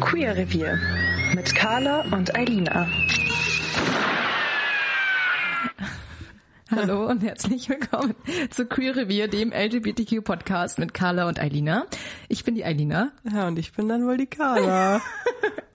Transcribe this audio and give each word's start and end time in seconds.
Queer 0.00 0.36
Revier 0.36 0.78
mit 1.34 1.54
Carla 1.54 2.04
und 2.12 2.34
Eilina. 2.36 2.86
Hallo 6.70 7.06
und 7.06 7.22
herzlich 7.22 7.68
willkommen 7.68 8.14
zu 8.48 8.64
Queer 8.64 8.96
Revier, 8.96 9.28
dem 9.28 9.52
LGBTQ-Podcast 9.52 10.78
mit 10.78 10.94
Carla 10.94 11.28
und 11.28 11.38
Eilina. 11.38 11.84
Ich 12.28 12.42
bin 12.42 12.54
die 12.54 12.64
Eilina. 12.64 13.12
Ja, 13.30 13.46
und 13.48 13.58
ich 13.58 13.72
bin 13.72 13.86
dann 13.86 14.06
wohl 14.06 14.16
die 14.16 14.26
Carla. 14.26 15.02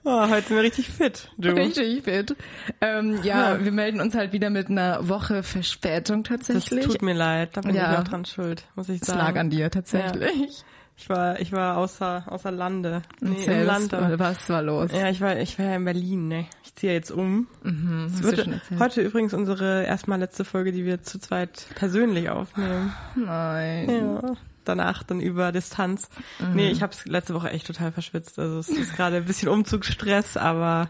oh, 0.02 0.20
heute 0.28 0.48
sind 0.48 0.56
wir 0.56 0.64
richtig 0.64 0.88
fit, 0.88 1.28
du. 1.38 1.50
Richtig 1.50 2.02
fit. 2.02 2.34
Ähm, 2.80 3.20
ja, 3.22 3.54
ja, 3.54 3.64
wir 3.64 3.70
melden 3.70 4.00
uns 4.00 4.16
halt 4.16 4.32
wieder 4.32 4.50
mit 4.50 4.68
einer 4.68 5.08
Woche 5.08 5.44
Verspätung 5.44 6.24
tatsächlich. 6.24 6.84
Das 6.84 6.92
tut 6.92 7.02
mir 7.02 7.14
leid, 7.14 7.56
da 7.56 7.60
bin 7.60 7.76
ja. 7.76 7.92
ich 7.92 7.98
auch 7.98 8.04
dran 8.04 8.24
schuld, 8.24 8.64
muss 8.74 8.88
ich 8.88 9.00
sagen. 9.00 9.20
Es 9.20 9.24
lag 9.24 9.36
an 9.38 9.50
dir 9.50 9.70
tatsächlich. 9.70 10.64
Ja. 11.00 11.02
Ich 11.02 11.08
war, 11.08 11.40
ich 11.40 11.52
war 11.52 11.76
außer, 11.76 12.24
außer 12.26 12.50
Lande. 12.50 13.02
Nee, 13.20 13.36
Erzähl, 13.38 13.60
im 13.60 13.66
Land. 13.66 13.92
Was, 13.92 14.48
war 14.50 14.62
los? 14.62 14.90
Ja, 14.92 15.08
ich 15.08 15.20
war, 15.20 15.38
ich 15.38 15.58
war 15.58 15.66
ja 15.66 15.76
in 15.76 15.84
Berlin, 15.84 16.28
ne. 16.28 16.46
Ich 16.62 16.74
ziehe 16.74 16.92
jetzt 16.92 17.10
um. 17.10 17.46
Mhm, 17.62 18.06
es 18.06 18.22
wird 18.22 18.48
heute 18.78 19.00
übrigens 19.00 19.32
unsere 19.32 19.84
erstmal 19.84 20.18
letzte 20.18 20.44
Folge, 20.44 20.72
die 20.72 20.84
wir 20.84 21.02
zu 21.02 21.18
zweit 21.18 21.66
persönlich 21.74 22.28
aufnehmen. 22.28 22.92
Nein. 23.16 23.90
Ja. 23.90 24.32
Danach 24.64 25.02
dann 25.02 25.20
über 25.20 25.52
Distanz. 25.52 26.10
Mhm. 26.38 26.54
Nee, 26.54 26.70
ich 26.70 26.82
hab's 26.82 27.06
letzte 27.06 27.34
Woche 27.34 27.50
echt 27.50 27.66
total 27.66 27.92
verschwitzt. 27.92 28.38
Also 28.38 28.58
es 28.58 28.68
ist 28.68 28.94
gerade 28.94 29.16
ein 29.16 29.24
bisschen 29.24 29.48
Umzugsstress, 29.48 30.36
aber 30.36 30.88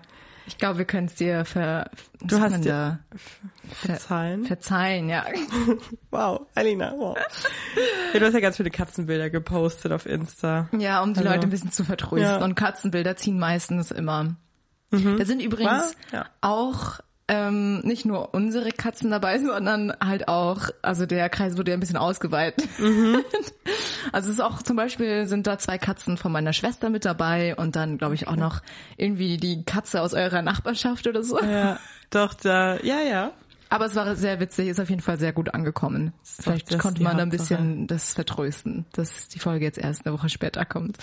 ich 0.51 0.59
glaube, 0.59 0.79
wir 0.79 0.85
können 0.85 1.07
es 1.07 1.15
dir 1.15 1.45
ver 1.45 1.91
du 2.21 2.41
hast 2.41 2.65
dir 2.65 2.99
verzeihen. 3.71 4.45
verzeihen, 4.45 5.09
ja. 5.09 5.25
wow, 6.11 6.41
Alina, 6.57 6.93
wow. 6.97 7.17
Ja, 8.13 8.19
du 8.19 8.27
hast 8.27 8.35
ja 8.35 8.41
ganz 8.41 8.57
viele 8.57 8.71
Katzenbilder 8.71 9.31
gepostet 9.31 9.93
auf 9.93 10.07
Insta. 10.07 10.69
Ja, 10.77 11.03
um 11.05 11.15
die 11.15 11.21
also, 11.21 11.31
Leute 11.31 11.47
ein 11.47 11.51
bisschen 11.51 11.71
zu 11.71 11.85
vertrösten. 11.85 12.41
Ja. 12.41 12.45
Und 12.45 12.57
Katzenbilder 12.57 13.17
ziehen 13.17 13.39
meistens 13.39 13.93
immer. 13.93 14.35
Mhm. 14.91 15.19
Da 15.19 15.25
sind 15.25 15.41
übrigens 15.41 15.95
ja. 16.11 16.27
auch 16.41 16.99
ähm, 17.31 17.79
nicht 17.81 18.05
nur 18.05 18.35
unsere 18.35 18.73
Katzen 18.73 19.13
dabei, 19.13 19.39
sondern 19.45 19.95
halt 20.05 20.27
auch, 20.27 20.69
also 20.83 21.07
der 21.07 21.31
Kreis 21.31 21.57
wurde 21.57 21.71
ja 21.71 21.77
ein 21.77 21.81
bisschen 21.81 21.97
ausgeweitet. 21.97 22.69
Mhm. 22.79 23.25
Also 24.13 24.31
es 24.31 24.37
ist 24.37 24.41
auch 24.41 24.63
zum 24.63 24.77
Beispiel 24.77 25.27
sind 25.27 25.47
da 25.47 25.59
zwei 25.59 25.77
Katzen 25.77 26.17
von 26.17 26.33
meiner 26.33 26.55
Schwester 26.55 26.89
mit 26.89 27.05
dabei 27.05 27.55
und 27.55 27.77
dann 27.77 27.99
glaube 27.99 28.15
ich 28.15 28.27
auch 28.27 28.35
noch 28.35 28.63
irgendwie 28.97 29.37
die 29.37 29.63
Katze 29.63 30.01
aus 30.01 30.15
eurer 30.15 30.41
Nachbarschaft 30.41 31.07
oder 31.07 31.23
so. 31.23 31.39
Ja, 31.41 31.79
doch 32.09 32.33
da, 32.33 32.81
ja, 32.81 33.01
ja. 33.03 33.33
Aber 33.69 33.85
es 33.85 33.95
war 33.95 34.17
sehr 34.17 34.41
witzig, 34.41 34.69
ist 34.69 34.81
auf 34.81 34.89
jeden 34.89 35.03
Fall 35.03 35.19
sehr 35.19 35.33
gut 35.33 35.55
angekommen. 35.55 36.13
Vielleicht 36.25 36.77
konnte 36.79 37.03
man 37.03 37.19
da 37.19 37.23
ein 37.23 37.31
bisschen 37.31 37.87
das 37.87 38.15
vertrösten, 38.15 38.87
dass 38.93 39.29
die 39.29 39.39
Folge 39.39 39.67
jetzt 39.67 39.79
erst 39.79 40.07
eine 40.07 40.15
Woche 40.15 40.31
später 40.31 40.65
kommt. 40.65 40.97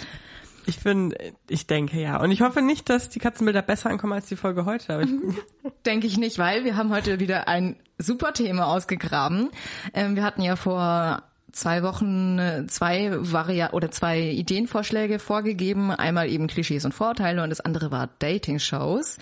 Ich 0.68 0.82
bin, 0.82 1.16
ich 1.48 1.66
denke 1.66 2.00
ja. 2.00 2.20
Und 2.22 2.32
ich 2.32 2.42
hoffe 2.42 2.62
nicht, 2.62 2.90
dass 2.90 3.10
die 3.10 3.20
Katzenbilder 3.20 3.62
besser 3.62 3.90
ankommen 3.90 4.14
als 4.14 4.28
die 4.28 4.36
Folge 4.36 4.66
heute. 4.66 4.94
Aber 4.94 5.04
ich 5.04 5.10
denke 5.86 6.08
ich 6.08 6.18
nicht, 6.18 6.38
weil 6.38 6.66
wir 6.66 6.76
haben 6.76 6.92
heute 6.92 7.20
wieder 7.20 7.48
ein 7.48 7.78
super 7.98 8.34
Thema 8.34 8.68
ausgegraben. 8.68 9.50
Ähm, 9.94 10.16
wir 10.16 10.24
hatten 10.24 10.42
ja 10.42 10.56
vor 10.56 11.24
zwei 11.54 11.84
Wochen 11.84 12.38
äh, 12.38 12.68
zwei 12.68 13.12
Varia 13.14 13.72
oder 13.72 13.92
zwei 13.92 14.22
Ideenvorschläge 14.22 15.20
vorgegeben. 15.20 15.92
Einmal 15.92 16.30
eben 16.30 16.48
Klischees 16.48 16.86
und 16.86 16.94
Vorteile 16.94 17.44
und 17.44 17.50
das 17.50 17.62
andere 17.62 17.90
war 17.90 18.10
Dating-Shows. 18.20 19.18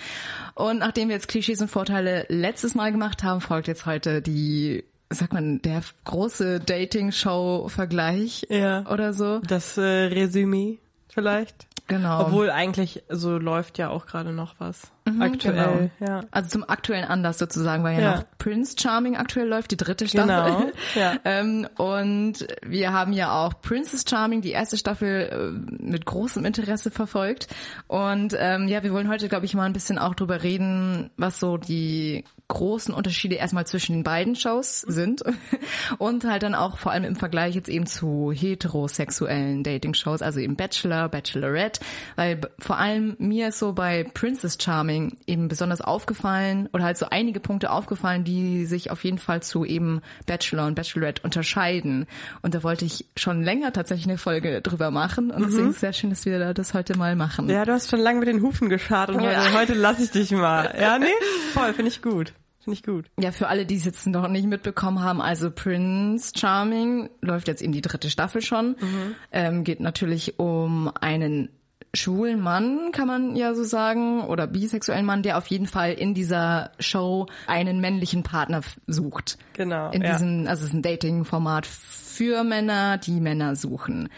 Und 0.55 0.79
nachdem 0.79 1.09
wir 1.09 1.15
jetzt 1.15 1.27
Klischees 1.27 1.61
und 1.61 1.69
Vorteile 1.69 2.25
letztes 2.27 2.75
Mal 2.75 2.91
gemacht 2.91 3.23
haben, 3.23 3.39
folgt 3.39 3.67
jetzt 3.67 3.85
heute 3.85 4.21
die 4.21 4.83
sagt 5.11 5.33
man, 5.33 5.61
der 5.61 5.83
große 6.03 6.59
Dating-Show-Vergleich 6.59 8.47
ja. 8.49 8.85
oder 8.89 9.13
so. 9.13 9.39
Das 9.39 9.77
äh, 9.77 9.81
Resümee 9.81 10.79
vielleicht. 11.15 11.65
Genau. 11.87 12.21
Obwohl 12.21 12.51
eigentlich 12.51 13.03
so 13.09 13.37
läuft 13.37 13.79
ja 13.79 13.89
auch 13.89 14.05
gerade 14.05 14.31
noch 14.31 14.55
was. 14.59 14.91
Mhm, 15.07 15.21
aktuell, 15.21 15.91
genau. 15.99 16.11
ja. 16.13 16.21
Also 16.31 16.49
zum 16.49 16.67
aktuellen 16.67 17.05
Anlass 17.05 17.37
sozusagen, 17.37 17.83
weil 17.83 17.95
ja, 17.95 18.01
ja, 18.01 18.15
noch 18.15 18.23
Prince 18.39 18.75
Charming 18.79 19.15
aktuell 19.15 19.47
läuft, 19.47 19.69
die 19.69 19.77
dritte 19.77 20.07
Staffel. 20.07 20.27
Genau, 20.35 20.71
ja. 20.95 21.13
ähm, 21.23 21.67
und 21.77 22.47
wir 22.63 22.91
haben 22.91 23.13
ja 23.13 23.31
auch 23.31 23.61
Princess 23.61 24.03
Charming, 24.09 24.41
die 24.41 24.51
erste 24.51 24.77
Staffel, 24.77 25.29
äh, 25.31 25.83
mit 25.83 26.07
großem 26.07 26.43
Interesse 26.43 26.89
verfolgt. 26.89 27.47
Und 27.87 28.35
ähm, 28.37 28.67
ja, 28.67 28.81
wir 28.81 28.91
wollen 28.93 29.07
heute, 29.07 29.29
glaube 29.29 29.45
ich, 29.45 29.53
mal 29.53 29.65
ein 29.65 29.73
bisschen 29.73 29.99
auch 29.99 30.15
drüber 30.15 30.41
reden, 30.41 31.11
was 31.17 31.39
so 31.39 31.57
die 31.57 32.23
großen 32.47 32.93
Unterschiede 32.93 33.35
erstmal 33.35 33.65
zwischen 33.65 33.93
den 33.93 34.03
beiden 34.03 34.35
Shows 34.35 34.81
sind 34.81 35.23
und 35.97 36.23
halt 36.25 36.43
dann 36.43 36.53
auch 36.53 36.77
vor 36.77 36.91
allem 36.91 37.03
im 37.03 37.15
Vergleich 37.15 37.55
jetzt 37.55 37.69
eben 37.69 37.87
zu 37.87 38.31
heterosexuellen 38.31 39.63
Dating-Shows, 39.63 40.21
also 40.21 40.39
eben 40.39 40.55
Bachelor, 40.55 41.09
Bachelorette, 41.09 41.79
weil 42.15 42.41
vor 42.59 42.77
allem 42.77 43.15
mir 43.17 43.47
ist 43.49 43.59
so 43.59 43.73
bei 43.73 44.03
Princess 44.03 44.57
Charming 44.61 44.94
eben 45.27 45.47
besonders 45.47 45.81
aufgefallen 45.81 46.69
oder 46.73 46.83
halt 46.83 46.97
so 46.97 47.07
einige 47.09 47.39
Punkte 47.39 47.71
aufgefallen, 47.71 48.23
die 48.23 48.65
sich 48.65 48.91
auf 48.91 49.03
jeden 49.03 49.17
Fall 49.17 49.41
zu 49.41 49.65
eben 49.65 50.01
Bachelor 50.25 50.67
und 50.67 50.75
Bachelorette 50.75 51.21
unterscheiden. 51.23 52.05
Und 52.41 52.55
da 52.55 52.63
wollte 52.63 52.85
ich 52.85 53.05
schon 53.15 53.43
länger 53.43 53.73
tatsächlich 53.73 54.07
eine 54.07 54.17
Folge 54.17 54.61
drüber 54.61 54.91
machen 54.91 55.31
und 55.31 55.41
mhm. 55.41 55.45
deswegen 55.45 55.69
ist 55.69 55.75
es 55.75 55.81
sehr 55.81 55.93
schön, 55.93 56.09
dass 56.09 56.25
wir 56.25 56.53
das 56.53 56.73
heute 56.73 56.97
mal 56.97 57.15
machen. 57.15 57.49
Ja, 57.49 57.65
du 57.65 57.73
hast 57.73 57.89
schon 57.89 57.99
lange 57.99 58.19
mit 58.19 58.27
den 58.27 58.41
Hufen 58.41 58.69
geschart 58.69 59.09
und 59.09 59.21
ja. 59.21 59.53
heute, 59.53 59.73
lasse 59.73 60.03
ich 60.03 60.11
dich 60.11 60.31
mal. 60.31 60.73
Ja, 60.79 60.97
nee, 60.97 61.07
voll, 61.53 61.73
finde 61.73 61.89
ich 61.89 62.01
gut. 62.01 62.33
Finde 62.65 62.79
ich 62.79 62.83
gut. 62.83 63.05
Ja, 63.19 63.31
für 63.31 63.47
alle, 63.47 63.67
die 63.67 63.75
es 63.75 63.85
jetzt 63.85 64.07
noch 64.07 64.27
nicht 64.27 64.47
mitbekommen 64.47 65.03
haben, 65.03 65.21
also 65.21 65.51
Prince 65.51 66.33
Charming 66.35 67.11
läuft 67.21 67.47
jetzt 67.47 67.61
in 67.61 67.71
die 67.71 67.81
dritte 67.81 68.09
Staffel 68.09 68.41
schon. 68.41 68.69
Mhm. 68.69 69.15
Ähm, 69.31 69.63
geht 69.63 69.81
natürlich 69.81 70.39
um 70.39 70.91
einen 70.99 71.49
schwulen 71.95 72.39
Mann, 72.39 72.91
kann 72.91 73.07
man 73.07 73.35
ja 73.35 73.53
so 73.53 73.63
sagen, 73.63 74.21
oder 74.21 74.47
bisexuellen 74.47 75.05
Mann, 75.05 75.23
der 75.23 75.37
auf 75.37 75.47
jeden 75.47 75.67
Fall 75.67 75.93
in 75.93 76.13
dieser 76.13 76.71
Show 76.79 77.27
einen 77.47 77.79
männlichen 77.81 78.23
Partner 78.23 78.61
sucht. 78.87 79.37
Genau. 79.53 79.91
In 79.91 80.01
ja. 80.01 80.13
diesem, 80.13 80.47
also 80.47 80.63
es 80.63 80.69
ist 80.69 80.75
ein 80.75 80.81
Dating-Format 80.81 81.65
für 81.65 82.43
Männer, 82.43 82.97
die 82.97 83.19
Männer 83.19 83.55
suchen. 83.55 84.09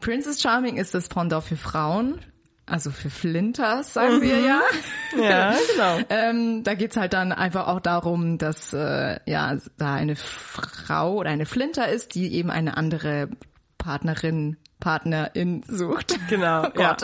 Princess 0.00 0.40
Charming 0.40 0.76
ist 0.76 0.94
das 0.94 1.08
Pendant 1.08 1.44
für 1.44 1.56
Frauen, 1.56 2.18
also 2.66 2.90
für 2.90 3.10
Flinters, 3.10 3.94
sagen 3.94 4.16
mhm. 4.16 4.22
wir 4.22 4.40
ja. 4.40 4.60
Ja, 5.20 5.54
genau. 5.72 5.98
ähm, 6.10 6.62
da 6.64 6.74
geht's 6.74 6.96
halt 6.96 7.12
dann 7.12 7.32
einfach 7.32 7.68
auch 7.68 7.80
darum, 7.80 8.38
dass 8.38 8.72
äh, 8.72 9.18
ja 9.26 9.56
da 9.78 9.94
eine 9.94 10.16
Frau 10.16 11.14
oder 11.14 11.30
eine 11.30 11.46
Flinter 11.46 11.88
ist, 11.88 12.14
die 12.14 12.34
eben 12.34 12.50
eine 12.50 12.76
andere 12.76 13.28
Partnerin, 13.78 14.56
Partnerin 14.82 15.62
sucht. 15.66 16.18
Genau, 16.28 16.66
oh 16.76 16.80
ja. 16.80 16.96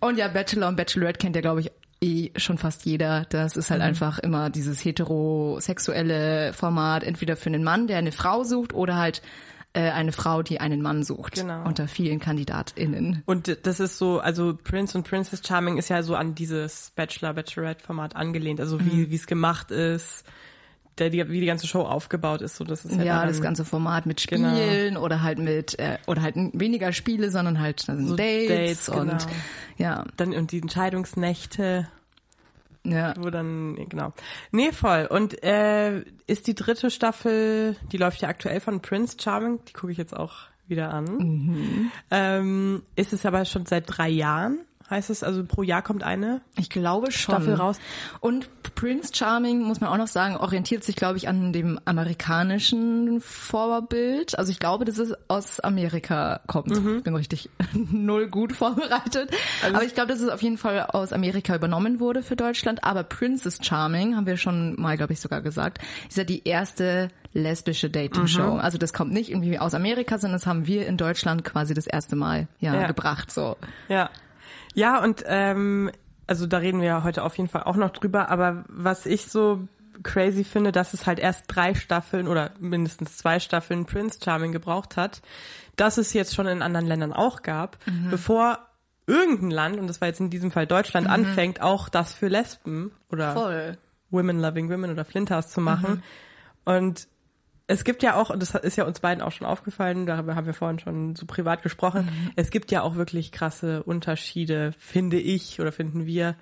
Und 0.00 0.16
ja, 0.16 0.28
Bachelor 0.28 0.68
und 0.68 0.76
Bachelorette 0.76 1.18
kennt 1.18 1.36
ja, 1.36 1.42
glaube 1.42 1.60
ich, 1.60 1.72
eh 2.00 2.30
schon 2.36 2.56
fast 2.56 2.86
jeder. 2.86 3.26
Das 3.28 3.56
ist 3.56 3.70
halt 3.70 3.80
mhm. 3.80 3.88
einfach 3.88 4.18
immer 4.20 4.48
dieses 4.48 4.84
heterosexuelle 4.84 6.52
Format, 6.52 7.04
entweder 7.04 7.36
für 7.36 7.50
einen 7.50 7.64
Mann, 7.64 7.88
der 7.88 7.98
eine 7.98 8.12
Frau 8.12 8.44
sucht, 8.44 8.72
oder 8.74 8.96
halt 8.96 9.22
äh, 9.72 9.90
eine 9.90 10.12
Frau, 10.12 10.42
die 10.42 10.60
einen 10.60 10.82
Mann 10.82 11.02
sucht. 11.02 11.34
Genau. 11.34 11.64
Unter 11.64 11.88
vielen 11.88 12.20
KandidatInnen. 12.20 13.22
Und 13.26 13.58
das 13.66 13.80
ist 13.80 13.98
so, 13.98 14.20
also 14.20 14.56
Prince 14.62 14.96
und 14.96 15.06
Princess 15.06 15.42
Charming 15.46 15.78
ist 15.78 15.88
ja 15.88 16.02
so 16.02 16.14
an 16.14 16.34
dieses 16.34 16.92
Bachelor-Bachelorette-Format 16.94 18.14
angelehnt. 18.14 18.60
Also 18.60 18.80
wie 18.80 19.06
mhm. 19.06 19.12
es 19.12 19.26
gemacht 19.26 19.70
ist. 19.72 20.24
Der, 20.98 21.08
die, 21.08 21.26
wie 21.30 21.40
die 21.40 21.46
ganze 21.46 21.66
Show 21.66 21.80
aufgebaut 21.80 22.42
ist, 22.42 22.56
so 22.56 22.64
das 22.64 22.84
ist 22.84 22.96
halt 22.96 23.06
ja 23.06 23.24
das 23.24 23.40
ganze 23.40 23.64
Format 23.64 24.04
mit 24.04 24.26
genau. 24.26 24.50
Spielen 24.50 24.94
genau. 24.94 25.02
oder 25.02 25.22
halt 25.22 25.38
mit 25.38 25.78
äh, 25.78 25.96
oder 26.06 26.20
halt 26.20 26.36
weniger 26.36 26.92
Spiele, 26.92 27.30
sondern 27.30 27.60
halt 27.60 27.80
so 27.80 28.14
Dates, 28.14 28.86
Dates 28.86 28.88
und 28.90 29.08
genau. 29.08 29.32
ja 29.78 30.04
dann 30.18 30.34
und 30.34 30.52
die 30.52 30.60
Entscheidungsnächte 30.60 31.88
ja. 32.84 33.14
Wo 33.16 33.30
dann, 33.30 33.76
genau. 33.88 34.12
Nee, 34.50 34.72
voll. 34.72 35.06
Und 35.08 35.42
äh, 35.44 36.00
ist 36.26 36.46
die 36.46 36.54
dritte 36.54 36.90
Staffel, 36.90 37.76
die 37.92 37.96
läuft 37.96 38.22
ja 38.22 38.28
aktuell 38.28 38.60
von 38.60 38.80
Prince 38.80 39.16
Charming, 39.20 39.60
die 39.68 39.72
gucke 39.72 39.92
ich 39.92 39.98
jetzt 39.98 40.16
auch 40.16 40.48
wieder 40.66 40.92
an. 40.92 41.04
Mhm. 41.04 41.92
Ähm, 42.10 42.82
ist 42.96 43.12
es 43.12 43.24
aber 43.26 43.44
schon 43.44 43.66
seit 43.66 43.84
drei 43.86 44.08
Jahren, 44.08 44.60
heißt 44.92 45.10
es. 45.10 45.22
Also 45.24 45.44
pro 45.44 45.62
Jahr 45.62 45.82
kommt 45.82 46.04
eine. 46.04 46.42
Ich 46.56 46.70
glaube 46.70 47.10
schon. 47.10 47.34
Staffel 47.34 47.54
raus. 47.54 47.78
Und 48.20 48.48
Prince 48.76 49.12
Charming, 49.14 49.62
muss 49.62 49.80
man 49.80 49.90
auch 49.90 49.96
noch 49.96 50.06
sagen, 50.06 50.36
orientiert 50.36 50.84
sich, 50.84 50.94
glaube 50.96 51.16
ich, 51.16 51.28
an 51.28 51.52
dem 51.52 51.80
amerikanischen 51.84 53.20
Vorbild. 53.20 54.38
Also 54.38 54.50
ich 54.52 54.58
glaube, 54.58 54.84
dass 54.84 54.98
es 54.98 55.14
aus 55.28 55.60
Amerika 55.60 56.40
kommt. 56.46 56.68
Mhm. 56.68 56.98
Ich 56.98 57.04
bin 57.04 57.14
richtig 57.14 57.50
null 57.74 58.28
gut 58.28 58.52
vorbereitet. 58.52 59.30
Aber 59.66 59.84
ich 59.84 59.94
glaube, 59.94 60.08
dass 60.12 60.20
es 60.20 60.28
auf 60.28 60.42
jeden 60.42 60.58
Fall 60.58 60.80
aus 60.82 61.12
Amerika 61.12 61.54
übernommen 61.54 62.00
wurde 62.00 62.22
für 62.22 62.36
Deutschland. 62.36 62.84
Aber 62.84 63.02
Princess 63.02 63.58
Charming, 63.62 64.16
haben 64.16 64.26
wir 64.26 64.36
schon 64.36 64.80
mal, 64.80 64.96
glaube 64.96 65.12
ich, 65.12 65.20
sogar 65.20 65.40
gesagt, 65.42 65.78
ist 66.08 66.16
ja 66.18 66.24
die 66.24 66.46
erste 66.46 67.08
lesbische 67.34 67.88
Dating-Show. 67.90 68.54
Mhm. 68.54 68.60
Also 68.60 68.78
das 68.78 68.92
kommt 68.92 69.12
nicht 69.12 69.30
irgendwie 69.30 69.58
aus 69.58 69.74
Amerika, 69.74 70.18
sondern 70.18 70.38
das 70.38 70.46
haben 70.46 70.66
wir 70.66 70.86
in 70.86 70.96
Deutschland 70.96 71.44
quasi 71.44 71.72
das 71.74 71.86
erste 71.86 72.14
Mal 72.16 72.46
ja, 72.60 72.74
Ja. 72.74 72.86
gebracht. 72.86 73.30
So. 73.30 73.56
Ja. 73.88 74.10
Ja, 74.74 75.02
und 75.02 75.24
ähm, 75.26 75.90
also 76.26 76.46
da 76.46 76.58
reden 76.58 76.80
wir 76.80 76.88
ja 76.88 77.04
heute 77.04 77.24
auf 77.24 77.36
jeden 77.36 77.48
Fall 77.48 77.64
auch 77.64 77.76
noch 77.76 77.90
drüber, 77.90 78.30
aber 78.30 78.64
was 78.68 79.06
ich 79.06 79.26
so 79.26 79.66
crazy 80.02 80.44
finde, 80.44 80.72
dass 80.72 80.94
es 80.94 81.06
halt 81.06 81.18
erst 81.18 81.44
drei 81.48 81.74
Staffeln 81.74 82.26
oder 82.26 82.52
mindestens 82.58 83.18
zwei 83.18 83.38
Staffeln 83.38 83.84
Prince 83.84 84.18
Charming 84.22 84.52
gebraucht 84.52 84.96
hat, 84.96 85.20
dass 85.76 85.98
es 85.98 86.12
jetzt 86.12 86.34
schon 86.34 86.46
in 86.46 86.62
anderen 86.62 86.86
Ländern 86.86 87.12
auch 87.12 87.42
gab, 87.42 87.78
bevor 88.10 88.58
irgendein 89.06 89.50
Land, 89.50 89.78
und 89.78 89.86
das 89.86 90.00
war 90.00 90.08
jetzt 90.08 90.20
in 90.20 90.30
diesem 90.30 90.50
Fall 90.50 90.66
Deutschland, 90.66 91.06
anfängt, 91.06 91.60
auch 91.60 91.88
das 91.88 92.14
für 92.14 92.28
Lesben 92.28 92.92
oder 93.10 93.32
Voll. 93.32 93.78
Women 94.10 94.40
Loving 94.40 94.70
Women 94.70 94.90
oder 94.90 95.04
Flinters 95.04 95.50
zu 95.50 95.60
machen. 95.60 96.02
Und 96.64 97.08
es 97.72 97.84
gibt 97.84 98.02
ja 98.02 98.16
auch, 98.16 98.30
und 98.30 98.40
das 98.40 98.54
ist 98.54 98.76
ja 98.76 98.84
uns 98.84 99.00
beiden 99.00 99.22
auch 99.22 99.32
schon 99.32 99.46
aufgefallen, 99.46 100.06
darüber 100.06 100.34
haben 100.36 100.46
wir 100.46 100.54
vorhin 100.54 100.78
schon 100.78 101.16
so 101.16 101.26
privat 101.26 101.62
gesprochen, 101.62 102.08
es 102.36 102.50
gibt 102.50 102.70
ja 102.70 102.82
auch 102.82 102.94
wirklich 102.96 103.32
krasse 103.32 103.82
Unterschiede, 103.82 104.72
finde 104.78 105.18
ich 105.18 105.60
oder 105.60 105.72
finden 105.72 106.06
wir, 106.06 106.36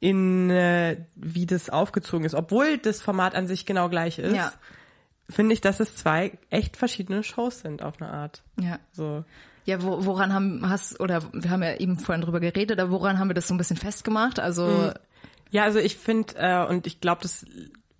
in 0.00 0.48
äh, 0.50 0.96
wie 1.16 1.46
das 1.46 1.70
aufgezogen 1.70 2.24
ist. 2.24 2.34
Obwohl 2.34 2.78
das 2.78 3.02
Format 3.02 3.34
an 3.34 3.48
sich 3.48 3.66
genau 3.66 3.88
gleich 3.88 4.18
ist, 4.20 4.36
Ja. 4.36 4.52
finde 5.28 5.52
ich, 5.54 5.60
dass 5.60 5.80
es 5.80 5.96
zwei 5.96 6.38
echt 6.50 6.76
verschiedene 6.76 7.22
Shows 7.24 7.60
sind 7.60 7.82
auf 7.82 8.00
eine 8.00 8.10
Art. 8.12 8.42
Ja. 8.60 8.78
So. 8.92 9.24
Ja, 9.64 9.82
wo, 9.82 10.04
woran 10.06 10.32
haben 10.32 10.68
hast 10.70 10.98
oder 11.00 11.22
wir 11.32 11.50
haben 11.50 11.62
ja 11.62 11.74
eben 11.76 11.98
vorhin 11.98 12.22
drüber 12.22 12.40
geredet, 12.40 12.78
aber 12.78 12.90
woran 12.92 13.18
haben 13.18 13.28
wir 13.28 13.34
das 13.34 13.48
so 13.48 13.54
ein 13.54 13.58
bisschen 13.58 13.76
festgemacht? 13.76 14.38
Also 14.38 14.92
Ja, 15.50 15.64
also 15.64 15.78
ich 15.78 15.96
finde, 15.96 16.34
äh, 16.36 16.64
und 16.66 16.86
ich 16.86 17.00
glaube, 17.00 17.22
das 17.22 17.44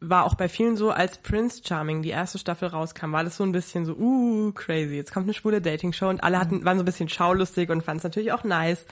war 0.00 0.24
auch 0.24 0.34
bei 0.34 0.48
vielen 0.48 0.76
so, 0.76 0.90
als 0.90 1.18
Prince 1.18 1.62
Charming 1.64 2.02
die 2.02 2.10
erste 2.10 2.38
Staffel 2.38 2.68
rauskam, 2.68 3.12
war 3.12 3.24
das 3.24 3.36
so 3.36 3.44
ein 3.44 3.52
bisschen 3.52 3.84
so, 3.84 3.94
uh, 3.94 4.52
crazy, 4.52 4.94
jetzt 4.94 5.12
kommt 5.12 5.26
eine 5.26 5.34
schwule 5.34 5.60
Dating-Show 5.60 6.08
und 6.08 6.22
alle 6.22 6.38
hatten, 6.38 6.64
waren 6.64 6.78
so 6.78 6.82
ein 6.82 6.86
bisschen 6.86 7.08
schaulustig 7.08 7.70
und 7.70 7.82
fanden 7.82 7.98
es 7.98 8.04
natürlich 8.04 8.32
auch 8.32 8.44
nice. 8.44 8.86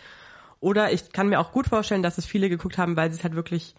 Oder 0.61 0.93
ich 0.93 1.13
kann 1.13 1.29
mir 1.29 1.39
auch 1.39 1.53
gut 1.53 1.69
vorstellen, 1.69 2.03
dass 2.03 2.19
es 2.19 2.27
viele 2.27 2.49
geguckt 2.49 2.79
haben, 2.79 2.97
weil 2.97 3.11
sie 3.11 3.19
es 3.19 3.25
halt 3.25 3.37
wirklich 3.37 3.75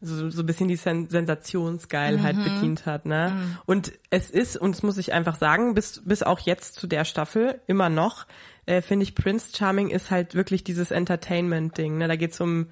so, 0.00 0.28
so 0.28 0.42
ein 0.42 0.46
bisschen 0.46 0.68
die 0.68 0.76
Sen 0.76 1.08
Sensationsgeilheit 1.08 2.36
bedient 2.36 2.84
hat, 2.84 3.06
ne? 3.06 3.58
Und 3.64 3.92
es 4.10 4.30
ist, 4.30 4.56
und 4.56 4.74
das 4.74 4.82
muss 4.82 4.98
ich 4.98 5.12
einfach 5.12 5.36
sagen, 5.36 5.74
bis, 5.74 6.02
bis 6.04 6.22
auch 6.22 6.40
jetzt 6.40 6.74
zu 6.74 6.86
der 6.86 7.04
Staffel, 7.04 7.60
immer 7.66 7.88
noch, 7.88 8.26
äh, 8.66 8.82
finde 8.82 9.04
ich, 9.04 9.14
Prince 9.14 9.56
Charming 9.56 9.88
ist 9.88 10.10
halt 10.10 10.34
wirklich 10.34 10.64
dieses 10.64 10.90
Entertainment-Ding, 10.90 11.96
ne? 11.96 12.08
Da 12.08 12.16
geht's 12.16 12.40
um 12.40 12.66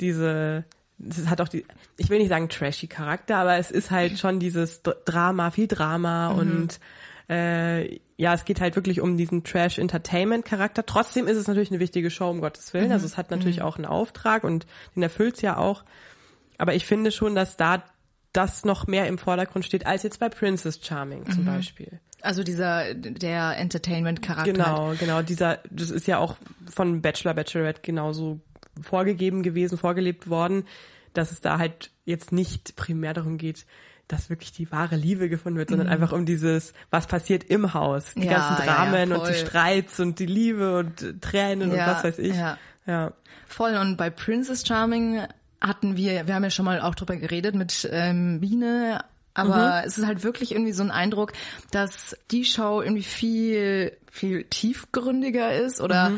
diese, 0.00 0.64
es 0.98 1.26
hat 1.26 1.40
auch 1.40 1.48
die, 1.48 1.64
ich 1.96 2.08
will 2.10 2.18
nicht 2.18 2.28
sagen 2.28 2.48
trashy 2.48 2.86
Charakter, 2.86 3.36
aber 3.36 3.56
es 3.56 3.70
ist 3.70 3.90
halt 3.90 4.18
schon 4.18 4.40
dieses 4.40 4.82
Drama, 4.82 5.50
viel 5.50 5.66
Drama 5.66 6.28
und 6.28 6.80
äh, 7.28 8.00
ja, 8.16 8.32
es 8.32 8.44
geht 8.44 8.60
halt 8.60 8.76
wirklich 8.76 9.00
um 9.00 9.16
diesen 9.16 9.44
Trash-Entertainment-Charakter. 9.44 10.86
Trotzdem 10.86 11.26
ist 11.26 11.36
es 11.36 11.48
natürlich 11.48 11.70
eine 11.70 11.80
wichtige 11.80 12.10
Show, 12.10 12.30
um 12.30 12.40
Gottes 12.40 12.72
Willen. 12.72 12.92
Also 12.92 13.04
es 13.04 13.16
hat 13.16 13.30
natürlich 13.30 13.62
auch 13.62 13.76
einen 13.76 13.84
Auftrag 13.84 14.44
und 14.44 14.66
den 14.94 15.02
erfüllt's 15.02 15.42
ja 15.42 15.56
auch. 15.58 15.84
Aber 16.56 16.74
ich 16.74 16.86
finde 16.86 17.10
schon, 17.10 17.34
dass 17.34 17.56
da 17.56 17.82
das 18.32 18.64
noch 18.64 18.86
mehr 18.86 19.06
im 19.06 19.18
Vordergrund 19.18 19.64
steht, 19.64 19.86
als 19.86 20.02
jetzt 20.02 20.20
bei 20.20 20.28
Princess 20.28 20.80
Charming 20.82 21.30
zum 21.30 21.44
Beispiel. 21.44 22.00
also 22.22 22.42
dieser 22.42 22.94
der 22.94 23.56
Entertainment-Charakter. 23.56 24.52
Genau, 24.52 24.94
genau. 24.98 25.22
Dieser, 25.22 25.60
das 25.70 25.90
ist 25.90 26.06
ja 26.06 26.18
auch 26.18 26.36
von 26.70 27.02
Bachelor, 27.02 27.34
Bachelorette 27.34 27.82
genauso 27.82 28.40
vorgegeben 28.80 29.42
gewesen, 29.42 29.78
vorgelebt 29.78 30.28
worden, 30.28 30.64
dass 31.12 31.32
es 31.32 31.40
da 31.40 31.58
halt 31.58 31.90
jetzt 32.04 32.32
nicht 32.32 32.76
primär 32.76 33.14
darum 33.14 33.38
geht, 33.38 33.66
dass 34.08 34.30
wirklich 34.30 34.52
die 34.52 34.70
wahre 34.70 34.94
Liebe 34.96 35.28
gefunden 35.28 35.58
wird, 35.58 35.70
sondern 35.70 35.88
einfach 35.88 36.12
um 36.12 36.26
dieses, 36.26 36.72
was 36.90 37.06
passiert 37.08 37.42
im 37.44 37.74
Haus, 37.74 38.14
die 38.14 38.20
Mhm. 38.20 38.26
Ja, 38.26 38.32
ganzen 38.48 38.66
ja, 38.66 38.74
Dramen 38.74 39.12
und 39.12 39.28
die. 39.28 39.34
Streits 39.34 39.98
und 39.98 40.18
die 40.20 40.26
Liebe 40.26 40.78
und 40.78 41.20
Tränen 41.22 41.70
und 41.72 41.76
Ja, 41.76 41.88
was 41.88 42.04
weiß 42.04 42.18
ich. 42.20 42.36
ja. 42.36 42.56
ja. 42.86 43.12
Voll. 43.48 43.74
Und 43.76 43.96
bei 43.96 44.10
Princess 44.10 44.64
Charming 44.66 45.22
hatten 45.60 45.96
wir, 45.96 46.26
wir 46.28 46.34
haben 46.34 46.44
ja 46.44 46.50
schon 46.50 46.64
mal 46.66 46.80
auch 46.80 46.94
drüber 46.94 47.16
geredet 47.16 47.54
mit 47.56 47.88
ähm, 47.90 48.40
Biene, 48.40 49.02
aber 49.34 49.82
es 49.84 49.98
ist 49.98 50.06
halt 50.06 50.22
wirklich 50.22 50.52
irgendwie 50.52 50.72
so 50.72 50.82
ein 50.82 50.90
Eindruck, 50.90 51.32
dass 51.70 52.16
die 52.30 52.44
Show 52.44 52.80
irgendwie 52.82 53.02
viel, 53.02 53.96
viel 54.10 54.44
tiefgründiger 54.44 55.52
ist 55.54 55.80
oder 55.80 56.12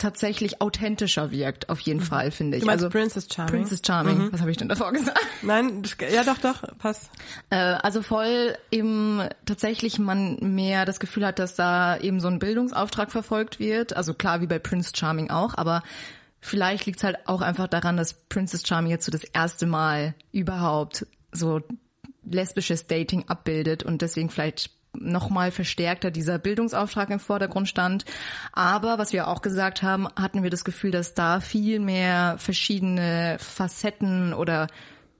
tatsächlich 0.00 0.60
authentischer 0.60 1.30
wirkt, 1.30 1.68
auf 1.68 1.78
jeden 1.80 2.00
Fall, 2.00 2.30
finde 2.30 2.56
ich. 2.56 2.62
Du 2.62 2.66
meinst 2.66 2.84
also 2.84 2.90
Princess 2.90 3.28
Charming? 3.32 3.52
Princess 3.52 3.82
Charming, 3.86 4.32
was 4.32 4.40
habe 4.40 4.50
ich 4.50 4.56
denn 4.56 4.68
davor 4.68 4.92
gesagt? 4.92 5.20
Nein, 5.42 5.82
ja 6.12 6.24
doch, 6.24 6.38
doch, 6.38 6.76
passt. 6.78 7.10
Äh, 7.50 7.56
also 7.56 8.02
voll 8.02 8.56
eben 8.70 9.22
tatsächlich 9.44 9.98
man 9.98 10.38
mehr 10.40 10.84
das 10.84 10.98
Gefühl 10.98 11.26
hat, 11.26 11.38
dass 11.38 11.54
da 11.54 11.96
eben 11.98 12.20
so 12.20 12.28
ein 12.28 12.38
Bildungsauftrag 12.38 13.12
verfolgt 13.12 13.60
wird. 13.60 13.94
Also 13.94 14.14
klar, 14.14 14.40
wie 14.40 14.46
bei 14.46 14.58
Prince 14.58 14.92
Charming 14.96 15.30
auch, 15.30 15.54
aber 15.54 15.82
vielleicht 16.40 16.86
liegt 16.86 16.98
es 16.98 17.04
halt 17.04 17.18
auch 17.26 17.42
einfach 17.42 17.68
daran, 17.68 17.96
dass 17.96 18.14
Princess 18.14 18.66
Charming 18.66 18.90
jetzt 18.90 19.04
so 19.04 19.12
das 19.12 19.24
erste 19.24 19.66
Mal 19.66 20.14
überhaupt 20.32 21.06
so 21.32 21.60
lesbisches 22.24 22.86
Dating 22.86 23.28
abbildet 23.28 23.82
und 23.82 24.02
deswegen 24.02 24.30
vielleicht 24.30 24.70
nochmal 24.92 25.50
verstärkter 25.50 26.10
dieser 26.10 26.38
Bildungsauftrag 26.38 27.10
im 27.10 27.20
Vordergrund 27.20 27.68
stand. 27.68 28.04
Aber 28.52 28.98
was 28.98 29.12
wir 29.12 29.28
auch 29.28 29.42
gesagt 29.42 29.82
haben, 29.82 30.08
hatten 30.16 30.42
wir 30.42 30.50
das 30.50 30.64
Gefühl, 30.64 30.90
dass 30.90 31.14
da 31.14 31.40
viel 31.40 31.80
mehr 31.80 32.36
verschiedene 32.38 33.36
Facetten 33.38 34.34
oder 34.34 34.66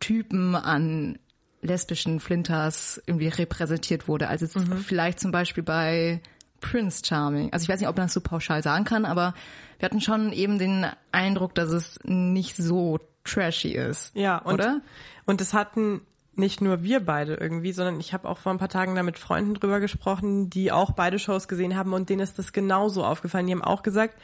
Typen 0.01 0.55
an 0.55 1.19
lesbischen 1.63 2.21
Flinters 2.21 3.03
irgendwie 3.07 3.29
repräsentiert 3.29 4.09
wurde. 4.09 4.29
Also 4.29 4.47
jetzt 4.47 4.59
vielleicht 4.87 5.21
zum 5.21 5.31
Beispiel 5.31 5.63
bei 5.63 6.21
Prince 6.61 7.03
Charming. 7.05 7.53
Also 7.53 7.65
ich 7.65 7.69
weiß 7.69 7.81
nicht, 7.81 7.89
ob 7.89 7.97
man 7.97 8.07
das 8.07 8.15
so 8.15 8.21
pauschal 8.21 8.63
sagen 8.63 8.85
kann, 8.85 9.05
aber 9.05 9.35
wir 9.79 9.87
hatten 9.87 10.01
schon 10.01 10.33
eben 10.33 10.59
den 10.59 10.87
Eindruck, 11.13 11.55
dass 11.55 11.71
es 11.71 11.99
nicht 12.05 12.57
so 12.57 12.99
trashy 13.25 13.73
ist. 13.73 14.15
Ja, 14.15 14.39
und, 14.39 14.55
oder? 14.55 14.81
Und 15.27 15.41
das 15.41 15.53
hatten 15.53 16.03
nicht 16.35 16.61
nur 16.61 16.83
wir 16.83 17.01
beide 17.05 17.35
irgendwie, 17.35 17.73
sondern 17.73 18.01
ich 18.01 18.13
habe 18.13 18.29
auch 18.29 18.39
vor 18.39 18.53
ein 18.53 18.59
paar 18.59 18.69
Tagen 18.69 18.95
da 18.95 19.03
mit 19.03 19.19
Freunden 19.19 19.55
drüber 19.55 19.81
gesprochen, 19.81 20.51
die 20.51 20.73
auch 20.73 20.93
beide 20.93 21.19
Shows 21.19 21.49
gesehen 21.49 21.77
haben 21.77 21.93
und 21.93 22.09
denen 22.09 22.21
ist 22.21 22.39
das 22.39 22.53
genauso 22.53 23.05
aufgefallen. 23.05 23.47
Die 23.47 23.53
haben 23.53 23.65
auch 23.65 23.83
gesagt, 23.83 24.15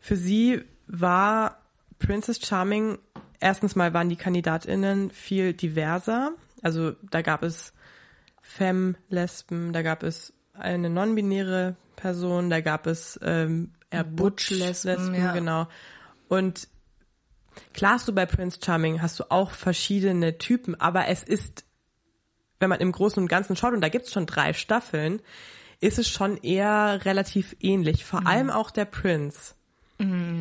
für 0.00 0.16
sie 0.16 0.62
war 0.86 1.58
Princess 1.98 2.40
Charming, 2.44 2.98
erstens 3.40 3.76
mal 3.76 3.94
waren 3.94 4.08
die 4.08 4.16
KandidatInnen 4.16 5.10
viel 5.10 5.52
diverser. 5.52 6.32
Also 6.62 6.92
da 7.10 7.22
gab 7.22 7.42
es 7.42 7.72
Femme, 8.42 8.94
Lesben, 9.08 9.72
da 9.72 9.82
gab 9.82 10.02
es 10.02 10.32
eine 10.54 10.90
non-binäre 10.90 11.76
Person, 11.96 12.50
da 12.50 12.60
gab 12.60 12.86
es 12.86 13.18
ähm, 13.22 13.72
eher 13.90 14.04
Butch-Lesben, 14.04 14.94
Butch-Lesben, 14.94 15.14
ja. 15.14 15.32
genau. 15.32 15.68
Und 16.28 16.68
klar 17.74 17.94
hast 17.94 18.08
du 18.08 18.12
bei 18.12 18.26
Prince 18.26 18.58
Charming, 18.64 19.02
hast 19.02 19.18
du 19.20 19.30
auch 19.30 19.50
verschiedene 19.50 20.38
Typen, 20.38 20.74
aber 20.80 21.08
es 21.08 21.22
ist, 21.22 21.64
wenn 22.60 22.68
man 22.68 22.80
im 22.80 22.92
Großen 22.92 23.22
und 23.22 23.28
Ganzen 23.28 23.56
schaut, 23.56 23.74
und 23.74 23.80
da 23.80 23.88
gibt's 23.88 24.12
schon 24.12 24.26
drei 24.26 24.52
Staffeln, 24.52 25.20
ist 25.80 25.98
es 25.98 26.08
schon 26.08 26.36
eher 26.38 27.04
relativ 27.04 27.56
ähnlich. 27.60 28.04
Vor 28.04 28.26
allem 28.26 28.50
auch 28.50 28.70
der 28.70 28.84
Prince. 28.84 29.54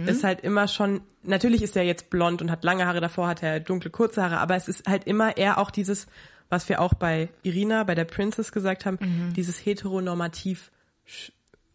Ist 0.08 0.24
halt 0.24 0.42
immer 0.42 0.68
schon, 0.68 1.02
natürlich 1.24 1.64
ist 1.64 1.76
er 1.76 1.84
jetzt 1.84 2.12
blond 2.12 2.44
und 2.44 2.52
hat 2.52 2.64
lange 2.64 2.86
Haare, 2.86 3.02
davor 3.02 3.28
hat 3.28 3.42
er 3.42 3.60
dunkle, 3.60 3.90
kurze 3.90 4.22
Haare, 4.22 4.38
aber 4.38 4.56
es 4.56 4.68
ist 4.68 4.88
halt 4.88 5.06
immer 5.06 5.36
eher 5.36 5.58
auch 5.58 5.72
dieses, 5.72 6.06
was 6.50 6.70
wir 6.70 6.80
auch 6.80 6.94
bei 6.94 7.30
Irina, 7.42 7.84
bei 7.84 7.96
der 7.96 8.06
Princess 8.06 8.52
gesagt 8.52 8.86
haben, 8.86 9.00
dieses 9.36 9.66
heteronormativ 9.66 10.72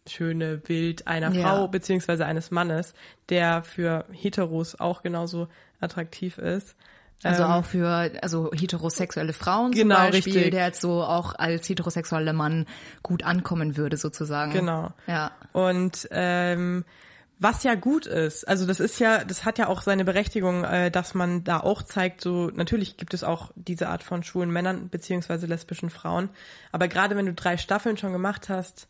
schöne 0.07 0.57
Bild 0.57 1.07
einer 1.07 1.31
Ja. 1.31 1.43
Frau 1.43 1.67
beziehungsweise 1.67 2.25
eines 2.25 2.51
Mannes, 2.51 2.93
der 3.29 3.63
für 3.63 4.05
Heteros 4.11 4.79
auch 4.79 5.01
genauso 5.01 5.47
attraktiv 5.79 6.37
ist. 6.37 6.75
Also 7.23 7.43
Ähm, 7.43 7.49
auch 7.51 7.63
für 7.65 8.11
also 8.21 8.51
heterosexuelle 8.53 9.31
Frauen 9.31 9.71
Genau, 9.71 9.95
zum 9.95 10.03
Beispiel, 10.11 10.33
richtig. 10.33 10.51
der 10.51 10.65
jetzt 10.65 10.81
so 10.81 11.03
auch 11.03 11.35
als 11.35 11.69
heterosexueller 11.69 12.33
Mann 12.33 12.65
gut 13.01 13.23
ankommen 13.23 13.77
würde 13.77 13.95
sozusagen. 13.95 14.51
Genau. 14.51 14.91
Ja. 15.07 15.31
Und 15.53 16.07
ähm, 16.11 16.83
was 17.39 17.63
ja 17.63 17.75
gut 17.75 18.05
ist, 18.05 18.45
also 18.47 18.65
das 18.65 18.79
ist 18.81 18.99
ja, 18.99 19.23
das 19.23 19.45
hat 19.45 19.57
ja 19.57 19.67
auch 19.67 19.81
seine 19.81 20.03
Berechtigung, 20.05 20.65
äh, 20.65 20.91
dass 20.91 21.13
man 21.13 21.43
da 21.45 21.59
auch 21.61 21.81
zeigt, 21.81 22.19
so 22.21 22.49
natürlich 22.53 22.97
gibt 22.97 23.13
es 23.13 23.23
auch 23.23 23.51
diese 23.55 23.87
Art 23.89 24.03
von 24.03 24.23
schwulen 24.23 24.51
Männern 24.51 24.89
beziehungsweise 24.89 25.45
lesbischen 25.47 25.89
Frauen, 25.89 26.29
aber 26.73 26.87
gerade 26.89 27.15
wenn 27.15 27.25
du 27.25 27.33
drei 27.33 27.55
Staffeln 27.57 27.97
schon 27.97 28.11
gemacht 28.13 28.49
hast, 28.49 28.87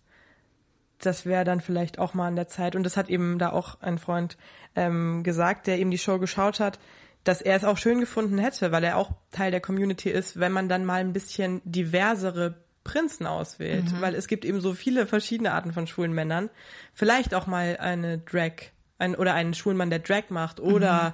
das 1.00 1.26
wäre 1.26 1.44
dann 1.44 1.62
vielleicht 1.62 2.00
auch 2.00 2.14
mal 2.14 2.28
an 2.28 2.36
der 2.36 2.48
Zeit. 2.48 2.76
Und 2.76 2.84
das 2.84 2.98
hat 2.98 3.10
eben 3.10 3.40
da 3.40 3.52
auch 3.52 3.82
ein 3.82 3.98
Freund 3.98 4.38
ähm, 4.76 5.24
gesagt, 5.24 5.68
der 5.68 5.80
eben 5.80 5.92
die 5.92 5.98
Show 5.98 6.20
geschaut 6.20 6.60
hat, 6.60 6.80
dass 7.24 7.42
er 7.42 7.56
es 7.56 7.64
auch 7.64 7.78
schön 7.78 8.00
gefunden 8.00 8.38
hätte, 8.38 8.72
weil 8.72 8.84
er 8.84 8.98
auch 8.98 9.12
Teil 9.32 9.52
der 9.52 9.62
Community 9.62 10.10
ist, 10.10 10.40
wenn 10.40 10.52
man 10.52 10.68
dann 10.70 10.86
mal 10.86 11.00
ein 11.00 11.14
bisschen 11.14 11.62
diversere 11.64 12.56
Prinzen 12.84 13.28
auswählt, 13.28 13.92
Mhm. 13.94 14.02
weil 14.02 14.14
es 14.16 14.28
gibt 14.28 14.44
eben 14.44 14.60
so 14.60 14.74
viele 14.74 15.08
verschiedene 15.08 15.54
Arten 15.54 15.72
von 15.72 15.88
schwulen 15.88 16.12
Männern. 16.14 16.50
Vielleicht 16.94 17.34
auch 17.34 17.48
mal 17.48 17.78
eine 17.80 18.18
Drag, 18.18 18.52
ein, 18.98 19.16
oder 19.16 19.34
einen 19.34 19.54
schwulen 19.54 19.78
Mann, 19.78 19.90
der 19.90 20.00
Drag 20.00 20.24
macht, 20.30 20.60
oder 20.60 21.10
Mhm. 21.12 21.14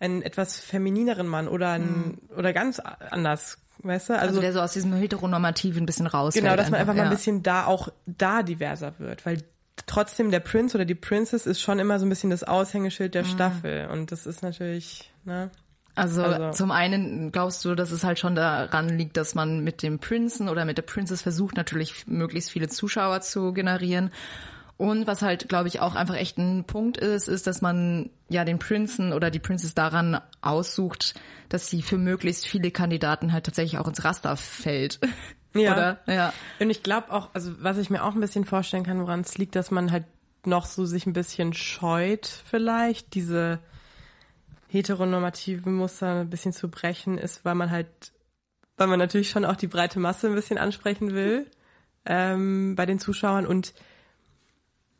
einen 0.00 0.22
etwas 0.22 0.58
feminineren 0.58 1.28
Mann 1.28 1.46
oder 1.46 1.70
ein, 1.70 2.18
oder 2.36 2.52
ganz 2.52 2.80
anders, 2.80 3.58
weißt 3.82 4.08
du? 4.10 4.12
Also, 4.14 4.26
Also, 4.28 4.40
der 4.40 4.52
so 4.52 4.60
aus 4.60 4.72
diesem 4.72 4.92
heteronormativen 4.94 5.82
ein 5.82 5.86
bisschen 5.86 6.06
rausfällt. 6.06 6.44
genau, 6.44 6.56
dass 6.56 6.70
man 6.70 6.80
einfach 6.80 6.94
mal 6.94 7.04
ein 7.04 7.10
bisschen 7.10 7.42
da 7.42 7.66
auch 7.66 7.88
da 8.06 8.42
diverser 8.42 8.94
wird, 8.98 9.24
weil 9.26 9.42
trotzdem 9.86 10.30
der 10.30 10.40
Prinz 10.40 10.74
oder 10.74 10.84
die 10.84 10.94
Princess 10.94 11.46
ist 11.46 11.60
schon 11.60 11.78
immer 11.78 11.98
so 11.98 12.06
ein 12.06 12.08
bisschen 12.08 12.30
das 12.30 12.42
Aushängeschild 12.44 13.10
Mhm. 13.10 13.12
der 13.12 13.24
Staffel 13.24 13.88
und 13.92 14.10
das 14.12 14.26
ist 14.26 14.42
natürlich, 14.42 15.12
ne? 15.24 15.50
Also, 15.94 16.22
Also- 16.22 16.50
zum 16.58 16.70
einen 16.72 17.32
glaubst 17.32 17.64
du, 17.64 17.74
dass 17.74 17.90
es 17.90 18.04
halt 18.04 18.18
schon 18.18 18.34
daran 18.34 18.88
liegt, 18.98 19.16
dass 19.16 19.34
man 19.34 19.64
mit 19.64 19.82
dem 19.82 19.98
Prinzen 19.98 20.48
oder 20.50 20.64
mit 20.66 20.76
der 20.76 20.82
Princess 20.82 21.22
versucht, 21.22 21.56
natürlich 21.56 22.06
möglichst 22.06 22.50
viele 22.50 22.68
Zuschauer 22.68 23.22
zu 23.22 23.52
generieren. 23.54 24.10
Und 24.78 25.06
was 25.06 25.22
halt, 25.22 25.48
glaube 25.48 25.68
ich, 25.68 25.80
auch 25.80 25.94
einfach 25.94 26.16
echt 26.16 26.36
ein 26.36 26.64
Punkt 26.64 26.98
ist, 26.98 27.28
ist, 27.28 27.46
dass 27.46 27.62
man 27.62 28.10
ja 28.28 28.44
den 28.44 28.58
Prinzen 28.58 29.12
oder 29.14 29.30
die 29.30 29.38
Princess 29.38 29.74
daran 29.74 30.20
aussucht, 30.42 31.14
dass 31.48 31.68
sie 31.68 31.80
für 31.80 31.96
möglichst 31.96 32.46
viele 32.46 32.70
Kandidaten 32.70 33.32
halt 33.32 33.46
tatsächlich 33.46 33.78
auch 33.78 33.88
ins 33.88 34.04
Raster 34.04 34.36
fällt. 34.36 35.00
Ja. 35.54 35.72
Oder? 35.72 36.00
Ja. 36.06 36.32
Und 36.60 36.68
ich 36.68 36.82
glaube 36.82 37.10
auch, 37.10 37.30
also 37.32 37.52
was 37.62 37.78
ich 37.78 37.88
mir 37.88 38.04
auch 38.04 38.14
ein 38.14 38.20
bisschen 38.20 38.44
vorstellen 38.44 38.84
kann, 38.84 39.00
woran 39.00 39.20
es 39.20 39.38
liegt, 39.38 39.56
dass 39.56 39.70
man 39.70 39.90
halt 39.90 40.04
noch 40.44 40.66
so 40.66 40.84
sich 40.84 41.06
ein 41.06 41.14
bisschen 41.14 41.54
scheut 41.54 42.26
vielleicht, 42.26 43.14
diese 43.14 43.60
heteronormativen 44.68 45.72
Muster 45.74 46.20
ein 46.20 46.30
bisschen 46.30 46.52
zu 46.52 46.68
brechen, 46.68 47.16
ist, 47.16 47.44
weil 47.44 47.54
man 47.54 47.70
halt, 47.70 47.88
weil 48.76 48.88
man 48.88 48.98
natürlich 48.98 49.30
schon 49.30 49.46
auch 49.46 49.56
die 49.56 49.66
breite 49.68 49.98
Masse 49.98 50.26
ein 50.26 50.34
bisschen 50.34 50.58
ansprechen 50.58 51.14
will 51.14 51.50
ähm, 52.04 52.74
bei 52.76 52.84
den 52.84 52.98
Zuschauern 52.98 53.46
und 53.46 53.72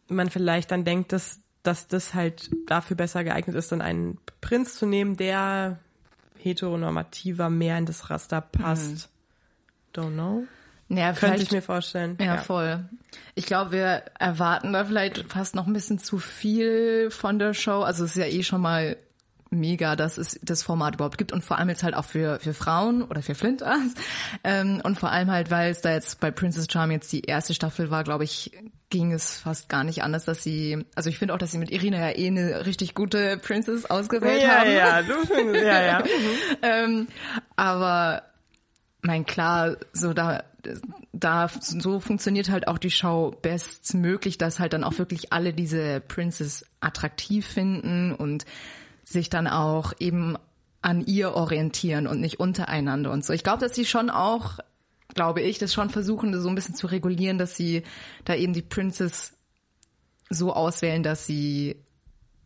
man 0.09 0.31
vielleicht 0.31 0.71
dann 0.71 0.85
denkt, 0.85 1.13
dass, 1.13 1.41
dass 1.63 1.89
das 1.89 2.15
halt 2.15 2.51
dafür 2.67 2.97
besser 2.97 3.25
geeignet 3.25 3.57
ist, 3.57 3.73
dann 3.73 3.83
einen 3.83 4.19
Prinz 4.41 4.77
zu 4.77 4.87
nehmen, 4.87 5.17
der 5.17 5.79
heteronormativer 6.39 7.51
mehr 7.51 7.79
in 7.79 7.87
das 7.87 8.11
Raster 8.11 8.41
passt. 8.41 9.09
Don't 9.95 10.13
know. 10.13 10.45
Ja, 10.89 11.13
Könnte 11.13 11.43
ich 11.43 11.51
mir 11.51 11.63
vorstellen. 11.63 12.17
Ja, 12.21 12.39
voll. 12.39 12.85
Ich 13.35 13.47
glaube, 13.47 13.73
wir 13.73 14.05
erwarten 14.19 14.73
da 14.73 14.85
vielleicht 14.85 15.25
fast 15.31 15.57
noch 15.57 15.67
ein 15.67 15.73
bisschen 15.73 15.99
zu 15.99 16.19
viel 16.19 17.11
von 17.11 17.41
der 17.41 17.55
Show. 17.55 17.81
Also 17.83 18.05
es 18.05 18.11
ist 18.11 18.17
ja 18.17 18.27
eh 18.27 18.45
schon 18.45 18.61
mal 18.61 18.97
mega, 19.51 19.97
dass 19.97 20.19
es 20.19 20.39
das 20.43 20.63
Format 20.63 20.95
überhaupt 20.95 21.19
gibt 21.19 21.33
und 21.33 21.45
vor 21.45 21.59
allem 21.59 21.69
jetzt 21.69 21.83
halt 21.83 21.95
auch 21.95 22.05
für, 22.05 22.39
für 22.41 22.55
Frauen 22.55 23.03
oder 23.03 23.23
für 23.23 23.35
Flinters. 23.35 23.95
Ähm, 24.45 24.81
und 24.83 24.99
vor 24.99 25.11
allem 25.11 25.31
halt, 25.31 25.51
weil 25.51 25.71
es 25.71 25.81
da 25.81 25.93
jetzt 25.93 26.21
bei 26.21 26.31
Princess 26.31 26.67
Charm 26.71 26.91
jetzt 26.91 27.13
die 27.13 27.23
erste 27.23 27.55
Staffel 27.55 27.91
war, 27.91 28.05
glaube 28.05 28.25
ich, 28.25 28.53
ging 28.91 29.13
es 29.13 29.39
fast 29.39 29.69
gar 29.69 29.85
nicht 29.85 30.03
anders, 30.03 30.25
dass 30.25 30.43
sie, 30.43 30.85
also 30.95 31.11
ich 31.11 31.19
finde 31.19 31.35
auch, 31.35 31.39
dass 31.39 31.51
sie 31.51 31.59
mit 31.59 31.71
Irina 31.71 31.99
ja 31.99 32.17
eh 32.17 32.27
eine 32.27 32.67
richtig 32.67 32.95
gute 32.95 33.37
Princess 33.39 33.85
ausgewählt 33.85 34.43
ja, 34.43 34.61
haben. 34.61 34.73
ja, 34.73 35.03
du 35.03 35.27
findest, 35.27 35.65
ja, 35.65 35.83
ja. 35.83 36.05
ähm, 36.63 37.09
aber 37.57 38.23
mein 39.03 39.27
klar, 39.27 39.77
so 39.93 40.13
da, 40.13 40.45
da 41.13 41.49
so 41.61 42.01
funktioniert 42.01 42.51
halt 42.51 42.69
auch 42.69 42.79
die 42.79 42.91
Show 42.91 43.37
bestmöglich, 43.43 44.39
dass 44.39 44.59
halt 44.59 44.73
dann 44.73 44.85
auch 44.85 44.99
wirklich 44.99 45.33
alle 45.33 45.53
diese 45.53 46.01
Princess 46.01 46.65
attraktiv 46.81 47.47
finden 47.47 48.13
und 48.15 48.45
sich 49.07 49.31
dann 49.31 49.47
auch 49.47 49.93
eben 49.99 50.37
an 50.83 51.05
ihr 51.07 51.35
orientieren 51.35 52.07
und 52.07 52.21
nicht 52.21 52.39
untereinander 52.39 53.11
und 53.13 53.25
so. 53.25 53.33
Ich 53.33 53.43
glaube, 53.43 53.61
dass 53.61 53.75
sie 53.75 53.87
schon 53.87 54.11
auch, 54.11 54.59
glaube 55.15 55.41
ich, 55.41 55.59
das 55.59 55.73
schon 55.73 55.91
versuchen, 55.91 56.33
das 56.33 56.43
so 56.43 56.49
ein 56.49 56.55
bisschen 56.55 56.75
zu 56.75 56.87
regulieren, 56.87 57.39
dass 57.39 57.57
sie 57.57 57.83
da 58.25 58.35
eben 58.35 58.53
die 58.53 58.63
Princess 58.63 59.33
so 60.29 60.53
auswählen, 60.53 61.03
dass 61.03 61.25
sie 61.27 61.77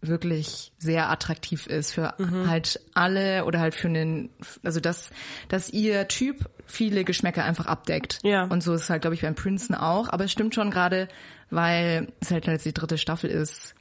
wirklich 0.02 0.72
sehr 0.78 1.10
attraktiv 1.10 1.66
ist 1.66 1.92
für 1.92 2.14
Mhm. 2.18 2.48
halt 2.48 2.80
alle 2.94 3.44
oder 3.44 3.60
halt 3.60 3.74
für 3.74 3.88
einen, 3.88 4.30
also 4.62 4.80
dass, 4.80 5.10
dass 5.48 5.70
ihr 5.70 6.08
Typ 6.08 6.48
viele 6.66 7.04
Geschmäcker 7.04 7.44
einfach 7.44 7.66
abdeckt. 7.66 8.18
Ja. 8.22 8.44
Und 8.44 8.62
so 8.62 8.72
ist 8.72 8.84
es 8.84 8.90
halt, 8.90 9.02
glaube 9.02 9.14
ich, 9.14 9.22
beim 9.22 9.34
Prinzen 9.34 9.74
auch. 9.74 10.08
Aber 10.08 10.24
es 10.24 10.32
stimmt 10.32 10.54
schon 10.54 10.70
gerade, 10.70 11.08
weil 11.50 12.12
es 12.20 12.30
halt 12.30 12.46
jetzt 12.46 12.64
die 12.64 12.72
dritte 12.72 12.96
Staffel 12.96 13.28
ist. 13.28 13.74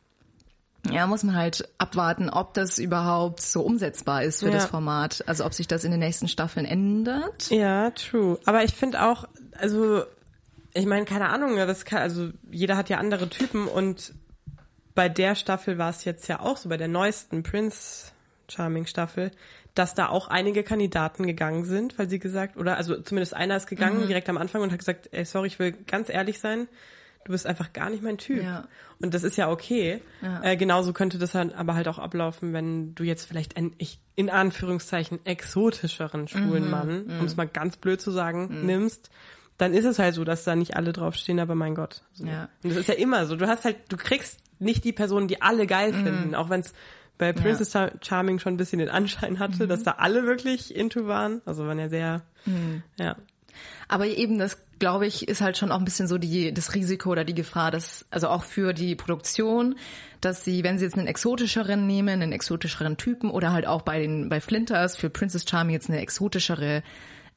Ja, 0.92 1.08
muss 1.08 1.24
man 1.24 1.36
halt 1.36 1.68
abwarten, 1.78 2.30
ob 2.30 2.54
das 2.54 2.80
überhaupt 2.80 3.42
so 3.42 3.62
umsetzbar 3.62 4.24
ist 4.24 4.40
für 4.40 4.48
Ja. 4.48 4.54
das 4.54 4.66
Format. 4.66 5.24
Also 5.28 5.46
ob 5.46 5.54
sich 5.54 5.68
das 5.68 5.84
in 5.84 5.92
den 5.92 6.00
nächsten 6.00 6.28
Staffeln 6.28 6.66
ändert. 6.66 7.50
Ja, 7.50 7.92
true. 7.92 8.40
Aber 8.46 8.64
ich 8.64 8.74
finde 8.74 9.04
auch, 9.04 9.26
also, 9.58 10.04
ich 10.74 10.86
meine, 10.86 11.06
keine 11.06 11.30
Ahnung, 11.30 11.56
das 11.58 11.86
kann, 11.86 12.00
also 12.02 12.30
jeder 12.50 12.78
hat 12.78 12.90
ja 12.90 12.98
andere 12.98 13.30
Typen 13.30 13.68
und 13.68 14.14
bei 14.96 15.10
der 15.10 15.36
Staffel 15.36 15.78
war 15.78 15.90
es 15.90 16.06
jetzt 16.06 16.28
ja 16.28 16.40
auch 16.40 16.58
so, 16.58 16.70
bei 16.70 16.78
der 16.78 16.88
neuesten 16.88 17.44
Prince 17.44 18.12
Charming 18.50 18.86
Staffel, 18.86 19.32
dass 19.76 19.96
da 19.96 20.10
auch 20.10 20.28
einige 20.28 20.64
Kandidaten 20.64 21.26
gegangen 21.28 21.64
sind, 21.64 21.98
weil 22.00 22.10
sie 22.10 22.20
gesagt, 22.20 22.58
oder 22.58 22.78
also 22.78 23.00
zumindest 23.02 23.34
einer 23.34 23.56
ist 23.56 23.68
gegangen 23.68 24.08
direkt 24.08 24.28
am 24.28 24.38
Anfang 24.38 24.62
und 24.62 24.72
hat 24.72 24.80
gesagt, 24.80 25.10
ey, 25.12 25.24
sorry, 25.26 25.48
ich 25.48 25.60
will 25.60 25.72
ganz 25.72 26.10
ehrlich 26.10 26.40
sein, 26.40 26.68
du 27.26 27.32
bist 27.32 27.46
einfach 27.46 27.74
gar 27.74 27.90
nicht 27.90 28.02
mein 28.04 28.18
Typ. 28.18 28.42
Ja. 28.44 28.68
Und 29.02 29.14
das 29.14 29.24
ist 29.24 29.36
ja 29.38 29.50
okay. 29.50 30.02
Ja. 30.22 30.44
Äh, 30.44 30.58
genauso 30.58 30.94
könnte 30.94 31.18
das 31.18 31.32
dann 31.34 31.52
aber 31.52 31.76
halt 31.76 31.88
auch 31.88 32.00
ablaufen, 32.00 32.54
wenn 32.54 32.96
du 32.96 33.04
jetzt 33.04 33.26
vielleicht 33.26 33.56
einen, 33.58 33.74
ich, 33.78 34.00
in 34.16 34.30
Anführungszeichen, 34.30 35.26
exotischeren 35.26 36.28
schwulen 36.28 36.66
Mhm. 36.66 36.70
Mann, 36.72 37.06
um 37.20 37.26
es 37.26 37.36
mal 37.38 37.48
ganz 37.48 37.78
blöd 37.78 38.02
zu 38.02 38.12
sagen, 38.12 38.66
nimmst, 38.66 39.10
dann 39.58 39.74
ist 39.74 39.86
es 39.86 40.00
halt 40.00 40.16
so, 40.16 40.24
dass 40.24 40.44
da 40.46 40.56
nicht 40.56 40.76
alle 40.78 40.94
draufstehen, 40.94 41.40
aber 41.40 41.56
mein 41.56 41.76
Gott. 41.76 42.04
So. 42.14 42.26
Ja. 42.26 42.50
Und 42.64 42.70
das 42.72 42.78
ist 42.80 42.88
ja 42.88 42.96
immer 42.96 43.26
so. 43.26 43.36
Du 43.36 43.48
hast 43.48 43.66
halt, 43.66 43.78
du 43.90 43.98
kriegst 43.98 44.40
nicht 44.60 44.84
die 44.84 44.94
Personen, 44.94 45.28
die 45.28 45.42
alle 45.42 45.68
geil 45.68 45.92
Mhm. 45.92 46.04
finden, 46.06 46.36
auch 46.36 46.50
wenn 46.50 46.62
es 46.62 46.74
bei 47.18 47.34
Princess 47.34 47.72
Char- 47.74 47.92
Charming 48.02 48.40
schon 48.40 48.54
ein 48.54 48.58
bisschen 48.58 48.80
den 48.80 48.90
Anschein 48.90 49.40
hatte, 49.40 49.66
Mhm. 49.66 49.68
dass 49.70 49.84
da 49.84 49.92
alle 49.98 50.24
wirklich 50.24 50.74
into 50.76 51.06
waren. 51.08 51.42
Also 51.46 51.66
waren 51.68 51.78
ja 51.80 51.90
sehr, 51.90 52.22
ja. 52.98 53.18
Aber 53.90 54.06
eben 54.08 54.38
das, 54.40 54.58
glaube 54.80 55.06
ich, 55.06 55.28
ist 55.28 55.42
halt 55.42 55.58
schon 55.58 55.72
auch 55.72 55.80
ein 55.80 55.86
bisschen 55.86 56.08
so 56.08 56.18
die, 56.18 56.54
das 56.54 56.74
Risiko 56.74 57.12
oder 57.12 57.24
die 57.24 57.36
Gefahr, 57.36 57.72
dass, 57.72 58.06
also 58.10 58.30
auch 58.30 58.44
für 58.44 58.74
die 58.74 58.96
Produktion, 58.96 59.76
dass 60.22 60.44
sie, 60.44 60.64
wenn 60.64 60.80
sie 60.80 60.86
jetzt 60.86 60.98
einen 60.98 61.08
exotischeren 61.08 61.86
nehmen, 61.86 62.22
einen 62.22 62.32
exotischeren 62.32 62.98
Typen 62.98 63.30
oder 63.30 63.52
halt 63.52 63.68
auch 63.68 63.82
bei 63.82 64.00
den, 64.00 64.30
bei 64.30 64.42
Flinters 64.42 64.96
für 64.96 65.10
Princess 65.10 65.46
Charming 65.48 65.74
jetzt 65.74 65.90
eine 65.90 66.00
exotischere, 66.00 66.84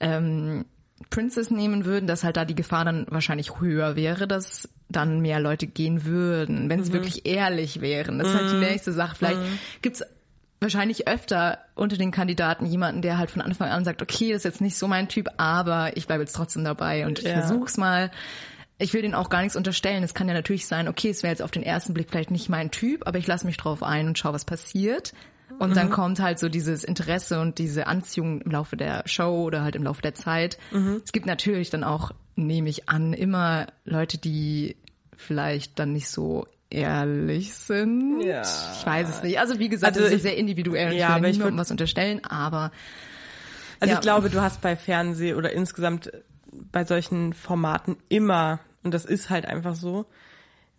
ähm, 0.00 0.64
Princess 1.10 1.50
nehmen 1.50 1.84
würden, 1.84 2.06
dass 2.06 2.24
halt 2.24 2.36
da 2.36 2.44
die 2.44 2.54
Gefahr 2.54 2.84
dann 2.84 3.06
wahrscheinlich 3.10 3.60
höher 3.60 3.96
wäre, 3.96 4.28
dass 4.28 4.68
dann 4.88 5.20
mehr 5.20 5.40
Leute 5.40 5.66
gehen 5.66 6.04
würden, 6.04 6.68
wenn 6.68 6.84
sie 6.84 6.92
wirklich 6.92 7.26
ehrlich 7.26 7.80
wären. 7.80 8.18
Das 8.18 8.28
ist 8.28 8.34
halt 8.36 8.52
die 8.52 8.56
nächste 8.56 8.92
Sache. 8.92 9.16
Vielleicht 9.16 9.40
gibt's 9.80 10.04
wahrscheinlich 10.62 11.08
öfter 11.08 11.58
unter 11.74 11.96
den 11.96 12.10
Kandidaten 12.10 12.64
jemanden, 12.66 13.02
der 13.02 13.18
halt 13.18 13.30
von 13.30 13.42
Anfang 13.42 13.68
an 13.70 13.84
sagt, 13.84 14.00
okay, 14.02 14.28
das 14.32 14.38
ist 14.38 14.44
jetzt 14.44 14.60
nicht 14.60 14.76
so 14.76 14.88
mein 14.88 15.08
Typ, 15.08 15.28
aber 15.36 15.96
ich 15.96 16.06
bleibe 16.06 16.22
jetzt 16.22 16.34
trotzdem 16.34 16.64
dabei 16.64 17.06
und 17.06 17.18
ich 17.18 17.26
Ja. 17.26 17.42
versuch's 17.42 17.76
mal. 17.76 18.10
Ich 18.78 18.94
will 18.94 19.02
denen 19.02 19.14
auch 19.14 19.28
gar 19.28 19.42
nichts 19.42 19.54
unterstellen. 19.56 20.02
Es 20.02 20.14
kann 20.14 20.26
ja 20.28 20.34
natürlich 20.34 20.66
sein, 20.66 20.88
okay, 20.88 21.10
es 21.10 21.22
wäre 21.22 21.30
jetzt 21.32 21.42
auf 21.42 21.50
den 21.50 21.62
ersten 21.62 21.94
Blick 21.94 22.08
vielleicht 22.10 22.30
nicht 22.30 22.48
mein 22.48 22.70
Typ, 22.70 23.06
aber 23.06 23.18
ich 23.18 23.26
lasse 23.26 23.46
mich 23.46 23.56
drauf 23.56 23.82
ein 23.82 24.08
und 24.08 24.18
schau, 24.18 24.32
was 24.32 24.44
passiert. 24.44 25.12
Und 25.58 25.76
dann 25.76 25.90
kommt 25.90 26.18
halt 26.18 26.38
so 26.38 26.48
dieses 26.48 26.82
Interesse 26.82 27.38
und 27.40 27.58
diese 27.58 27.86
Anziehung 27.86 28.40
im 28.40 28.50
Laufe 28.50 28.76
der 28.76 29.02
Show 29.06 29.42
oder 29.44 29.62
halt 29.62 29.76
im 29.76 29.82
Laufe 29.84 30.00
der 30.02 30.14
Zeit. 30.14 30.58
Es 31.04 31.12
gibt 31.12 31.26
natürlich 31.26 31.68
dann 31.70 31.84
auch, 31.84 32.10
nehme 32.34 32.68
ich 32.70 32.88
an, 32.88 33.12
immer 33.12 33.66
Leute, 33.84 34.16
die 34.18 34.76
vielleicht 35.16 35.78
dann 35.78 35.92
nicht 35.92 36.08
so 36.08 36.46
ehrlich 36.72 37.54
sind. 37.54 38.20
Ja. 38.22 38.42
Ich 38.42 38.86
weiß 38.86 39.08
es 39.08 39.22
nicht. 39.22 39.38
Also 39.38 39.58
wie 39.58 39.68
gesagt, 39.68 39.96
Also 39.96 40.04
das 40.04 40.14
ist 40.16 40.22
sehr 40.22 40.36
individuell. 40.36 40.94
Ja, 40.94 41.16
ich 41.16 41.22
will 41.22 41.32
niemandem 41.32 41.58
was 41.58 41.70
unterstellen, 41.70 42.24
aber 42.24 42.72
Also 43.80 43.92
Ja. 43.92 43.98
ich 43.98 44.02
glaube, 44.02 44.30
du 44.30 44.40
hast 44.40 44.60
bei 44.60 44.76
Fernseh 44.76 45.34
oder 45.34 45.52
insgesamt 45.52 46.10
bei 46.52 46.84
solchen 46.84 47.32
Formaten 47.32 47.96
immer, 48.08 48.60
und 48.82 48.92
das 48.94 49.04
ist 49.04 49.30
halt 49.30 49.46
einfach 49.46 49.74
so, 49.74 50.06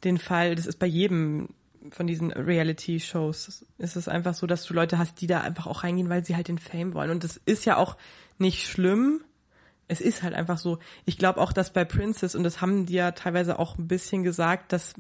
den 0.04 0.18
Fall, 0.18 0.56
das 0.56 0.66
ist 0.66 0.80
bei 0.80 0.86
jedem 0.88 1.50
von 1.90 2.08
diesen 2.08 2.32
Reality-Shows, 2.32 3.66
ist 3.78 3.96
es 3.98 4.08
einfach 4.08 4.34
so, 4.34 4.48
dass 4.48 4.64
du 4.64 4.74
Leute 4.74 4.98
hast, 4.98 5.20
die 5.20 5.28
da 5.28 5.42
einfach 5.42 5.68
auch 5.68 5.84
reingehen, 5.84 6.10
weil 6.10 6.24
sie 6.24 6.36
halt 6.36 6.48
den 6.48 6.60
Fame 6.60 6.94
wollen. 6.94 7.12
Und 7.12 7.24
das 7.26 7.36
ist 7.46 7.66
ja 7.66 7.76
auch 7.76 7.98
nicht 8.38 8.66
schlimm. 8.68 9.22
Es 9.88 10.02
ist 10.02 10.24
halt 10.24 10.34
einfach 10.34 10.58
so. 10.58 10.80
Ich 11.06 11.18
glaube 11.18 11.42
auch, 11.42 11.54
dass 11.54 11.72
bei 11.72 11.86
Princess, 11.86 12.36
und 12.36 12.44
das 12.44 12.62
haben 12.62 12.86
die 12.86 12.94
ja 12.94 13.12
teilweise 13.12 13.60
auch 13.60 13.78
ein 13.78 13.88
bisschen 13.88 14.24
gesagt, 14.24 14.72
dass, 14.72 14.94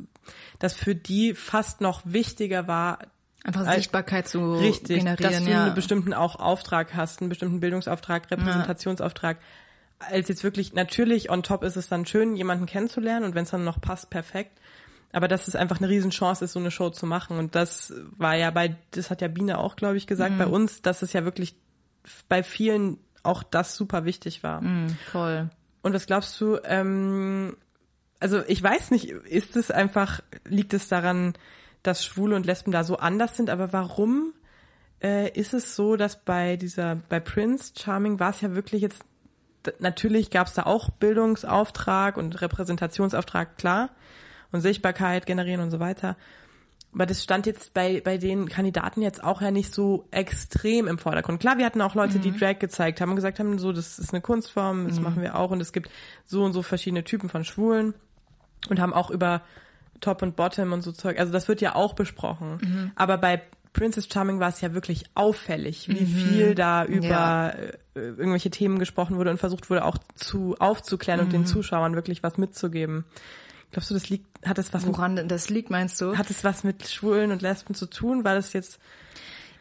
dass 0.59 0.73
für 0.73 0.95
die 0.95 1.33
fast 1.33 1.81
noch 1.81 2.01
wichtiger 2.05 2.67
war, 2.67 2.99
einfach 3.43 3.73
Sichtbarkeit 3.73 4.27
zu 4.27 4.55
Richtig, 4.55 4.99
generieren. 4.99 5.17
dass 5.17 5.43
du 5.43 5.49
ja. 5.49 5.65
einen 5.65 5.75
bestimmten 5.75 6.13
auch 6.13 6.37
Auftrag 6.37 6.95
hast, 6.95 7.21
einen 7.21 7.29
bestimmten 7.29 7.59
Bildungsauftrag, 7.59 8.29
Repräsentationsauftrag, 8.31 9.37
als 9.99 10.27
jetzt 10.27 10.43
wirklich, 10.43 10.73
natürlich 10.73 11.29
on 11.29 11.43
top 11.43 11.63
ist 11.63 11.75
es 11.75 11.87
dann 11.87 12.05
schön, 12.05 12.35
jemanden 12.35 12.65
kennenzulernen 12.65 13.25
und 13.25 13.35
wenn 13.35 13.43
es 13.43 13.51
dann 13.51 13.63
noch 13.63 13.79
passt, 13.79 14.09
perfekt. 14.09 14.59
Aber 15.11 15.27
dass 15.27 15.47
es 15.47 15.55
einfach 15.55 15.77
eine 15.77 15.89
Riesenchance 15.89 16.43
ist, 16.43 16.53
so 16.53 16.59
eine 16.59 16.71
Show 16.71 16.89
zu 16.89 17.05
machen. 17.05 17.37
Und 17.37 17.53
das 17.53 17.93
war 18.17 18.35
ja 18.35 18.49
bei, 18.49 18.75
das 18.91 19.11
hat 19.11 19.21
ja 19.21 19.27
Biene 19.27 19.59
auch, 19.59 19.75
glaube 19.75 19.95
ich, 19.95 20.07
gesagt, 20.07 20.37
bei 20.39 20.47
uns, 20.47 20.81
dass 20.81 21.03
es 21.03 21.13
ja 21.13 21.23
wirklich 21.23 21.55
bei 22.27 22.41
vielen 22.41 22.97
auch 23.23 23.43
das 23.43 23.75
super 23.75 24.05
wichtig 24.05 24.43
war. 24.43 24.61
Mhm, 24.61 24.89
voll. 25.11 25.49
Und 25.81 25.93
was 25.93 26.05
glaubst 26.05 26.39
du, 26.39 26.59
ähm, 26.63 27.57
also 28.19 28.41
ich 28.47 28.61
weiß 28.61 28.91
nicht, 28.91 29.09
ist 29.09 29.55
es 29.55 29.71
einfach, 29.71 30.21
liegt 30.45 30.73
es 30.73 30.87
daran, 30.87 31.33
dass 31.83 32.05
Schwule 32.05 32.35
und 32.35 32.45
Lesben 32.45 32.71
da 32.71 32.83
so 32.83 32.97
anders 32.97 33.35
sind, 33.35 33.49
aber 33.49 33.73
warum 33.73 34.33
äh, 35.01 35.29
ist 35.37 35.53
es 35.53 35.75
so, 35.75 35.97
dass 35.97 36.23
bei 36.23 36.55
dieser, 36.55 36.95
bei 36.95 37.19
Prince 37.19 37.73
Charming 37.77 38.19
war 38.19 38.29
es 38.29 38.41
ja 38.41 38.55
wirklich 38.55 38.81
jetzt, 38.81 39.03
natürlich 39.79 40.29
gab 40.29 40.47
es 40.47 40.53
da 40.53 40.63
auch 40.63 40.89
Bildungsauftrag 40.89 42.15
und 42.17 42.41
Repräsentationsauftrag, 42.41 43.57
klar, 43.57 43.89
und 44.51 44.61
Sichtbarkeit 44.61 45.25
generieren 45.25 45.61
und 45.61 45.71
so 45.71 45.79
weiter. 45.79 46.15
Aber 46.93 47.05
das 47.05 47.23
stand 47.23 47.45
jetzt 47.47 47.73
bei, 47.73 48.01
bei 48.01 48.17
den 48.17 48.47
Kandidaten 48.49 49.01
jetzt 49.01 49.23
auch 49.23 49.41
ja 49.41 49.49
nicht 49.51 49.73
so 49.73 50.05
extrem 50.11 50.87
im 50.87 50.97
Vordergrund. 50.99 51.39
Klar, 51.39 51.57
wir 51.57 51.65
hatten 51.65 51.81
auch 51.81 51.95
Leute, 51.95 52.19
die 52.19 52.31
Drag 52.37 52.59
gezeigt 52.59 53.01
haben 53.01 53.09
und 53.09 53.15
gesagt 53.15 53.39
haben, 53.39 53.57
so, 53.57 53.71
das 53.71 53.97
ist 53.97 54.13
eine 54.13 54.21
Kunstform, 54.21 54.87
das 54.87 54.99
machen 54.99 55.21
wir 55.23 55.35
auch 55.37 55.49
und 55.51 55.59
es 55.61 55.73
gibt 55.73 55.89
so 56.25 56.43
und 56.43 56.53
so 56.53 56.61
verschiedene 56.61 57.03
Typen 57.03 57.29
von 57.29 57.43
Schwulen 57.43 57.95
und 58.69 58.79
haben 58.79 58.93
auch 58.93 59.09
über 59.09 59.41
Top 60.01 60.21
und 60.21 60.35
Bottom 60.35 60.71
und 60.71 60.81
so 60.81 60.91
Zeug. 60.91 61.19
Also 61.19 61.33
das 61.33 61.47
wird 61.47 61.61
ja 61.61 61.75
auch 61.75 61.93
besprochen. 61.95 62.91
Aber 62.95 63.17
bei 63.17 63.41
Princess 63.73 64.07
Charming 64.11 64.39
war 64.39 64.49
es 64.49 64.61
ja 64.61 64.75
wirklich 64.75 65.05
auffällig, 65.15 65.87
wie 65.89 66.05
viel 66.05 66.53
da 66.53 66.85
über 66.85 67.07
Ja. 67.07 67.49
äh, 67.49 67.77
irgendwelche 67.95 68.51
Themen 68.51 68.77
gesprochen 68.77 69.17
wurde 69.17 69.31
und 69.31 69.39
versucht 69.39 69.69
wurde 69.71 69.83
auch 69.83 69.97
zu 70.13 70.55
aufzuklären 70.59 71.21
und 71.21 71.33
den 71.33 71.45
Zuschauern 71.47 71.95
wirklich 71.95 72.21
was 72.21 72.37
mitzugeben. 72.37 73.05
Glaubst 73.73 73.89
du, 73.89 73.95
das 73.95 74.07
liegt, 74.09 74.27
hat 74.47 74.59
es 74.59 74.71
was 74.71 74.85
Woran 74.85 75.15
denn 75.15 75.27
das 75.27 75.49
liegt, 75.49 75.71
meinst 75.71 75.99
du? 75.99 76.15
hat 76.15 76.29
es 76.29 76.43
was 76.43 76.63
mit 76.63 76.87
Schwulen 76.87 77.31
und 77.31 77.41
Lesben 77.41 77.73
zu 77.73 77.87
tun? 77.87 78.23
War 78.23 78.35
das 78.35 78.53
jetzt 78.53 78.79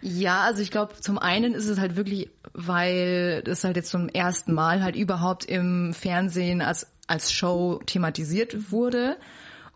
Ja, 0.02 0.42
also 0.42 0.61
ich 0.61 0.71
glaube, 0.71 0.95
zum 1.00 1.19
einen 1.19 1.54
ist 1.54 1.66
es 1.66 1.78
halt 1.81 1.97
wirklich, 1.97 2.28
weil 2.52 3.42
das 3.42 3.64
halt 3.64 3.76
jetzt 3.76 3.90
zum 3.90 4.11
ersten 4.11 4.52
Mal 4.52 4.83
halt 4.83 4.97
überhaupt 4.97 5.47
im 5.47 5.95
Fernsehen 5.95 6.61
als, 6.61 6.88
als 7.07 7.33
Show 7.33 7.81
thematisiert 7.87 8.71
wurde. 8.71 9.16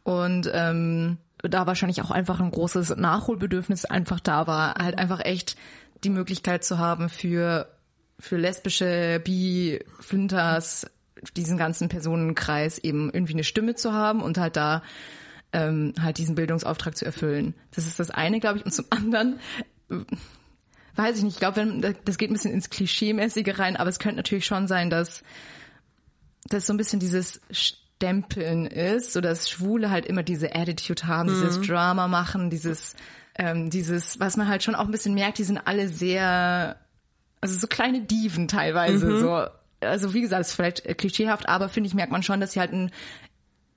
Und 0.03 0.51
ähm, 0.53 1.17
da 1.43 1.67
wahrscheinlich 1.67 2.03
auch 2.03 2.11
einfach 2.11 2.39
ein 2.39 2.51
großes 2.51 2.97
Nachholbedürfnis 2.97 3.87
einfach 3.87 4.21
da 4.21 4.47
war, 4.47 4.75
halt 4.75 4.99
einfach 4.99 5.25
echt 5.25 5.57
die 6.05 6.11
Möglichkeit 6.11 6.63
zu 6.63 6.79
haben 6.79 7.09
für, 7.09 7.69
für 8.21 8.37
lesbische, 8.37 9.19
bi, 9.25 9.81
Flinters, 10.01 10.87
diesen 11.35 11.57
ganzen 11.57 11.89
Personenkreis 11.89 12.79
eben 12.79 13.11
irgendwie 13.13 13.35
eine 13.35 13.45
Stimme 13.45 13.75
zu 13.75 13.93
haben 13.93 14.23
und 14.23 14.39
halt 14.39 14.57
da 14.57 14.83
ähm, 15.53 15.95
halt 16.01 16.19
diesen 16.19 16.35
Bildungsauftrag 16.35 16.97
zu 16.97 17.05
erfüllen. 17.05 17.55
Das 17.75 17.87
ist 17.87 17.99
das 17.99 18.11
eine, 18.11 18.41
glaube 18.41 18.59
ich. 18.59 18.65
Und 18.65 18.73
zum 18.73 18.87
anderen 18.91 19.39
äh, 19.91 19.97
weiß 20.97 21.19
ich 21.19 21.25
nicht, 21.25 21.35
ich 21.35 21.41
glaube, 21.41 21.57
wenn 21.57 21.97
das 22.05 22.19
geht 22.19 22.31
ein 22.31 22.35
bisschen 22.35 22.53
ins 22.53 22.71
Klischee-mäßige 22.71 23.59
rein, 23.59 23.77
aber 23.77 23.91
es 23.91 23.99
könnte 23.99 24.17
natürlich 24.17 24.47
schon 24.47 24.67
sein, 24.67 24.91
dass 24.91 25.23
das 26.49 26.67
so 26.67 26.73
ein 26.73 26.77
bisschen 26.77 27.01
dieses 27.01 27.41
Stempeln 27.51 28.67
ist, 28.67 29.13
so 29.13 29.21
dass 29.21 29.49
Schwule 29.49 29.91
halt 29.91 30.07
immer 30.07 30.23
diese 30.23 30.55
Attitude 30.55 31.07
haben, 31.07 31.29
dieses 31.29 31.61
Drama 31.61 32.09
machen, 32.09 32.51
dieses, 32.51 32.95
ähm, 33.37 33.71
dieses, 33.71 34.21
was 34.21 34.37
man 34.37 34.49
halt 34.49 34.63
schon 34.63 34.75
auch 34.75 34.85
ein 34.85 34.91
bisschen 34.91 35.15
merkt, 35.15 35.39
die 35.39 35.45
sind 35.45 35.59
alle 35.59 35.89
sehr, 35.89 36.77
also 37.41 37.59
so 37.59 37.67
kleine 37.67 38.03
Diven 38.03 38.49
teilweise, 38.49 39.21
so. 39.21 39.47
Also 39.81 40.15
wie 40.15 40.21
gesagt, 40.21 40.41
ist 40.41 40.55
vielleicht 40.55 40.87
äh, 40.87 40.95
klischeehaft, 40.95 41.49
aber 41.49 41.69
finde 41.69 41.89
ich, 41.89 41.95
merkt 41.95 42.13
man 42.13 42.23
schon, 42.23 42.41
dass 42.41 42.53
sie 42.53 42.61
halt 42.61 42.73
ein, 42.73 42.91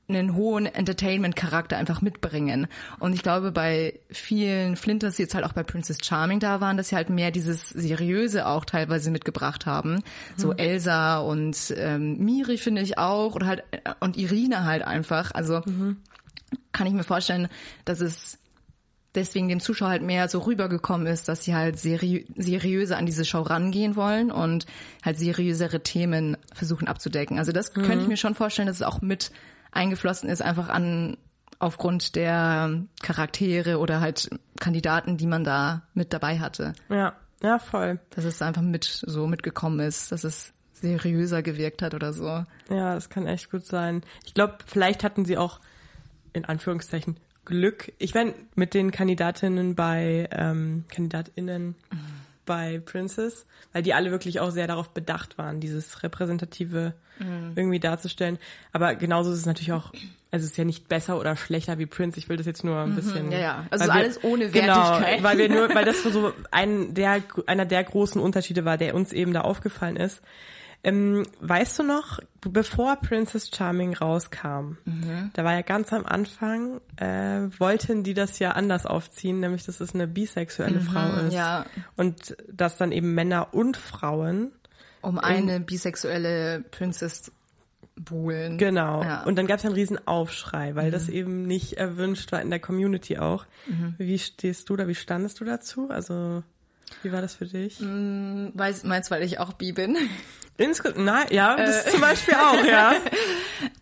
einen 0.07 0.35
hohen 0.35 0.65
Entertainment-Charakter 0.65 1.77
einfach 1.77 2.01
mitbringen. 2.01 2.67
Und 2.99 3.13
ich 3.13 3.21
glaube, 3.21 3.51
bei 3.51 3.99
vielen 4.09 4.75
Flinters, 4.75 5.17
die 5.17 5.23
jetzt 5.23 5.35
halt 5.35 5.45
auch 5.45 5.53
bei 5.53 5.63
Princess 5.63 5.99
Charming 6.03 6.39
da 6.39 6.61
waren, 6.61 6.77
dass 6.77 6.89
sie 6.89 6.95
halt 6.95 7.09
mehr 7.09 7.31
dieses 7.31 7.69
Seriöse 7.69 8.47
auch 8.47 8.65
teilweise 8.65 9.11
mitgebracht 9.11 9.65
haben. 9.65 10.01
So 10.35 10.53
Elsa 10.53 11.19
und 11.19 11.73
ähm, 11.77 12.17
Miri 12.17 12.57
finde 12.57 12.81
ich 12.81 12.97
auch 12.97 13.35
oder 13.35 13.45
halt 13.45 13.63
äh, 13.71 13.93
und 13.99 14.17
Irina 14.17 14.63
halt 14.65 14.83
einfach. 14.83 15.31
Also 15.31 15.61
kann 16.71 16.87
ich 16.87 16.93
mir 16.93 17.03
vorstellen, 17.03 17.47
dass 17.85 17.99
es 18.01 18.38
deswegen 19.19 19.47
dem 19.47 19.59
Zuschauer 19.59 19.89
halt 19.89 20.01
mehr 20.01 20.27
so 20.29 20.39
rübergekommen 20.39 21.07
ist, 21.07 21.27
dass 21.27 21.43
sie 21.43 21.55
halt 21.55 21.77
seri 21.79 22.25
seriöser 22.35 22.97
an 22.97 23.05
diese 23.05 23.25
Show 23.25 23.41
rangehen 23.41 23.95
wollen 23.95 24.31
und 24.31 24.65
halt 25.03 25.17
seriösere 25.17 25.81
Themen 25.81 26.37
versuchen 26.53 26.87
abzudecken. 26.87 27.37
Also 27.37 27.51
das 27.51 27.73
könnte 27.73 27.99
ich 28.01 28.07
mir 28.07 28.17
schon 28.17 28.35
vorstellen, 28.35 28.67
dass 28.67 28.77
es 28.77 28.83
auch 28.83 29.01
mit 29.01 29.31
eingeflossen 29.71 30.29
ist, 30.29 30.41
einfach 30.41 30.69
an 30.69 31.17
aufgrund 31.59 32.15
der 32.15 32.85
Charaktere 33.01 33.79
oder 33.79 33.99
halt 33.99 34.29
Kandidaten, 34.59 35.17
die 35.17 35.27
man 35.27 35.43
da 35.43 35.83
mit 35.93 36.13
dabei 36.13 36.39
hatte. 36.39 36.73
ja, 36.89 37.13
ja 37.43 37.59
voll. 37.59 37.99
Dass 38.11 38.25
es 38.25 38.41
einfach 38.41 38.61
mit 38.61 38.85
so 38.85 39.27
mitgekommen 39.27 39.79
ist, 39.81 40.11
dass 40.11 40.23
es 40.23 40.53
seriöser 40.73 41.41
gewirkt 41.41 41.81
hat 41.81 41.93
oder 41.93 42.13
so. 42.13 42.25
Ja, 42.69 42.95
das 42.95 43.09
kann 43.09 43.27
echt 43.27 43.51
gut 43.51 43.65
sein. 43.65 44.01
Ich 44.25 44.33
glaube, 44.33 44.57
vielleicht 44.65 45.03
hatten 45.03 45.25
sie 45.25 45.37
auch 45.37 45.59
in 46.33 46.45
Anführungszeichen 46.45 47.17
Glück. 47.49 47.91
Ich 47.97 48.13
meine, 48.13 48.33
mit 48.55 48.73
den 48.73 48.91
Kandidatinnen 48.91 49.75
bei 49.75 50.29
ähm, 50.31 50.85
Kandidatinnen 50.89 51.75
bei 52.45 52.81
Princess, 52.83 53.45
weil 53.73 53.83
die 53.83 53.93
alle 53.93 54.09
wirklich 54.11 54.39
auch 54.39 54.49
sehr 54.51 54.65
darauf 54.67 54.89
bedacht 54.89 55.37
waren, 55.37 55.59
dieses 55.59 56.01
repräsentative 56.03 56.93
irgendwie 57.53 57.81
darzustellen. 57.81 58.39
Aber 58.71 58.95
genauso 58.95 59.33
ist 59.33 59.39
es 59.39 59.45
natürlich 59.45 59.73
auch, 59.73 59.91
also 60.31 60.45
es 60.45 60.51
ist 60.51 60.57
ja 60.57 60.63
nicht 60.63 60.87
besser 60.87 61.19
oder 61.19 61.35
schlechter 61.35 61.77
wie 61.77 61.85
Prince. 61.85 62.17
Ich 62.17 62.29
will 62.29 62.37
das 62.37 62.45
jetzt 62.45 62.63
nur 62.63 62.79
ein 62.79 62.95
bisschen. 62.95 63.29
Ja, 63.29 63.37
ja. 63.39 63.65
Also 63.71 63.83
weil 63.83 63.89
wir- 63.89 64.01
alles 64.03 64.23
ohne 64.23 64.49
Genau, 64.49 64.73
Wertigkeit. 64.73 65.23
weil 65.23 65.37
wir 65.37 65.49
nur, 65.49 65.75
weil 65.75 65.83
das 65.83 66.01
so 66.01 66.31
ein 66.51 66.93
der 66.93 67.21
einer 67.45 67.65
der 67.65 67.83
großen 67.83 68.21
Unterschiede 68.21 68.63
war, 68.63 68.77
der 68.77 68.95
uns 68.95 69.11
eben 69.11 69.33
da 69.33 69.41
aufgefallen 69.41 69.97
ist. 69.97 70.21
Ähm, 70.81 71.25
weißt 71.41 71.79
du 71.79 71.83
noch, 71.83 72.19
bevor 72.41 72.95
Princess 72.97 73.49
Charming 73.53 73.93
rauskam, 73.95 74.77
Mhm. 74.85 75.29
da 75.33 75.43
war 75.43 75.53
ja 75.53 75.61
ganz 75.61 75.91
am 75.91 76.05
Anfang, 76.05 76.79
äh, 76.95 77.49
wollten 77.59 78.03
die 78.03 78.13
das 78.13 78.39
ja 78.39 78.51
anders 78.51 78.85
aufziehen, 78.85 79.41
nämlich 79.41 79.65
dass 79.65 79.81
es 79.81 79.93
eine 79.93 80.07
bisexuelle 80.07 80.79
Frau 80.79 81.07
ist. 81.17 81.23
Mhm, 81.25 81.31
ja. 81.31 81.65
Und 81.97 82.37
dass 82.49 82.77
dann 82.77 82.93
eben 82.93 83.13
Männer 83.13 83.53
und 83.53 83.75
Frauen, 83.75 84.51
Um 85.01 85.19
eine 85.19 85.59
bisexuelle 85.59 86.63
Princess 86.71 87.29
buhlen. 87.97 88.57
genau. 88.57 89.03
Ja. 89.03 89.23
Und 89.23 89.35
dann 89.35 89.47
gab 89.47 89.59
es 89.59 89.65
einen 89.65 89.75
riesen 89.75 90.07
Aufschrei, 90.07 90.75
weil 90.75 90.91
das 90.91 91.09
eben 91.09 91.45
nicht 91.45 91.73
erwünscht 91.73 92.31
war 92.31 92.41
in 92.41 92.49
der 92.49 92.59
Community 92.61 93.17
auch. 93.17 93.45
Wie 93.97 94.17
stehst 94.17 94.69
du 94.69 94.77
da, 94.77 94.87
wie 94.87 94.95
standest 94.95 95.41
du 95.41 95.43
dazu? 95.45 95.89
Also, 95.89 96.43
wie 97.03 97.11
war 97.11 97.21
das 97.21 97.35
für 97.35 97.45
dich? 97.45 97.79
Weiß, 97.79 98.83
meinst, 98.83 99.11
weil 99.11 99.23
ich 99.23 99.39
auch 99.39 99.53
bi 99.53 99.71
bin? 99.71 99.97
Insgesamt, 100.57 101.05
nein, 101.05 101.27
ja, 101.31 101.55
das 101.55 101.85
zum 101.85 102.01
Beispiel 102.01 102.35
auch, 102.35 102.65
ja. 102.65 102.93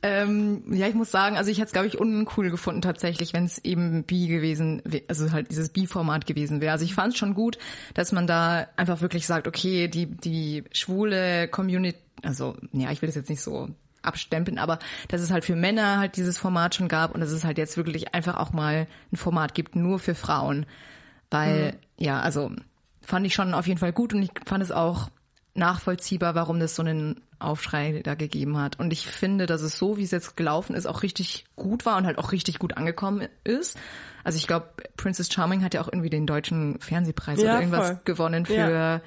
Ähm, 0.03 0.63
ja, 0.73 0.87
ich 0.87 0.93
muss 0.93 1.11
sagen, 1.11 1.37
also 1.37 1.49
ich 1.51 1.57
hätte 1.57 1.67
es, 1.67 1.71
glaube 1.71 1.87
ich, 1.87 1.99
uncool 1.99 2.49
gefunden 2.49 2.81
tatsächlich, 2.81 3.33
wenn 3.33 3.45
es 3.45 3.57
eben 3.63 4.03
bi 4.03 4.27
gewesen 4.27 4.81
wäre, 4.85 5.03
also 5.07 5.31
halt 5.31 5.49
dieses 5.49 5.69
bi-Format 5.69 6.25
gewesen 6.25 6.61
wäre. 6.61 6.71
Also 6.71 6.85
ich 6.85 6.93
fand 6.93 7.13
es 7.13 7.19
schon 7.19 7.33
gut, 7.33 7.57
dass 7.93 8.11
man 8.11 8.27
da 8.27 8.67
einfach 8.75 9.01
wirklich 9.01 9.25
sagt, 9.27 9.47
okay, 9.47 9.87
die, 9.87 10.05
die 10.05 10.63
schwule 10.71 11.47
Community, 11.47 11.97
also 12.23 12.55
ja, 12.73 12.91
ich 12.91 13.01
will 13.01 13.07
das 13.07 13.15
jetzt 13.15 13.29
nicht 13.29 13.41
so 13.41 13.69
abstempeln, 14.01 14.57
aber 14.59 14.79
dass 15.09 15.21
es 15.21 15.31
halt 15.31 15.45
für 15.45 15.55
Männer 15.55 15.97
halt 15.97 16.15
dieses 16.15 16.37
Format 16.37 16.75
schon 16.75 16.87
gab 16.87 17.13
und 17.13 17.21
dass 17.21 17.31
es 17.31 17.43
halt 17.43 17.57
jetzt 17.57 17.77
wirklich 17.77 18.13
einfach 18.13 18.37
auch 18.37 18.53
mal 18.53 18.87
ein 19.11 19.17
Format 19.17 19.53
gibt, 19.53 19.75
nur 19.75 19.99
für 19.99 20.15
Frauen. 20.15 20.65
Weil, 21.29 21.77
ja, 21.97 22.21
also 22.21 22.51
fand 23.07 23.25
ich 23.25 23.33
schon 23.33 23.53
auf 23.53 23.65
jeden 23.67 23.79
Fall 23.79 23.93
gut 23.93 24.13
und 24.13 24.21
ich 24.21 24.31
fand 24.45 24.61
es 24.61 24.71
auch 24.71 25.09
nachvollziehbar, 25.55 26.35
warum 26.35 26.59
das 26.59 26.75
so 26.75 26.83
einen 26.83 27.21
Aufschrei 27.39 28.01
da 28.03 28.15
gegeben 28.15 28.57
hat. 28.57 28.79
Und 28.79 28.91
ich 28.91 29.07
finde, 29.07 29.45
dass 29.45 29.61
es 29.61 29.77
so, 29.77 29.97
wie 29.97 30.03
es 30.03 30.11
jetzt 30.11 30.35
gelaufen 30.35 30.75
ist, 30.75 30.85
auch 30.85 31.03
richtig 31.03 31.45
gut 31.55 31.85
war 31.85 31.97
und 31.97 32.05
halt 32.05 32.17
auch 32.17 32.31
richtig 32.33 32.59
gut 32.59 32.75
angekommen 32.75 33.27
ist. 33.45 33.77
Also 34.25 34.37
ich 34.37 34.45
glaube, 34.45 34.67
Princess 34.97 35.31
Charming 35.31 35.63
hat 35.63 35.73
ja 35.73 35.81
auch 35.81 35.87
irgendwie 35.87 36.09
den 36.09 36.27
deutschen 36.27 36.79
Fernsehpreis 36.81 37.39
Ja, 37.39 37.51
oder 37.51 37.59
irgendwas 37.61 37.87
voll. 37.87 37.99
gewonnen 38.03 38.45
für 38.45 38.53
Ja. 38.53 39.01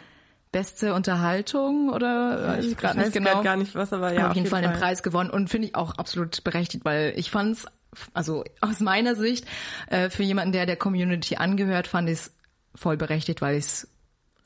beste 0.50 0.94
Unterhaltung 0.94 1.90
oder 1.90 2.48
weiß 2.48 2.64
ich 2.64 2.76
gerade 2.78 2.98
weiß 2.98 3.06
nicht 3.08 3.12
genau. 3.24 3.42
gar 3.42 3.56
nicht 3.56 3.74
was, 3.74 3.92
aber 3.92 4.14
ja, 4.14 4.30
auf 4.30 4.34
jeden 4.34 4.48
Fall 4.48 4.64
einen 4.64 4.78
Preis 4.78 5.02
gewonnen 5.02 5.28
und 5.30 5.50
finde 5.50 5.68
ich 5.68 5.74
auch 5.74 5.92
absolut 5.98 6.42
berechtigt, 6.42 6.84
weil 6.86 7.12
ich 7.16 7.30
fand's, 7.30 7.66
also 8.14 8.44
aus 8.62 8.80
meiner 8.80 9.14
Sicht, 9.14 9.44
äh, 9.88 10.08
für 10.08 10.22
jemanden, 10.22 10.52
der 10.52 10.64
der 10.64 10.76
Community 10.76 11.36
angehört, 11.36 11.86
fand 11.86 12.08
ich 12.08 12.14
es 12.18 12.32
voll 12.74 12.96
berechtigt, 12.96 13.42
weil 13.42 13.56
ich's, 13.56 13.88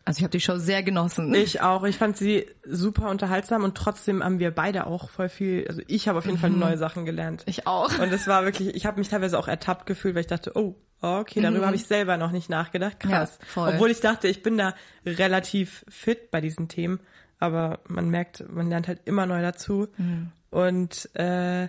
also 0.05 0.19
ich 0.19 0.23
habe 0.23 0.31
die 0.33 0.41
Show 0.41 0.57
sehr 0.59 0.83
genossen. 0.83 1.35
Ich 1.35 1.61
auch. 1.63 1.85
Ich 1.85 1.97
fand 1.97 2.17
sie 2.17 2.47
super 2.65 3.09
unterhaltsam 3.09 3.65
und 3.65 3.75
trotzdem 3.77 4.23
haben 4.23 4.39
wir 4.39 4.51
beide 4.51 4.87
auch 4.87 5.09
voll 5.09 5.29
viel, 5.29 5.67
also 5.69 5.81
ich 5.87 6.09
habe 6.09 6.19
auf 6.19 6.27
jeden 6.27 6.39
Fall 6.39 6.51
neue 6.51 6.77
Sachen 6.77 7.05
gelernt. 7.07 7.43
Ich 7.47 7.67
auch. 7.67 7.99
Und 7.99 8.13
es 8.13 8.27
war 8.27 8.45
wirklich, 8.45 8.75
ich 8.75 8.85
habe 8.87 8.99
mich 8.99 9.09
teilweise 9.09 9.39
auch 9.39 9.49
ertappt 9.49 9.87
gefühlt, 9.87 10.15
weil 10.15 10.21
ich 10.21 10.27
dachte, 10.27 10.53
oh, 10.57 10.75
okay, 11.01 11.41
darüber 11.41 11.67
habe 11.67 11.77
ich 11.77 11.87
selber 11.87 12.17
noch 12.17 12.33
nicht 12.33 12.51
nachgedacht. 12.51 13.01
Krass. 13.01 13.39
Ja, 13.41 13.47
voll. 13.47 13.73
Obwohl 13.75 13.91
ich 13.91 14.01
dachte, 14.01 14.29
ich 14.29 14.43
bin 14.43 14.59
da 14.59 14.75
relativ 15.07 15.85
fit 15.89 16.31
bei 16.31 16.41
diesen 16.41 16.69
Themen. 16.69 17.01
aber 17.39 17.81
man 17.89 18.09
merkt, 18.09 18.45
man 18.51 18.69
lernt 18.69 18.89
halt 18.89 19.01
immer 19.05 19.27
neu 19.27 19.43
dazu. 19.43 19.89
Und 20.51 21.11
äh, 21.15 21.69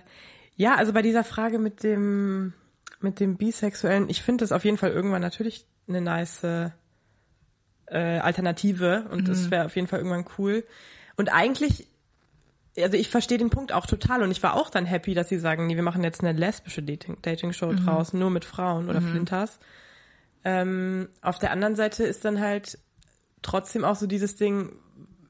ja, 0.56 0.74
also 0.76 0.92
bei 0.92 1.02
dieser 1.02 1.24
Frage 1.24 1.58
mit 1.58 1.82
dem 1.82 2.52
mit 3.00 3.20
dem 3.20 3.36
Bisexuellen, 3.36 4.08
ich 4.08 4.22
finde 4.22 4.42
das 4.42 4.52
auf 4.52 4.64
jeden 4.64 4.78
Fall 4.78 4.90
irgendwann 4.90 5.20
natürlich 5.20 5.66
eine 5.86 6.00
nice 6.00 6.72
äh, 7.86 8.18
Alternative 8.18 9.06
und 9.10 9.28
das 9.28 9.50
wäre 9.50 9.66
auf 9.66 9.76
jeden 9.76 9.88
Fall 9.88 10.00
irgendwann 10.00 10.24
cool. 10.38 10.64
Und 11.16 11.32
eigentlich, 11.32 11.86
also 12.76 12.96
ich 12.96 13.08
verstehe 13.08 13.38
den 13.38 13.50
Punkt 13.50 13.72
auch 13.72 13.86
total 13.86 14.22
und 14.22 14.30
ich 14.30 14.42
war 14.42 14.54
auch 14.54 14.70
dann 14.70 14.86
happy, 14.86 15.14
dass 15.14 15.28
sie 15.28 15.38
sagen, 15.38 15.66
nee, 15.66 15.76
wir 15.76 15.82
machen 15.82 16.04
jetzt 16.04 16.22
eine 16.22 16.38
lesbische 16.38 16.82
Dating, 16.82 17.16
Dating 17.22 17.52
Show 17.52 17.72
draus, 17.72 18.12
nur 18.12 18.30
mit 18.30 18.44
Frauen 18.44 18.88
oder 18.88 19.00
Flinters. 19.00 19.58
Ähm, 20.44 21.08
auf 21.22 21.38
der 21.38 21.50
anderen 21.50 21.74
Seite 21.74 22.04
ist 22.04 22.24
dann 22.24 22.40
halt 22.40 22.78
trotzdem 23.42 23.84
auch 23.84 23.96
so 23.96 24.06
dieses 24.06 24.36
Ding, 24.36 24.72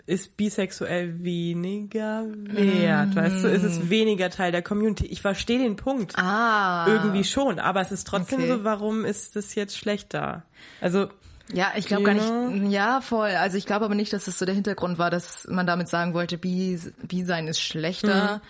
ist 0.07 0.37
bisexuell 0.37 1.25
weniger 1.25 2.27
wert, 2.29 3.17
weißt 3.17 3.45
du? 3.45 3.49
Ist 3.49 3.65
es 3.65 3.91
weniger 3.91 4.31
Teil 4.31 4.53
der 4.53 4.63
Community? 4.63 5.07
Ich 5.07 5.21
verstehe 5.21 5.59
den 5.59 5.77
Punkt. 5.77 6.17
Ah. 6.17 6.87
Irgendwie 6.89 7.25
schon, 7.25 7.59
aber 7.59 7.81
es 7.81 7.91
ist 7.91 8.07
trotzdem 8.07 8.41
Okay. 8.41 8.49
so, 8.53 8.65
warum 8.65 9.05
ist 9.05 9.35
das 9.35 9.55
jetzt 9.57 9.77
schlechter? 9.77 10.45
Also, 10.81 11.09
Ja, 11.53 11.73
ich 11.77 11.87
glaube 11.87 12.03
gar 12.05 12.15
nicht. 12.15 12.73
Ja, 12.73 13.01
voll. 13.01 13.31
Also 13.31 13.57
ich 13.57 13.67
glaube 13.67 13.85
aber 13.85 13.95
nicht, 13.95 14.13
dass 14.13 14.25
das 14.25 14.39
so 14.39 14.45
der 14.47 14.55
Hintergrund 14.55 14.99
war, 14.99 15.11
dass 15.11 15.47
man 15.49 15.67
damit 15.67 15.89
sagen 15.89 16.13
wollte, 16.15 16.39
bi, 16.39 16.79
bi 17.03 17.25
sein 17.25 17.47
ist 17.47 17.61
schlechter. 17.61 18.41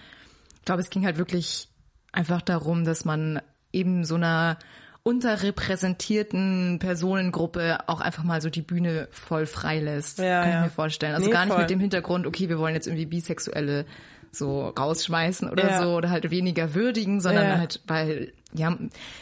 Ich 0.58 0.64
glaube, 0.64 0.80
es 0.80 0.88
ging 0.90 1.04
halt 1.04 1.18
wirklich 1.18 1.68
einfach 2.12 2.40
darum, 2.42 2.84
dass 2.84 3.04
man 3.04 3.40
eben 3.72 4.04
so 4.04 4.14
einer 4.14 4.56
unterrepräsentierten 5.02 6.78
Personengruppe 6.78 7.78
auch 7.88 8.00
einfach 8.00 8.24
mal 8.24 8.40
so 8.40 8.50
die 8.50 8.62
Bühne 8.62 9.08
voll 9.10 9.46
frei 9.46 9.78
lässt. 9.80 10.18
Ja, 10.18 10.42
Kann 10.42 10.50
ja. 10.50 10.58
ich 10.58 10.64
mir 10.64 10.70
vorstellen. 10.70 11.14
Also 11.14 11.26
Nee, 11.26 11.32
gar 11.32 11.44
nicht 11.44 11.52
voll. 11.54 11.62
mit 11.62 11.70
dem 11.70 11.80
Hintergrund, 11.80 12.26
okay, 12.26 12.48
wir 12.48 12.58
wollen 12.58 12.74
jetzt 12.74 12.86
irgendwie 12.86 13.06
Bisexuelle 13.06 13.84
so 14.32 14.68
rausschmeißen 14.68 15.48
oder 15.48 15.70
Ja. 15.70 15.82
so 15.82 15.94
oder 15.96 16.10
halt 16.10 16.30
weniger 16.30 16.74
würdigen, 16.74 17.20
sondern 17.20 17.44
Ja. 17.44 17.58
halt, 17.58 17.80
weil, 17.86 18.32
ja, 18.56 18.76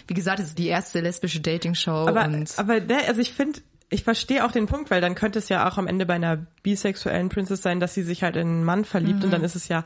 wie 0.08 0.14
gesagt, 0.14 0.38
es 0.40 0.46
ist 0.48 0.58
die 0.58 0.68
erste 0.68 1.00
lesbische 1.00 1.40
Dating-Show 1.40 2.08
aber, 2.08 2.24
und 2.24 2.52
aber 2.58 2.80
ne, 2.80 2.98
also 3.06 3.20
ich 3.20 3.32
finde, 3.32 3.60
ich 3.90 4.02
verstehe 4.04 4.44
auch 4.44 4.52
den 4.52 4.66
Punkt, 4.66 4.90
weil 4.90 5.00
dann 5.00 5.14
könnte 5.14 5.38
es 5.38 5.48
ja 5.48 5.68
auch 5.68 5.78
am 5.78 5.86
Ende 5.86 6.06
bei 6.06 6.14
einer 6.14 6.46
bisexuellen 6.62 7.28
Princess 7.28 7.62
sein, 7.62 7.80
dass 7.80 7.94
sie 7.94 8.02
sich 8.02 8.22
halt 8.22 8.36
in 8.36 8.46
einen 8.48 8.64
Mann 8.64 8.84
verliebt 8.84 9.22
und 9.22 9.28
Mhm. 9.30 9.32
dann 9.32 9.44
ist 9.44 9.54
es 9.54 9.68
ja, 9.68 9.84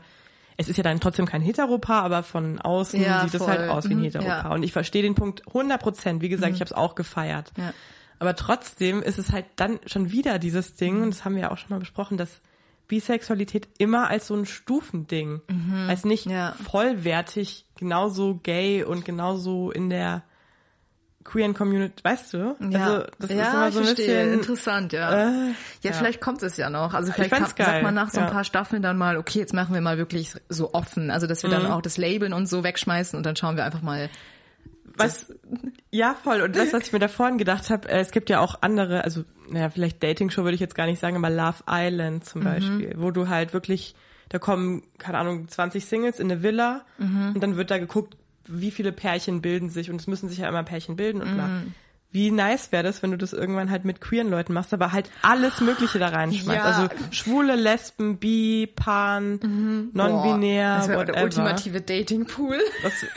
es 0.57 0.67
ist 0.67 0.77
ja 0.77 0.83
dann 0.83 0.99
trotzdem 0.99 1.25
kein 1.25 1.41
Heteropaar, 1.41 2.03
aber 2.03 2.23
von 2.23 2.59
außen 2.59 2.99
Ja, 3.01 3.23
sieht 3.23 3.33
es 3.33 3.37
voll. 3.43 3.47
halt 3.57 3.69
aus 3.69 3.87
wie 3.89 3.93
ein 3.93 3.99
Mhm, 3.99 4.03
Heteropaar. 4.03 4.43
ja. 4.45 4.51
Und 4.53 4.63
ich 4.63 4.73
verstehe 4.73 5.01
den 5.03 5.15
Punkt 5.15 5.43
100 5.47 5.81
Prozent. 5.81 6.21
Wie 6.21 6.29
gesagt, 6.29 6.53
ich 6.53 6.59
habe 6.61 6.67
es 6.69 6.73
auch 6.73 6.95
gefeiert. 6.95 7.51
Ja. 7.57 7.73
Aber 8.19 8.35
trotzdem 8.35 9.01
ist 9.01 9.17
es 9.19 9.31
halt 9.31 9.45
dann 9.55 9.79
schon 9.85 10.11
wieder 10.11 10.39
dieses 10.39 10.75
Ding, 10.75 11.01
und 11.03 11.11
das 11.11 11.23
haben 11.23 11.35
wir 11.35 11.43
ja 11.43 11.51
auch 11.51 11.57
schon 11.57 11.69
mal 11.69 11.79
besprochen, 11.79 12.17
dass 12.17 12.41
Bisexualität 12.89 13.69
immer 13.77 14.09
als 14.09 14.27
so 14.27 14.35
ein 14.35 14.45
Stufending, 14.45 15.39
als 15.87 16.03
nicht 16.03 16.25
Ja. 16.25 16.53
vollwertig, 16.69 17.65
genauso 17.77 18.35
gay 18.43 18.83
und 18.83 19.05
genauso 19.05 19.71
in 19.71 19.89
der 19.89 20.23
queeren 21.23 21.53
Community, 21.53 22.03
weißt 22.03 22.33
du? 22.33 22.37
Ja, 22.71 22.85
Also 22.87 23.07
das 23.19 23.29
ja 23.29 23.41
ist 23.43 23.53
immer 23.53 23.71
so 23.71 23.79
ein 23.79 23.85
verstehe. 23.85 24.05
bisschen 24.07 24.33
interessant, 24.33 24.93
ja. 24.93 25.29
äh, 25.29 25.53
ja, 25.83 25.91
vielleicht 25.93 26.21
kommt 26.21 26.41
es 26.41 26.57
ja 26.57 26.69
noch. 26.71 26.93
Also 26.93 27.11
vielleicht 27.11 27.31
kann, 27.31 27.45
sagt 27.45 27.83
man 27.83 27.93
nach 27.93 28.09
so 28.09 28.19
ein 28.19 28.25
ja. 28.25 28.31
paar 28.31 28.43
Staffeln 28.43 28.81
dann 28.81 28.97
mal, 28.97 29.15
okay, 29.17 29.37
jetzt 29.39 29.53
machen 29.53 29.73
wir 29.75 29.81
mal 29.81 29.97
wirklich 29.99 30.33
so 30.49 30.73
offen. 30.73 31.11
Also 31.11 31.27
dass 31.27 31.43
wir 31.43 31.49
Mhm. 31.49 31.53
dann 31.53 31.65
auch 31.67 31.81
das 31.83 31.97
Labeln 31.97 32.33
und 32.33 32.47
so 32.47 32.63
wegschmeißen 32.63 33.15
und 33.15 33.25
dann 33.25 33.35
schauen 33.35 33.55
wir 33.57 33.63
einfach 33.65 33.81
mal. 33.83 34.09
Was, 34.99 35.33
ja, 35.91 36.13
voll. 36.13 36.41
Und 36.41 36.55
das, 36.55 36.73
was 36.73 36.83
ich 36.83 36.93
mir 36.93 36.99
da 36.99 37.07
vorhin 37.07 37.37
gedacht 37.37 37.69
habe, 37.69 37.87
äh, 37.89 37.99
es 37.99 38.11
gibt 38.11 38.29
ja 38.29 38.39
auch 38.39 38.55
andere, 38.61 39.03
also, 39.03 39.23
naja, 39.49 39.69
vielleicht 39.69 40.03
Dating-Show 40.03 40.43
würde 40.43 40.55
ich 40.55 40.61
jetzt 40.61 40.75
gar 40.75 40.85
nicht 40.85 40.99
sagen, 40.99 41.15
aber 41.15 41.29
Love 41.29 41.63
Island 41.69 42.23
Mhm. 42.23 42.27
zum 42.27 42.43
Beispiel, 42.43 42.93
wo 42.97 43.11
du 43.11 43.27
halt 43.29 43.53
wirklich, 43.53 43.95
da 44.29 44.37
kommen, 44.39 44.83
keine 44.97 45.17
Ahnung, 45.17 45.47
20 45.47 45.85
Singles 45.85 46.19
in 46.19 46.31
eine 46.31 46.43
Villa 46.43 46.81
Mhm. 46.97 47.31
und 47.35 47.41
dann 47.41 47.55
wird 47.57 47.71
da 47.71 47.77
geguckt, 47.79 48.15
wie 48.45 48.71
viele 48.71 48.91
Pärchen 48.91 49.41
bilden 49.41 49.69
sich 49.69 49.89
und 49.91 49.99
es 50.01 50.07
müssen 50.07 50.27
sich 50.29 50.39
ja 50.39 50.49
immer 50.49 50.63
Pärchen 50.63 50.95
bilden 50.95 51.21
und. 51.21 51.35
Mhm. 51.35 51.73
Wie 52.11 52.31
nice 52.31 52.71
wäre 52.71 52.81
das, 52.81 53.03
wenn 53.03 53.11
du 53.11 53.17
das 53.17 53.33
irgendwann 53.33 53.69
halt 53.69 53.85
mit 53.85 54.01
queeren 54.01 54.31
Leuten 54.31 54.51
machst, 54.53 54.73
aber 54.73 54.91
halt 54.91 55.11
alles 55.21 55.61
Mögliche 55.61 55.99
da 55.99 56.07
reinschmeißt. 56.07 56.57
Ja. 56.57 56.63
Also 56.63 56.89
schwule, 57.11 57.55
Lesben, 57.55 58.17
bi, 58.17 58.67
pan, 58.75 59.39
non-binär, 59.93 60.69
Boah, 60.71 60.77
das 60.79 60.87
wäre 60.89 61.05
der 61.05 61.23
ultimative 61.23 61.81
Dating-Pool. 61.81 62.57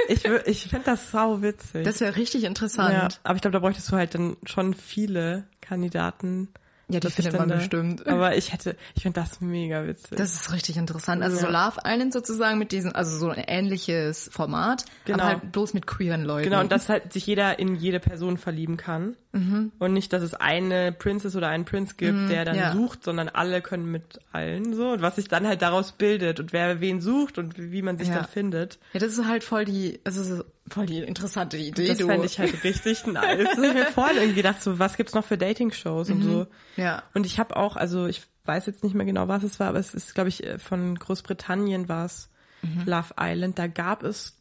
Ich 0.08 0.24
ich 0.24 0.68
finde 0.68 0.84
das 0.84 1.10
sau 1.10 1.40
witzig. 1.40 1.84
Das 1.84 2.00
wäre 2.00 2.16
richtig 2.16 2.42
Ja, 2.42 2.48
interessant. 2.48 3.20
aber 3.24 3.36
ich 3.36 3.40
glaube, 3.40 3.52
da 3.52 3.60
bräuchtest 3.60 3.90
du 3.90 3.96
halt 3.96 4.14
dann 4.14 4.36
schon 4.44 4.74
viele 4.74 5.44
Kandidaten. 5.62 6.48
Ja, 6.92 7.00
die 7.00 7.08
ich 7.08 7.14
findet 7.14 7.36
man 7.38 7.48
da- 7.48 7.56
bestimmt. 7.56 8.06
Aber 8.06 8.36
ich 8.36 8.52
hätte, 8.52 8.76
ich 8.94 9.02
finde 9.02 9.20
das 9.20 9.40
mega 9.40 9.86
witzig. 9.86 10.16
Das 10.18 10.34
ist 10.34 10.52
richtig 10.52 10.76
interessant. 10.76 11.22
Also 11.22 11.36
so 11.38 11.46
Love 11.46 11.80
Island 11.84 12.12
sozusagen 12.12 12.58
mit 12.58 12.72
diesem, 12.72 12.94
also 12.94 13.16
so 13.18 13.30
ein 13.30 13.42
ähnliches 13.46 14.28
Format, 14.32 14.84
Genau. 15.04 15.18
aber 15.22 15.28
halt 15.32 15.52
bloß 15.52 15.74
mit 15.74 15.86
queeren 15.86 16.24
Leuten. 16.24 16.44
genau, 16.50 16.60
und 16.60 16.70
dass 16.72 16.88
halt 16.88 17.12
sich 17.12 17.26
jeder 17.26 17.58
in 17.58 17.74
jede 17.76 18.00
Person 18.00 18.36
verlieben 18.36 18.76
kann. 18.76 19.16
Mhm. 19.32 19.72
Und 19.78 19.94
nicht, 19.94 20.12
dass 20.12 20.22
es 20.22 20.34
eine 20.34 20.92
Princess 20.92 21.34
oder 21.36 21.48
einen 21.48 21.64
Prinz 21.64 21.96
gibt, 21.96 22.28
der 22.30 22.44
dann 22.44 22.56
ja. 22.56 22.72
sucht, 22.72 23.02
sondern 23.04 23.30
alle 23.30 23.62
können 23.62 23.90
mit 23.90 24.20
allen 24.30 24.74
so. 24.74 24.90
Und 24.90 25.00
was 25.02 25.16
sich 25.16 25.28
dann 25.28 25.46
halt 25.46 25.62
daraus 25.62 25.92
bildet 25.92 26.38
und 26.38 26.52
wer 26.52 26.80
wen 26.80 27.00
sucht 27.00 27.38
und 27.38 27.54
wie 27.58 27.80
man 27.82 27.96
sich 27.96 28.08
Ja. 28.08 28.16
dann 28.16 28.26
findet. 28.26 28.78
Ja, 28.92 29.00
das 29.00 29.14
ist 29.16 29.26
halt 29.26 29.42
voll 29.42 29.64
die, 29.64 30.00
also 30.04 30.22
so 30.22 30.44
voll 30.68 30.84
die 30.86 30.98
interessante 30.98 31.56
Idee. 31.56 31.88
Das 31.88 31.98
fände 32.02 32.26
ich 32.26 32.38
halt 32.38 32.62
richtig 32.62 33.06
nice. 33.06 33.44
Das 33.44 33.58
ich 33.58 33.74
mir 33.74 33.86
vorhin 33.86 34.16
irgendwie 34.16 34.36
gedacht, 34.42 34.62
so, 34.62 34.78
was 34.78 34.96
gibt's 34.98 35.14
noch 35.14 35.24
für 35.24 35.38
Dating-Shows 35.38 36.10
und 36.10 36.22
so. 36.22 36.38
Mhm. 36.76 36.82
Ja. 36.82 37.02
Und 37.14 37.24
ich 37.24 37.38
habe 37.38 37.56
auch, 37.56 37.76
also 37.76 38.06
ich 38.06 38.22
weiß 38.44 38.66
jetzt 38.66 38.84
nicht 38.84 38.94
mehr 38.94 39.06
genau, 39.06 39.28
was 39.28 39.44
es 39.44 39.58
war, 39.60 39.68
aber 39.68 39.78
es 39.78 39.94
ist, 39.94 40.14
glaube 40.14 40.28
ich, 40.28 40.44
äh, 40.44 40.58
von 40.58 40.98
Großbritannien 40.98 41.88
war 41.88 42.04
es 42.06 42.28
Mhm. 42.62 42.84
Love 42.86 43.14
Island. 43.18 43.58
Da 43.58 43.66
gab 43.66 44.02
es 44.04 44.36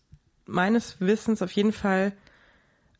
meines 0.45 0.99
Wissens 1.01 1.41
auf 1.41 1.51
jeden 1.54 1.73
Fall, 1.73 2.13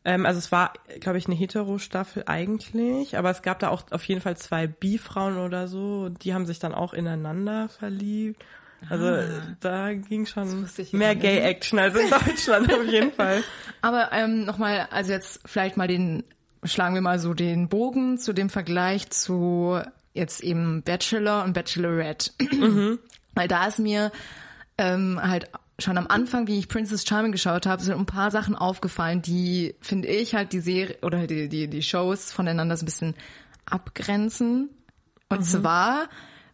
ähm, 0.04 0.26
also 0.26 0.38
es 0.38 0.50
war, 0.52 0.72
glaube 1.00 1.18
ich, 1.18 1.26
eine 1.26 1.34
Hetero-Staffel 1.34 2.24
eigentlich, 2.26 3.16
aber 3.16 3.30
es 3.30 3.42
gab 3.42 3.58
da 3.60 3.68
auch 3.68 3.82
auf 3.90 4.04
jeden 4.04 4.20
Fall 4.20 4.36
zwei 4.36 4.66
Bi-Frauen 4.66 5.38
oder 5.38 5.68
so, 5.68 6.02
und 6.06 6.24
die 6.24 6.34
haben 6.34 6.46
sich 6.46 6.58
dann 6.58 6.74
auch 6.74 6.92
ineinander 6.92 7.68
verliebt. 7.68 8.42
Also 8.90 9.06
äh, 9.06 9.28
da 9.60 9.92
ging 9.94 10.26
schon 10.26 10.66
Ah. 10.66 10.96
mehr. 10.96 11.14
Gay-Action 11.14 11.78
als 11.78 11.94
in 11.94 12.10
Deutschland 12.10 12.72
auf 12.72 12.84
jeden 12.84 13.12
Fall. 13.16 13.44
Aber 13.80 14.10
ähm, 14.12 14.44
nochmal, 14.44 14.88
also 14.90 15.12
jetzt 15.12 15.40
vielleicht 15.44 15.76
mal 15.76 15.86
den, 15.86 16.24
schlagen 16.64 16.94
wir 16.94 17.00
mal 17.02 17.20
so 17.20 17.32
den 17.32 17.68
Bogen 17.68 18.18
zu 18.18 18.32
dem 18.32 18.50
Vergleich 18.50 19.08
zu 19.10 19.80
jetzt 20.14 20.42
eben 20.42 20.82
Bachelor 20.82 21.44
und 21.44 21.52
Bachelorette. 21.52 22.32
Weil 23.34 23.48
da 23.48 23.66
ist 23.68 23.78
mir 23.78 24.10
ähm, 24.78 25.20
halt 25.22 25.48
schon 25.78 25.98
am 25.98 26.06
Anfang, 26.06 26.46
wie 26.46 26.58
ich 26.58 26.68
Princess 26.68 27.06
Charming 27.06 27.32
geschaut 27.32 27.66
habe, 27.66 27.82
sind 27.82 27.98
ein 27.98 28.06
paar 28.06 28.30
Sachen 28.30 28.54
aufgefallen, 28.54 29.22
die, 29.22 29.74
finde 29.80 30.08
ich, 30.08 30.34
halt 30.34 30.52
die 30.52 30.60
Serie 30.60 30.98
oder 31.02 31.26
die, 31.26 31.48
die, 31.48 31.68
die 31.68 31.82
Shows 31.82 32.32
voneinander 32.32 32.76
so 32.76 32.82
ein 32.82 32.86
bisschen 32.86 33.14
abgrenzen. 33.66 34.70
Und 35.28 35.44
zwar, 35.44 36.08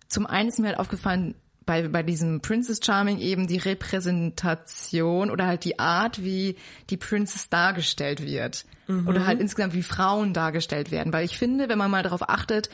zum 0.09 0.27
einen 0.27 0.49
ist 0.49 0.59
mir 0.59 0.69
halt 0.69 0.79
aufgefallen, 0.79 1.35
bei, 1.67 1.87
bei 1.87 2.03
diesem 2.03 2.41
Princess 2.41 2.81
Charming 2.83 3.19
eben 3.19 3.47
die 3.47 3.59
Repräsentation 3.59 5.31
oder 5.31 5.47
halt 5.47 5.65
die 5.65 5.79
Art, 5.79 6.25
wie 6.25 6.57
die 6.89 6.97
Princess 6.97 7.51
dargestellt 7.51 8.25
wird. 8.25 8.65
Oder 9.07 9.27
halt 9.27 9.39
insgesamt, 9.41 9.75
wie 9.75 9.83
Frauen 9.83 10.33
dargestellt 10.33 10.91
werden. 10.91 11.13
Weil 11.13 11.27
ich 11.27 11.37
finde, 11.37 11.69
wenn 11.69 11.77
man 11.77 11.91
mal 11.91 12.03
darauf 12.03 12.27
achtet, 12.27 12.71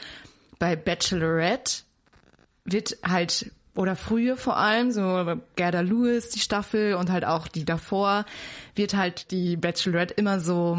bei 0.61 0.77
Bachelorette 0.77 1.83
wird 2.65 2.99
halt, 3.05 3.51
oder 3.75 3.97
früher 3.97 4.37
vor 4.37 4.57
allem, 4.57 4.91
so 4.91 5.37
Gerda 5.57 5.81
Lewis, 5.81 6.31
die 6.31 6.41
Staffel 6.41 6.95
und 6.95 7.11
halt 7.11 7.25
auch 7.25 7.49
die 7.49 7.65
davor, 7.65 8.25
wird 8.75 8.95
halt 8.95 9.31
die 9.31 9.57
Bachelorette 9.57 10.15
immer 10.15 10.41
so 10.41 10.79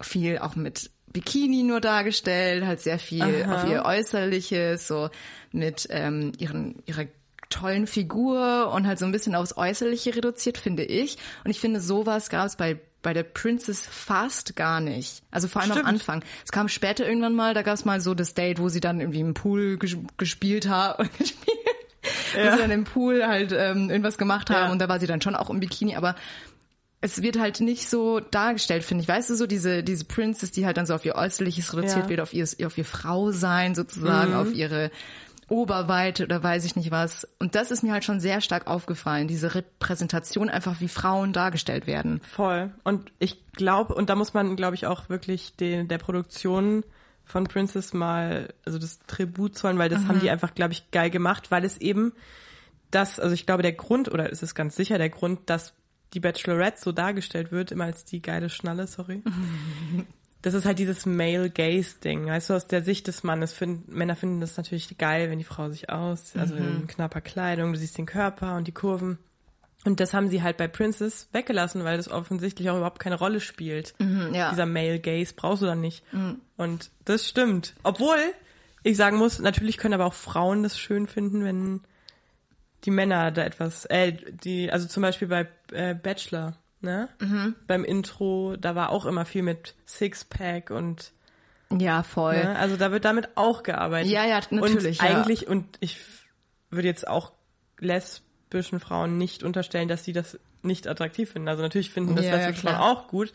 viel 0.00 0.38
auch 0.38 0.56
mit 0.56 0.90
Bikini 1.12 1.62
nur 1.62 1.80
dargestellt, 1.80 2.64
halt 2.64 2.80
sehr 2.80 2.98
viel 2.98 3.46
auf 3.48 3.68
ihr 3.68 3.84
Äußerliches, 3.84 4.88
so 4.88 5.10
mit 5.52 5.86
ähm, 5.90 6.32
ihren, 6.38 6.82
ihrer 6.86 7.04
tollen 7.50 7.86
Figur 7.86 8.72
und 8.72 8.86
halt 8.86 8.98
so 8.98 9.04
ein 9.04 9.12
bisschen 9.12 9.34
aufs 9.34 9.56
Äußerliche 9.56 10.16
reduziert, 10.16 10.56
finde 10.56 10.84
ich. 10.84 11.18
Und 11.44 11.50
ich 11.50 11.60
finde, 11.60 11.80
sowas 11.80 12.30
gab 12.30 12.46
es 12.46 12.56
bei 12.56 12.78
bei 13.02 13.12
der 13.12 13.24
Princess 13.24 13.84
fast 13.84 14.56
gar 14.56 14.80
nicht. 14.80 15.22
Also 15.30 15.48
vor 15.48 15.60
allem 15.60 15.72
Stimmt. 15.72 15.86
am 15.86 15.94
Anfang. 15.94 16.24
Es 16.44 16.52
kam 16.52 16.68
später 16.68 17.06
irgendwann 17.06 17.34
mal, 17.34 17.52
da 17.52 17.62
gab 17.62 17.74
es 17.74 17.84
mal 17.84 18.00
so 18.00 18.14
das 18.14 18.34
Date, 18.34 18.60
wo 18.60 18.68
sie 18.68 18.80
dann 18.80 19.00
irgendwie 19.00 19.20
im 19.20 19.34
Pool 19.34 19.76
ges 19.76 19.96
gespielt 20.16 20.68
haben. 20.68 21.10
gespielt, 21.18 21.58
Wo 22.34 22.50
sie 22.52 22.58
dann 22.58 22.70
im 22.70 22.84
Pool 22.84 23.26
halt 23.26 23.52
ähm, 23.52 23.90
irgendwas 23.90 24.18
gemacht 24.18 24.50
haben 24.50 24.66
Ja. 24.66 24.72
und 24.72 24.78
da 24.80 24.88
war 24.88 24.98
sie 25.00 25.06
dann 25.06 25.20
schon 25.20 25.34
auch 25.34 25.50
im 25.50 25.60
Bikini, 25.60 25.96
aber 25.96 26.14
es 27.00 27.20
wird 27.20 27.38
halt 27.38 27.60
nicht 27.60 27.88
so 27.90 28.20
dargestellt, 28.20 28.84
finde 28.84 29.02
ich. 29.02 29.08
Weißt 29.08 29.28
du, 29.30 29.34
so 29.34 29.46
diese, 29.48 29.82
diese 29.82 30.04
Princess, 30.04 30.52
die 30.52 30.64
halt 30.66 30.76
dann 30.76 30.86
so 30.86 30.94
auf 30.94 31.04
ihr 31.04 31.16
Äußerliches 31.16 31.74
reduziert 31.76 32.04
Ja. 32.04 32.08
wird, 32.08 32.20
auf 32.20 32.32
ihr, 32.32 32.46
auf 32.64 32.78
ihr 32.78 32.84
Frau 32.84 33.32
sein 33.32 33.74
sozusagen, 33.74 34.34
auf 34.34 34.52
ihre 34.54 34.90
Oberweite 35.48 36.24
oder 36.24 36.42
weiß 36.42 36.64
ich 36.64 36.76
nicht 36.76 36.90
was. 36.90 37.26
Und 37.38 37.54
das 37.56 37.70
ist 37.70 37.82
mir 37.82 37.92
halt 37.92 38.04
schon 38.04 38.20
sehr 38.20 38.40
stark 38.40 38.66
aufgefallen, 38.68 39.28
diese 39.28 39.54
Repräsentation 39.54 40.48
einfach, 40.48 40.80
wie 40.80 40.88
Frauen 40.88 41.32
dargestellt 41.32 41.86
werden. 41.86 42.20
Voll. 42.34 42.70
Und 42.84 43.10
ich 43.18 43.42
glaube, 43.52 43.94
und 43.94 44.08
da 44.08 44.14
muss 44.14 44.32
man, 44.32 44.56
glaube 44.56 44.76
ich, 44.76 44.86
auch 44.86 45.08
wirklich 45.08 45.56
den, 45.56 45.88
der 45.88 45.98
Produktion 45.98 46.84
von 47.24 47.44
Princess 47.44 47.92
mal, 47.92 48.52
also 48.64 48.78
das 48.78 48.98
Tribut 49.06 49.56
zollen, 49.56 49.78
weil 49.78 49.88
das 49.88 50.06
haben 50.06 50.20
die 50.20 50.30
einfach, 50.30 50.54
glaube 50.54 50.72
ich, 50.72 50.90
geil 50.90 51.10
gemacht, 51.10 51.50
weil 51.50 51.64
es 51.64 51.78
eben 51.78 52.12
das, 52.90 53.18
also 53.18 53.34
ich 53.34 53.46
glaube, 53.46 53.62
der 53.62 53.72
Grund, 53.72 54.10
oder 54.12 54.30
ist 54.30 54.42
es 54.42 54.54
ganz 54.54 54.76
sicher 54.76 54.98
der 54.98 55.08
Grund, 55.08 55.48
dass 55.48 55.74
die 56.12 56.20
Bachelorette 56.20 56.80
so 56.80 56.92
dargestellt 56.92 57.52
wird, 57.52 57.72
immer 57.72 57.84
als 57.84 58.04
die 58.04 58.20
geile 58.20 58.50
Schnalle, 58.50 58.86
sorry. 58.86 59.22
Das 60.44 60.54
ist 60.54 60.66
halt 60.66 60.80
dieses 60.80 61.06
Male 61.06 61.50
Gaze 61.50 62.00
Ding, 62.02 62.26
weißt 62.26 62.50
du, 62.50 62.54
aus 62.54 62.66
der 62.66 62.82
Sicht 62.82 63.06
des 63.06 63.22
Mannes. 63.22 63.52
Find, 63.52 63.86
Männer 63.86 64.16
finden 64.16 64.40
das 64.40 64.56
natürlich 64.56 64.98
geil, 64.98 65.30
wenn 65.30 65.38
die 65.38 65.44
Frau 65.44 65.70
sich 65.70 65.88
aus, 65.88 66.34
also 66.36 66.56
in 66.56 66.88
knapper 66.88 67.20
Kleidung, 67.20 67.72
du 67.72 67.78
siehst 67.78 67.96
den 67.96 68.06
Körper 68.06 68.56
und 68.56 68.66
die 68.66 68.72
Kurven. 68.72 69.18
Und 69.84 69.98
das 69.98 70.14
haben 70.14 70.28
sie 70.28 70.42
halt 70.42 70.56
bei 70.56 70.68
Princess 70.68 71.28
weggelassen, 71.32 71.82
weil 71.82 71.96
das 71.96 72.08
offensichtlich 72.08 72.70
auch 72.70 72.76
überhaupt 72.76 73.00
keine 73.00 73.16
Rolle 73.16 73.40
spielt. 73.40 73.94
ja. 73.98 74.50
Dieser 74.50 74.66
Male 74.66 75.00
Gaze 75.00 75.34
brauchst 75.34 75.62
du 75.62 75.66
dann 75.66 75.80
nicht. 75.80 76.04
Und 76.56 76.90
das 77.04 77.28
stimmt. 77.28 77.74
Obwohl, 77.82 78.18
ich 78.84 78.96
sagen 78.96 79.16
muss, 79.16 79.40
natürlich 79.40 79.78
können 79.78 79.94
aber 79.94 80.06
auch 80.06 80.14
Frauen 80.14 80.62
das 80.62 80.78
schön 80.78 81.08
finden, 81.08 81.44
wenn 81.44 81.80
die 82.84 82.90
Männer 82.90 83.30
da 83.30 83.42
etwas, 83.42 83.84
äh, 83.86 84.12
die, 84.44 84.70
also 84.70 84.86
zum 84.86 85.02
Beispiel 85.02 85.28
bei 85.28 85.48
äh, 85.72 85.94
Bachelor, 85.94 86.56
ne? 86.80 87.08
Beim 87.66 87.84
Intro, 87.84 88.56
da 88.56 88.74
war 88.74 88.90
auch 88.90 89.06
immer 89.06 89.24
viel 89.24 89.42
mit 89.42 89.74
Sixpack 89.86 90.70
und 90.70 91.12
Ja, 91.70 92.02
voll. 92.02 92.36
Ne? 92.36 92.56
Also 92.56 92.76
da 92.76 92.90
wird 92.92 93.04
damit 93.04 93.30
auch 93.36 93.62
gearbeitet. 93.62 94.10
Ja, 94.10 94.26
ja, 94.26 94.40
natürlich, 94.50 95.00
Und 95.00 95.08
ja. 95.08 95.16
eigentlich, 95.16 95.46
und 95.48 95.78
ich 95.80 95.98
würde 96.70 96.88
jetzt 96.88 97.06
auch 97.06 97.32
lesbischen 98.52 98.80
Frauen 98.80 99.18
nicht 99.18 99.42
unterstellen, 99.42 99.88
dass 99.88 100.04
sie 100.04 100.12
das 100.12 100.38
nicht 100.62 100.86
attraktiv 100.86 101.30
finden. 101.30 101.48
Also 101.48 101.62
natürlich 101.62 101.90
finden 101.90 102.16
das 102.16 102.26
Ja, 102.26 102.36
lesbische 102.36 102.66
Frauen 102.66 102.76
auch 102.76 103.08
gut. 103.08 103.32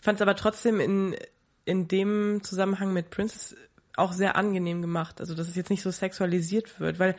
Fand 0.00 0.16
es 0.16 0.22
aber 0.22 0.36
trotzdem 0.36 0.80
in, 0.80 1.16
in 1.64 1.88
dem 1.88 2.42
Zusammenhang 2.42 2.92
mit 2.92 3.10
Princess 3.10 3.56
auch 3.96 4.12
sehr 4.12 4.36
angenehm 4.36 4.82
gemacht. 4.82 5.20
Also 5.20 5.34
dass 5.34 5.48
es 5.48 5.56
jetzt 5.56 5.70
nicht 5.70 5.82
so 5.82 5.90
sexualisiert 5.90 6.80
wird, 6.80 6.98
weil 6.98 7.16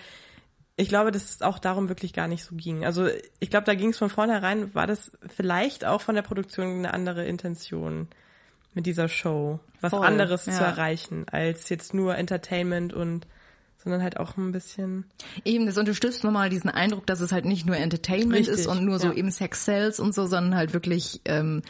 ich 0.76 0.88
glaube, 0.88 1.12
dass 1.12 1.30
es 1.30 1.42
auch 1.42 1.60
darum 1.60 1.90
wirklich 1.90 2.14
gar 2.14 2.30
nicht 2.30 2.44
so 2.44 2.56
ging. 2.56 2.86
Also 2.86 3.10
ich 3.40 3.50
glaube, 3.50 3.66
da 3.66 3.76
ging 3.76 3.90
es 3.90 3.98
von 3.98 4.10
vornherein, 4.10 4.74
war 4.74 4.88
das 4.88 5.12
vielleicht 5.28 5.84
auch 5.84 6.00
von 6.00 6.16
der 6.16 6.22
Produktion 6.22 6.68
eine 6.68 6.94
andere 6.94 7.26
Intention 7.26 8.08
mit 8.74 8.86
dieser 8.86 9.10
Show, 9.10 9.60
was 9.82 9.90
Voll, 9.90 10.06
anderes 10.06 10.46
ja. 10.46 10.54
zu 10.54 10.64
erreichen, 10.64 11.26
als 11.30 11.68
jetzt 11.68 11.94
nur 11.94 12.16
Entertainment 12.16 12.94
und 12.94 13.28
sondern 13.84 14.04
halt 14.04 14.18
auch 14.20 14.38
ein 14.38 14.52
bisschen. 14.52 15.06
Eben, 15.46 15.66
das 15.66 15.78
unterstützt 15.78 16.24
nochmal 16.24 16.50
diesen 16.50 16.70
Eindruck, 16.70 17.06
dass 17.08 17.22
es 17.22 17.32
halt 17.32 17.46
nicht 17.46 17.66
nur 17.66 17.78
Entertainment 17.78 18.36
Richtig, 18.48 18.56
ist 18.60 18.68
und 18.68 18.84
nur 18.84 19.00
so 19.00 19.08
ja. 19.08 19.14
eben 19.14 19.32
Sex 19.32 19.66
Sells 19.66 20.00
und 20.00 20.14
so, 20.14 20.26
sondern 20.28 20.56
halt 20.56 20.74
wirklich 20.74 21.22
ähm, 21.26 21.62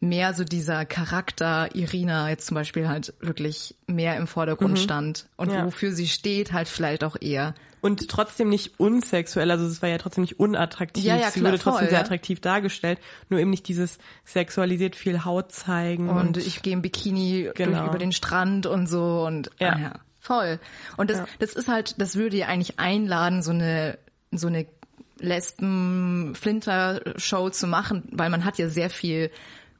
mehr 0.00 0.34
so 0.34 0.44
dieser 0.44 0.84
Charakter 0.84 1.74
Irina 1.74 2.28
jetzt 2.28 2.46
zum 2.46 2.54
Beispiel 2.56 2.88
halt 2.88 3.14
wirklich 3.20 3.74
mehr 3.86 4.16
im 4.16 4.26
Vordergrund 4.26 4.78
stand 4.78 5.26
und 5.36 5.48
Mhm. 5.48 5.54
Ja. 5.54 5.64
wofür 5.66 5.92
sie 5.92 6.08
steht 6.08 6.52
halt 6.52 6.68
vielleicht 6.68 7.04
auch 7.04 7.16
eher. 7.20 7.54
Und 7.80 8.08
trotzdem 8.08 8.48
nicht 8.48 8.78
unsexuell, 8.80 9.50
also 9.50 9.66
es 9.66 9.82
war 9.82 9.90
ja 9.90 9.98
trotzdem 9.98 10.22
nicht 10.22 10.38
unattraktiv. 10.40 11.04
Ja, 11.04 11.16
ja, 11.16 11.30
Sie 11.30 11.40
klar, 11.40 11.52
wurde 11.52 11.62
trotzdem 11.62 11.80
voll, 11.80 11.90
sehr 11.90 12.00
attraktiv 12.00 12.40
dargestellt, 12.40 12.98
nur 13.28 13.40
eben 13.40 13.50
nicht 13.50 13.68
dieses 13.68 13.98
sexualisiert 14.24 14.96
viel 14.96 15.24
Haut 15.26 15.52
zeigen. 15.52 16.08
Und 16.08 16.38
ich 16.38 16.62
gehe 16.62 16.72
im 16.72 16.80
Bikini 16.82 17.42
durch, 17.44 17.54
Genau. 17.56 17.86
über 17.88 17.98
den 17.98 18.12
Strand 18.12 18.64
und 18.66 18.86
so 18.88 19.24
und 19.26 19.50
Ja. 19.58 19.72
ah 19.72 19.78
ja 19.78 19.92
voll. 20.24 20.58
Und 20.96 21.10
das, 21.10 21.22
das 21.38 21.54
ist 21.54 21.68
halt, 21.68 22.00
das 22.00 22.16
würde 22.16 22.36
ja 22.36 22.46
eigentlich 22.46 22.78
einladen, 22.78 23.42
so 23.42 23.50
eine 23.52 23.98
so 24.30 24.48
eine 24.48 24.66
Lesben-Flinter-Show 25.20 27.50
zu 27.50 27.66
machen, 27.66 28.04
weil 28.10 28.30
man 28.30 28.44
hat 28.44 28.58
ja 28.58 28.68
sehr 28.68 28.90
viel 28.90 29.30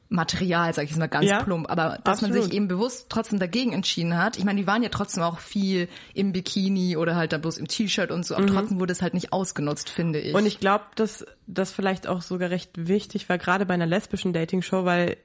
Material, 0.07 0.73
sag 0.73 0.83
ich 0.83 0.91
jetzt 0.91 0.99
mal 0.99 1.07
ganz 1.07 1.25
Ja, 1.25 1.43
plump, 1.43 1.69
aber 1.69 1.97
dass 2.03 2.21
man 2.21 2.29
absolut. 2.29 2.45
sich 2.45 2.53
eben 2.53 2.67
bewusst 2.67 3.07
trotzdem 3.09 3.39
dagegen 3.39 3.73
entschieden 3.73 4.15
hat. 4.17 4.37
Ich 4.37 4.45
meine, 4.45 4.59
die 4.59 4.67
waren 4.67 4.83
ja 4.83 4.89
trotzdem 4.89 5.23
auch 5.23 5.39
viel 5.39 5.89
im 6.13 6.31
Bikini 6.31 6.95
oder 6.95 7.15
halt 7.15 7.33
da 7.33 7.39
bloß 7.39 7.57
im 7.57 7.67
T-Shirt 7.67 8.11
und 8.11 8.23
so, 8.23 8.35
aber 8.35 8.45
trotzdem 8.45 8.79
wurde 8.79 8.93
es 8.93 9.01
halt 9.01 9.15
nicht 9.15 9.33
ausgenutzt, 9.33 9.89
finde 9.89 10.19
ich. 10.19 10.29
Mhm. 10.29 10.35
Und 10.35 10.45
ich 10.45 10.59
glaube, 10.59 10.85
dass 10.95 11.25
das 11.47 11.71
vielleicht 11.71 12.05
auch 12.07 12.21
sogar 12.21 12.51
recht 12.51 12.87
wichtig 12.87 13.27
war, 13.29 13.39
gerade 13.39 13.65
bei 13.65 13.73
einer 13.73 13.87
lesbischen 13.87 14.31
Dating-Show, 14.31 14.85
weil 14.85 15.17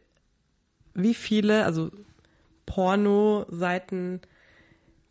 wie 0.94 1.14
viele, 1.14 1.66
also 1.66 1.90
Porno-Seiten 2.64 4.22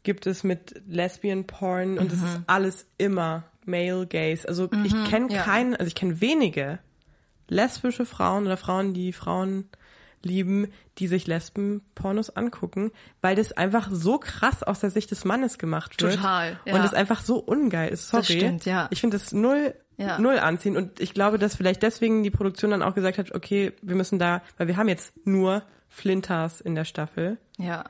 gibt 0.10 0.26
es 0.26 0.44
mit 0.44 0.82
Lesbian 0.88 1.46
Porn 1.46 2.00
und 2.00 2.12
es 2.12 2.20
ist 2.20 2.40
alles 2.48 2.88
immer 2.98 3.44
Male 3.64 4.08
Gaze. 4.08 4.48
Also 4.48 4.68
ich 4.84 4.92
kenne 5.08 5.32
ja. 5.32 5.44
keinen, 5.44 5.76
also 5.76 5.86
ich 5.86 5.94
kenne 5.94 6.20
wenige 6.20 6.80
lesbische 7.48 8.08
Frauen 8.08 8.48
oder 8.48 8.58
Frauen, 8.58 8.96
die 8.96 9.14
Frauen 9.14 9.70
lieben, 10.24 10.72
die 10.98 11.06
sich 11.06 11.28
Lesben-Pornos 11.28 12.32
angucken, 12.32 12.92
weil 13.22 13.36
das 13.36 13.52
einfach 13.52 13.90
so 13.92 14.18
krass 14.18 14.64
aus 14.64 14.80
der 14.80 14.90
Sicht 14.90 15.12
des 15.12 15.26
Mannes 15.26 15.60
gemacht 15.60 16.02
wird. 16.02 16.16
Total, 16.16 16.60
ja. 16.66 16.74
Und 16.74 16.84
es 16.84 16.96
einfach 16.96 17.22
so 17.22 17.38
ungeil 17.38 17.90
ist. 17.90 18.08
Sorry. 18.10 18.24
Das 18.24 18.32
stimmt, 18.32 18.66
ja. 18.66 18.88
Ich 18.90 19.02
finde 19.02 19.18
das 19.20 19.32
null, 19.32 19.76
Ja. 19.98 20.18
null 20.18 20.40
anziehen. 20.40 20.76
Und 20.76 21.00
ich 21.00 21.14
glaube, 21.14 21.38
dass 21.38 21.56
vielleicht 21.56 21.84
deswegen 21.84 22.24
die 22.24 22.32
Produktion 22.32 22.72
dann 22.72 22.82
auch 22.82 22.96
gesagt 22.96 23.20
hat, 23.20 23.36
okay, 23.36 23.74
wir 23.84 23.96
müssen 23.96 24.18
da, 24.18 24.42
weil 24.58 24.66
wir 24.66 24.76
haben 24.76 24.88
jetzt 24.88 25.14
nur 25.28 25.62
Flinters 25.88 26.62
in 26.62 26.74
der 26.74 26.86
Staffel. 26.86 27.38
ja. 27.60 27.86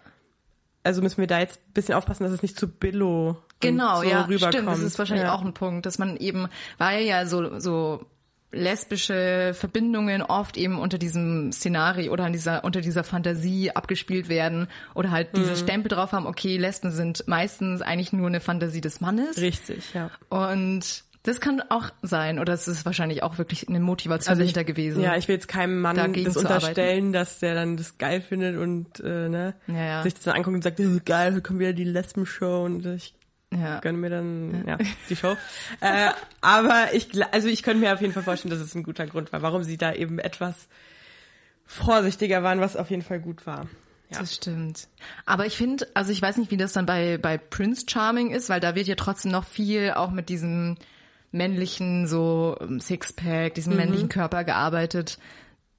Also 0.89 1.03
müssen 1.03 1.19
wir 1.19 1.27
da 1.27 1.37
jetzt 1.37 1.59
ein 1.67 1.73
bisschen 1.73 1.93
aufpassen, 1.93 2.23
dass 2.23 2.33
es 2.33 2.41
nicht 2.41 2.57
zu 2.59 2.67
Billo 2.67 3.37
Genau, 3.59 3.97
so 4.01 4.09
ja, 4.09 4.21
rüberkommt. 4.23 4.53
stimmt. 4.55 4.67
Das 4.69 4.79
ist 4.79 4.97
wahrscheinlich 4.97 5.25
ja. 5.27 5.35
auch 5.35 5.43
ein 5.45 5.53
Punkt, 5.53 5.85
dass 5.85 5.99
man 5.99 6.17
eben, 6.17 6.47
weil 6.79 7.03
ja 7.03 7.27
so, 7.27 7.59
so 7.59 8.07
lesbische 8.51 9.51
Verbindungen 9.53 10.23
oft 10.23 10.57
eben 10.57 10.79
unter 10.79 10.97
diesem 10.97 11.51
Szenario 11.51 12.11
oder 12.11 12.23
an 12.25 12.33
dieser, 12.33 12.63
unter 12.63 12.81
dieser 12.81 13.03
Fantasie 13.03 13.69
abgespielt 13.69 14.29
werden 14.29 14.67
oder 14.95 15.11
halt 15.11 15.33
Mhm. 15.33 15.37
diese 15.41 15.55
Stempel 15.57 15.89
drauf 15.89 16.11
haben, 16.11 16.25
okay, 16.25 16.57
Lesben 16.57 16.89
sind 16.89 17.27
meistens 17.27 17.83
eigentlich 17.83 18.11
nur 18.13 18.25
eine 18.25 18.39
Fantasie 18.39 18.81
des 18.81 19.01
Mannes. 19.01 19.37
Richtig, 19.37 19.93
ja. 19.93 20.09
Und 20.29 21.03
das 21.23 21.41
kann 21.41 21.61
auch 21.69 21.89
sein, 22.01 22.39
oder 22.39 22.53
es 22.53 22.67
ist 22.67 22.85
wahrscheinlich 22.85 23.23
auch 23.23 23.37
wirklich 23.37 23.67
eine 23.67 23.79
Motivation 23.79 24.31
Also 24.31 24.41
ich- 24.43 24.53
dahinter 24.53 24.63
gewesen. 24.63 25.01
Ja, 25.01 25.17
ich 25.17 25.27
will 25.27 25.35
jetzt 25.35 25.47
keinem 25.47 25.81
Mann 25.81 25.95
das 26.13 26.37
unterstellen, 26.37 27.11
dass 27.11 27.39
der 27.39 27.55
dann 27.55 27.75
das 27.77 27.97
geil 27.97 28.21
findet 28.21 28.57
und 28.57 28.99
äh, 29.01 29.27
ne, 29.29 29.53
Ja, 29.67 29.73
ja. 29.85 30.03
sich 30.03 30.13
das 30.13 30.23
dann 30.23 30.35
anguckt 30.35 30.55
und 30.55 30.63
sagt, 30.63 30.79
äh, 30.79 30.99
geil, 31.03 31.33
hier 31.33 31.41
kommt 31.41 31.59
wieder 31.59 31.73
die 31.73 31.83
Lesben-Show 31.83 32.63
und 32.63 32.85
ich 32.85 33.13
ja. 33.53 33.79
gönne 33.79 33.97
mir 33.97 34.09
dann 34.09 34.63
ja, 34.65 34.77
die 35.09 35.15
Show. 35.15 35.35
äh, 35.81 36.11
aber 36.39 36.93
ich, 36.93 37.09
also 37.33 37.47
ich 37.49 37.63
könnte 37.63 37.81
mir 37.81 37.93
auf 37.93 38.01
jeden 38.01 38.13
Fall 38.13 38.23
vorstellen, 38.23 38.51
dass 38.51 38.61
es 38.61 38.73
ein 38.73 38.83
guter 38.83 39.05
Grund 39.05 39.33
war, 39.33 39.41
warum 39.41 39.63
sie 39.63 39.77
da 39.77 39.93
eben 39.93 40.19
etwas 40.19 40.69
vorsichtiger 41.65 42.43
waren, 42.43 42.59
was 42.61 42.75
auf 42.75 42.89
jeden 42.89 43.01
Fall 43.03 43.19
gut 43.19 43.45
war. 43.45 43.67
Ja. 44.11 44.19
Das 44.19 44.33
stimmt. 44.35 44.87
Aber 45.25 45.45
ich 45.45 45.55
finde, 45.55 45.87
also 45.93 46.11
ich 46.11 46.21
weiß 46.21 46.37
nicht, 46.37 46.49
wie 46.49 46.57
das 46.57 46.73
dann 46.73 46.85
bei, 46.87 47.17
bei 47.19 47.37
Prince 47.37 47.85
Charming 47.87 48.31
ist, 48.31 48.49
weil 48.49 48.59
da 48.59 48.73
wird 48.73 48.87
ja 48.87 48.95
trotzdem 48.95 49.31
noch 49.31 49.45
viel 49.45 49.91
auch 49.91 50.09
mit 50.09 50.29
diesem 50.29 50.77
männlichen 51.31 52.07
so 52.07 52.57
ähm, 52.61 52.79
Sixpack, 52.79 53.53
diesem 53.53 53.75
männlichen 53.75 54.09
Körper 54.09 54.43
gearbeitet. 54.43 55.17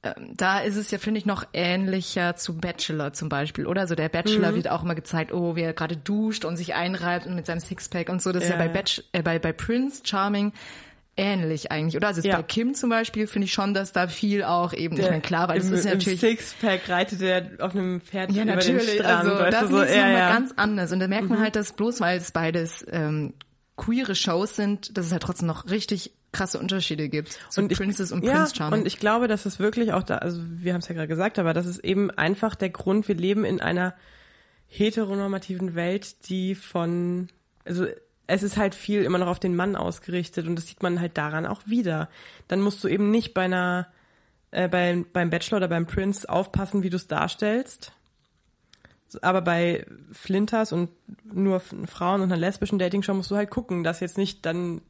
Ähm, 0.03 0.33
Da 0.37 0.61
ist 0.61 0.77
es 0.77 0.91
ja, 0.91 0.99
finde 0.99 1.19
ich, 1.19 1.27
noch 1.27 1.45
ähnlicher 1.53 2.37
zu 2.37 2.57
Bachelor 2.57 3.13
zum 3.13 3.29
Beispiel, 3.29 3.67
oder? 3.67 3.83
Also 3.83 3.95
der 3.95 4.09
Bachelor 4.09 4.55
wird 4.55 4.69
auch 4.69 4.83
immer 4.83 4.95
gezeigt, 4.95 5.33
oh, 5.33 5.57
wie 5.57 5.63
er 5.63 5.73
gerade 5.75 5.97
duscht 5.97 6.45
und 6.45 6.57
sich 6.57 6.75
einreibt 6.75 7.27
und 7.27 7.35
mit 7.35 7.47
seinem 7.47 7.61
Sixpack 7.61 8.09
und 8.09 8.23
so. 8.23 8.33
Das 8.33 8.45
ist 8.45 8.51
ja, 8.51 8.57
Ja, 8.57 8.61
bei, 8.61 8.67
ja. 8.69 8.73
Batch, 8.73 9.03
äh, 9.13 9.23
bei, 9.23 9.39
bei 9.39 9.53
Prince 9.53 10.03
Charming 10.05 10.53
ähnlich 11.17 11.71
eigentlich, 11.71 11.97
oder? 11.97 12.07
Also 12.07 12.23
Ja. 12.23 12.37
bei 12.37 12.43
Kim 12.45 12.73
zum 12.73 12.89
Beispiel 12.89 13.27
finde 13.27 13.45
ich 13.45 13.53
schon, 13.53 13.75
dass 13.75 13.93
da 13.93 14.07
viel 14.09 14.43
auch 14.43 14.73
eben, 14.73 14.95
ich 14.95 15.03
Der- 15.03 15.11
meine, 15.11 15.21
klar, 15.21 15.49
weil 15.49 15.59
das 15.59 15.69
im, 15.69 15.75
ist 15.75 15.85
ja 15.85 15.91
im 15.93 15.99
natürlich 15.99 16.21
Sixpack 16.21 16.89
reitet 16.89 17.21
er 17.21 17.51
auf 17.59 17.75
einem 17.75 18.01
Pferd 18.01 18.31
ja, 18.33 18.45
über 18.45 18.55
natürlich. 18.55 18.87
den 18.87 18.95
Strand. 19.01 19.29
also 19.29 19.39
weißt 19.39 19.53
da 19.53 19.61
du, 19.61 19.67
finde 19.67 19.79
so, 19.79 19.83
ich 19.83 19.91
es 19.91 19.97
ja, 19.97 20.03
nochmal 20.05 20.19
ja. 20.19 20.29
Mhm. 20.31 20.33
ganz 20.35 20.53
anders. 20.57 20.93
Und 20.93 21.01
da 21.01 21.09
merkt 21.09 21.29
man 21.29 21.41
halt, 21.41 21.57
dass 21.57 21.73
bloß 21.73 22.01
weil 22.01 22.17
es 22.17 22.31
beides 22.31 22.87
ähm, 22.91 23.35
queere 23.81 24.15
Shows 24.15 24.55
sind, 24.57 24.97
dass 24.97 25.07
es 25.07 25.13
halt 25.13 25.23
trotzdem 25.23 25.47
noch 25.49 25.69
richtig 25.71 26.13
krasse 26.33 26.61
Unterschiede 26.61 27.09
gibt 27.09 27.37
zu 27.49 27.61
Und 27.63 27.73
ich- 27.73 27.79
Princess 27.79 28.13
und 28.13 28.23
ja, 28.25 28.35
Prince 28.35 28.55
Charming. 28.55 28.81
Und 28.81 28.87
ich 28.87 28.99
glaube, 29.01 29.27
dass 29.27 29.47
es 29.47 29.59
wirklich 29.59 29.93
auch 29.93 30.05
da, 30.05 30.19
also 30.19 30.41
wir 30.47 30.73
haben 30.75 30.81
es 30.81 30.87
ja 30.89 30.95
gerade 30.95 31.09
gesagt, 31.09 31.39
aber 31.41 31.53
das 31.55 31.67
ist 31.67 31.81
eben 31.81 32.11
einfach 32.13 32.55
der 32.55 32.71
Grund, 32.71 33.09
wir 33.09 33.17
leben 33.17 33.45
in 33.45 33.61
einer 33.61 33.95
heteronormativen 34.69 35.75
Welt, 35.75 36.29
die 36.29 36.55
von, 36.55 37.29
also 37.65 37.87
es 38.27 38.43
ist 38.45 38.57
halt 38.57 38.75
viel 38.77 39.03
immer 39.03 39.19
noch 39.19 39.27
auf 39.27 39.41
den 39.41 39.57
Mann 39.57 39.75
ausgerichtet 39.75 40.47
und 40.47 40.55
das 40.57 40.69
sieht 40.69 40.83
man 40.83 41.01
halt 41.01 41.19
daran 41.19 41.47
auch 41.47 41.63
wieder. 41.67 42.09
Dann 42.47 42.61
musst 42.61 42.83
du 42.85 42.89
eben 42.89 43.11
nicht 43.11 43.35
bei 43.35 43.43
einer, 43.43 43.89
äh, 44.53 44.69
beim, 44.69 45.07
beim 45.13 45.31
Bachelor 45.31 45.57
oder 45.59 45.69
beim 45.69 45.87
Prince 45.87 46.29
aufpassen, 46.29 46.85
wie 46.85 46.91
du 46.91 46.97
es 46.97 47.09
darstellst. 47.09 47.93
Aber 49.23 49.43
bei 49.43 49.87
Flinters 50.13 50.73
und 50.73 50.91
nur 51.25 51.61
Frauen 51.61 52.21
und 52.21 52.31
einer 52.33 52.41
lesbischen 52.41 52.79
Dating-Show 52.79 53.15
musst 53.15 53.31
du 53.31 53.37
halt 53.37 53.51
gucken, 53.51 53.83
dass 53.85 54.01
jetzt 54.01 54.19
nicht 54.19 54.47
dann 54.47 54.81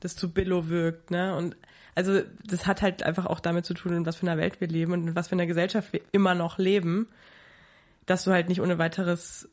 das 0.00 0.16
zu 0.16 0.32
Billo 0.32 0.68
wirkt, 0.68 1.10
ne? 1.10 1.36
Und 1.36 1.56
also 1.94 2.20
das 2.44 2.66
hat 2.66 2.82
halt 2.82 3.02
einfach 3.02 3.26
auch 3.26 3.40
damit 3.40 3.66
zu 3.66 3.74
tun, 3.74 3.92
in 3.92 4.06
was 4.06 4.16
für 4.16 4.26
einer 4.26 4.38
Welt 4.38 4.60
wir 4.60 4.68
leben 4.68 4.92
und 4.92 5.08
in 5.08 5.14
was 5.16 5.28
für 5.28 5.34
einer 5.34 5.46
Gesellschaft 5.46 5.92
wir 5.92 6.00
immer 6.12 6.34
noch 6.34 6.58
leben, 6.58 7.08
dass 8.06 8.24
du 8.24 8.32
halt 8.32 8.48
nicht 8.48 8.60
ohne 8.60 8.78
weiteres, 8.78 9.48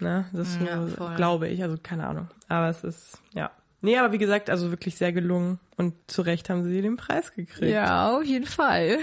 ne, 0.00 0.26
das 0.32 0.58
Ja, 0.64 0.86
so, 0.86 0.96
voll. 0.96 1.16
glaube 1.16 1.48
ich, 1.48 1.62
also 1.62 1.76
keine 1.82 2.06
Ahnung. 2.06 2.28
Aber 2.48 2.68
es 2.68 2.84
ist, 2.84 3.20
ja. 3.32 3.50
Nee, 3.84 3.98
aber 3.98 4.14
wie 4.14 4.18
gesagt, 4.18 4.48
also 4.48 4.70
wirklich 4.70 4.96
sehr 4.96 5.12
gelungen 5.12 5.58
und 5.76 5.92
zu 6.06 6.22
Recht 6.22 6.48
haben 6.48 6.64
sie 6.64 6.80
den 6.80 6.96
Preis 6.96 7.34
gekriegt. 7.34 7.70
Ja, 7.70 8.16
auf 8.16 8.24
jeden 8.24 8.46
Fall. 8.46 8.98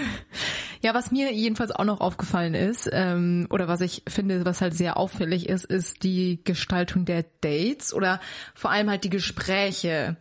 Ja, 0.80 0.92
was 0.92 1.12
mir 1.12 1.32
jedenfalls 1.32 1.70
auch 1.70 1.84
noch 1.84 2.00
aufgefallen 2.00 2.54
ist, 2.54 2.90
ähm, 2.92 3.46
oder 3.50 3.68
was 3.68 3.80
ich 3.80 4.02
finde, 4.08 4.44
was 4.44 4.60
halt 4.60 4.74
sehr 4.74 4.96
auffällig 4.96 5.48
ist, 5.48 5.66
ist 5.66 6.02
die 6.02 6.40
Gestaltung 6.42 7.04
der 7.04 7.24
Dates 7.42 7.94
oder 7.94 8.20
vor 8.56 8.72
allem 8.72 8.90
halt 8.90 9.04
die 9.04 9.10
Gespräche 9.10 10.16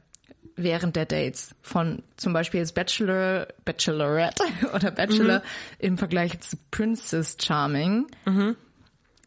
während 0.55 0.95
der 0.95 1.07
Dates 1.07 1.55
von 1.63 2.03
zum 2.15 2.31
Beispiel 2.31 2.59
jetzt 2.59 2.75
Bachelor, 2.75 3.47
Bachelorette 3.65 4.43
oder 4.75 4.91
Bachelor 4.91 5.39
mhm. 5.39 5.43
im 5.79 5.97
Vergleich 5.97 6.39
zu 6.41 6.57
Princess 6.69 7.35
Charming. 7.41 8.05
Mhm. 8.25 8.55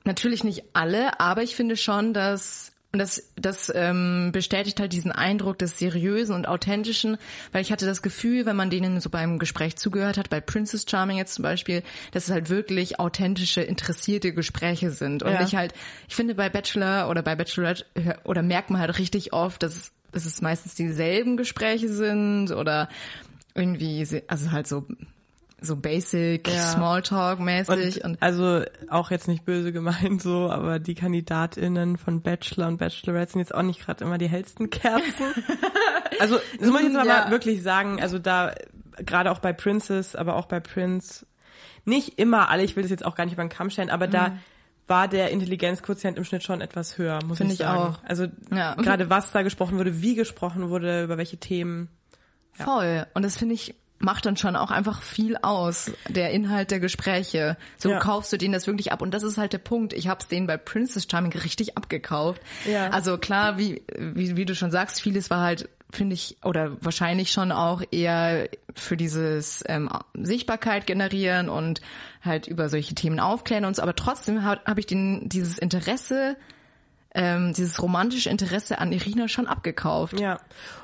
Natürlich 0.05 0.45
nicht 0.45 0.63
alle, 0.75 1.19
aber 1.19 1.43
ich 1.43 1.57
finde 1.57 1.77
schon, 1.77 2.15
dass 2.15 2.74
und 2.95 3.01
das, 3.01 3.29
das 3.35 3.73
ähm, 3.75 4.31
bestätigt 4.31 4.79
halt 4.79 4.93
diesen 4.93 5.11
Eindruck 5.11 5.59
des 5.59 5.81
Seriösen 5.81 6.33
und 6.33 6.47
Authentischen, 6.47 7.17
weil 7.51 7.61
ich 7.61 7.73
hatte 7.73 7.87
das 7.87 8.03
Gefühl, 8.03 8.47
wenn 8.47 8.55
man 8.55 8.71
denen 8.71 9.01
so 9.01 9.11
beim 9.11 9.41
Gespräch 9.41 9.75
zugehört 9.75 10.17
hat, 10.17 10.31
bei 10.31 10.41
Princess 10.41 10.87
Charming 10.89 11.17
jetzt 11.17 11.35
zum 11.35 11.43
Beispiel, 11.43 11.83
dass 12.13 12.29
es 12.29 12.31
halt 12.31 12.51
wirklich 12.51 13.01
authentische, 13.01 13.63
interessierte 13.63 14.33
Gespräche 14.33 14.93
sind. 14.93 15.25
Und 15.25 15.33
ja. 15.33 15.43
ich 15.43 15.57
halt, 15.57 15.75
ich 16.09 16.15
finde 16.15 16.37
bei 16.37 16.49
Bachelor 16.49 17.11
oder 17.11 17.23
bei 17.23 17.35
Bachelorette 17.35 17.85
oder 18.23 18.43
merkt 18.43 18.71
man 18.71 18.81
halt 18.81 18.97
richtig 18.97 19.33
oft, 19.33 19.65
dass, 19.65 19.91
dass 20.13 20.25
es 20.25 20.41
meistens 20.41 20.77
dieselben 20.77 21.37
Gespräche 21.37 21.89
sind 21.89 22.53
oder 22.53 22.89
irgendwie, 23.57 24.07
also 24.29 24.53
halt 24.53 24.69
so 24.69 24.87
so 25.61 25.77
basic 25.77 26.49
ja. 26.49 26.73
Smalltalk-mäßig. 26.73 28.03
Und, 28.03 28.05
und, 28.05 28.23
also 28.23 28.63
auch 28.89 29.11
jetzt 29.11 29.29
nicht 29.29 29.45
böse 29.45 29.73
gemeint 29.73 30.23
so, 30.23 30.51
aber 30.51 30.79
die 30.79 30.95
KandidatInnen 30.95 31.97
von 31.97 32.23
Bachelor 32.23 32.69
und 32.69 32.79
Bachelorette 32.79 33.33
sind 33.33 33.41
jetzt 33.41 33.55
auch 33.55 33.63
nicht 33.63 33.81
gerade 33.81 34.05
immer 34.05 34.19
die 34.19 34.29
hellsten 34.29 34.71
Kerzen. 34.71 35.25
also 36.21 36.39
das 36.59 36.71
muss 36.71 36.81
ich 36.81 36.93
jetzt 36.93 37.05
ja. 37.05 37.23
aber 37.23 37.31
wirklich 37.31 37.63
sagen, 37.63 38.01
also 38.01 38.19
da 38.19 38.55
gerade 38.99 39.31
auch 39.31 39.39
bei 39.39 39.53
Princess, 39.53 40.15
aber 40.15 40.37
auch 40.37 40.47
bei 40.47 40.61
Prince, 40.61 41.27
nicht 41.85 42.19
immer 42.19 42.51
alle, 42.51 42.63
ich 42.63 42.77
will 42.77 42.83
das 42.83 42.91
jetzt 42.91 43.05
auch 43.05 43.15
gar 43.15 43.25
nicht 43.25 43.35
über 43.35 43.45
den 43.45 43.51
Kamm 43.51 43.71
stellen, 43.71 43.91
aber 43.91 44.07
mhm. 44.07 44.13
da 44.13 44.39
war 44.87 45.09
der 45.09 45.31
Intelligenzquotient 45.31 46.19
im 46.19 46.25
Schnitt 46.25 46.43
schon 46.43 46.61
etwas 46.61 46.99
höher, 46.99 47.19
muss 47.25 47.39
Find 47.39 47.53
ich 47.53 47.59
sagen. 47.59 47.93
Ich 47.93 47.99
auch. 47.99 48.05
Also 48.05 48.27
ja. 48.51 48.75
gerade 48.75 49.09
was 49.09 49.33
da 49.33 49.43
gesprochen 49.43 49.79
wurde, 49.79 50.03
wie 50.03 50.15
gesprochen 50.15 50.69
wurde, 50.69 51.05
über 51.05 51.17
welche 51.17 51.39
Themen. 51.39 51.89
Ja. 52.59 52.65
Voll. 52.65 53.07
Und 53.15 53.23
das 53.23 53.39
finde 53.39 53.55
ich 53.55 53.75
macht 54.05 54.27
dann 54.27 54.37
schon 54.37 54.55
auch 54.55 54.71
einfach 54.71 55.03
viel 55.03 55.37
aus, 55.39 55.91
der 56.09 56.31
Inhalt 56.31 56.71
der 56.71 56.81
Gespräche. 56.81 57.57
So 57.79 57.91
ja. 57.91 57.99
kaufst 57.99 58.33
du 58.33 58.37
denen 58.37 58.53
das 58.53 58.67
wirklich 58.67 58.93
ab. 58.93 59.03
Und 59.03 59.13
das 59.13 59.23
ist 59.23 59.39
halt 59.39 59.53
der 59.53 59.59
Punkt. 59.59 59.93
Ich 59.93 60.09
habe 60.09 60.21
es 60.21 60.29
denen 60.29 60.47
bei 60.47 60.57
Princess 60.57 61.07
Charming 61.11 61.33
richtig 61.33 61.77
abgekauft. 61.77 62.41
Ja. 62.71 62.91
Also 62.91 63.19
klar, 63.19 63.59
wie, 63.59 63.83
wie, 63.99 64.37
wie 64.37 64.45
du 64.45 64.55
schon 64.55 64.71
sagst, 64.71 65.01
vieles 65.01 65.31
war 65.31 65.41
halt 65.41 65.69
finde 65.91 66.15
ich, 66.15 66.39
oder 66.43 66.77
wahrscheinlich 66.83 67.31
schon 67.31 67.53
auch 67.53 67.81
eher 67.93 68.49
für 68.75 68.97
dieses 68.97 69.63
ähm, 69.69 69.89
Sichtbarkeit 70.15 70.89
generieren 70.89 71.49
und 71.49 71.81
halt 72.21 72.49
über 72.49 72.69
solche 72.69 72.97
Themen 72.97 73.21
aufklären 73.21 73.65
und 73.65 73.77
so. 73.77 73.83
Aber 73.83 73.95
trotzdem 73.95 74.43
habe 74.43 74.61
hab 74.65 74.79
ich 74.79 74.87
den, 74.87 75.29
dieses 75.29 75.57
Interesse 75.57 76.37
ähm, 77.15 77.53
dieses 77.53 77.81
romantische 77.81 78.29
Interesse 78.29 78.79
an 78.79 78.93
Irina 78.93 79.29
schon 79.29 79.47
abgekauft. 79.47 80.19
Ja. 80.19 80.41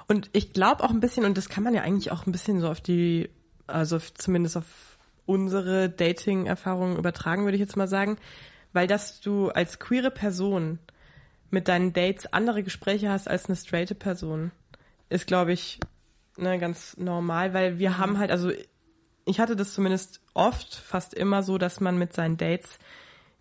Und 0.06 0.30
ich 0.32 0.52
glaube 0.52 0.84
auch 0.84 0.90
ein 0.90 1.00
bisschen, 1.00 1.24
und 1.24 1.36
das 1.36 1.48
kann 1.48 1.64
man 1.64 1.74
ja 1.74 1.82
eigentlich 1.82 2.12
auch 2.12 2.26
ein 2.26 2.32
bisschen 2.32 2.60
so 2.60 2.68
auf 2.68 2.80
die, 2.80 3.28
also 3.66 3.98
zumindest 3.98 4.56
auf 4.56 4.98
unsere 5.26 5.90
Dating-Erfahrungen 5.90 6.96
übertragen, 6.96 7.44
würde 7.44 7.56
ich 7.56 7.60
jetzt 7.60 7.76
mal 7.76 7.88
sagen, 7.88 8.16
weil 8.72 8.86
dass 8.86 9.20
du 9.20 9.48
als 9.48 9.78
queere 9.78 10.10
Person 10.10 10.78
mit 11.50 11.68
deinen 11.68 11.92
Dates 11.92 12.32
andere 12.32 12.62
Gespräche 12.62 13.10
hast 13.10 13.28
als 13.28 13.46
eine 13.46 13.56
straighte 13.56 13.96
Person, 13.96 14.52
ist, 15.08 15.26
glaube 15.26 15.52
ich, 15.52 15.80
ne, 16.36 16.58
ganz 16.58 16.96
normal, 16.96 17.54
weil 17.54 17.78
wir 17.78 17.98
haben 17.98 18.18
halt, 18.18 18.30
also 18.30 18.52
ich 19.24 19.40
hatte 19.40 19.56
das 19.56 19.74
zumindest 19.74 20.20
oft, 20.34 20.74
fast 20.74 21.12
immer 21.14 21.42
so, 21.42 21.58
dass 21.58 21.80
man 21.80 21.98
mit 21.98 22.12
seinen 22.12 22.36
Dates 22.36 22.78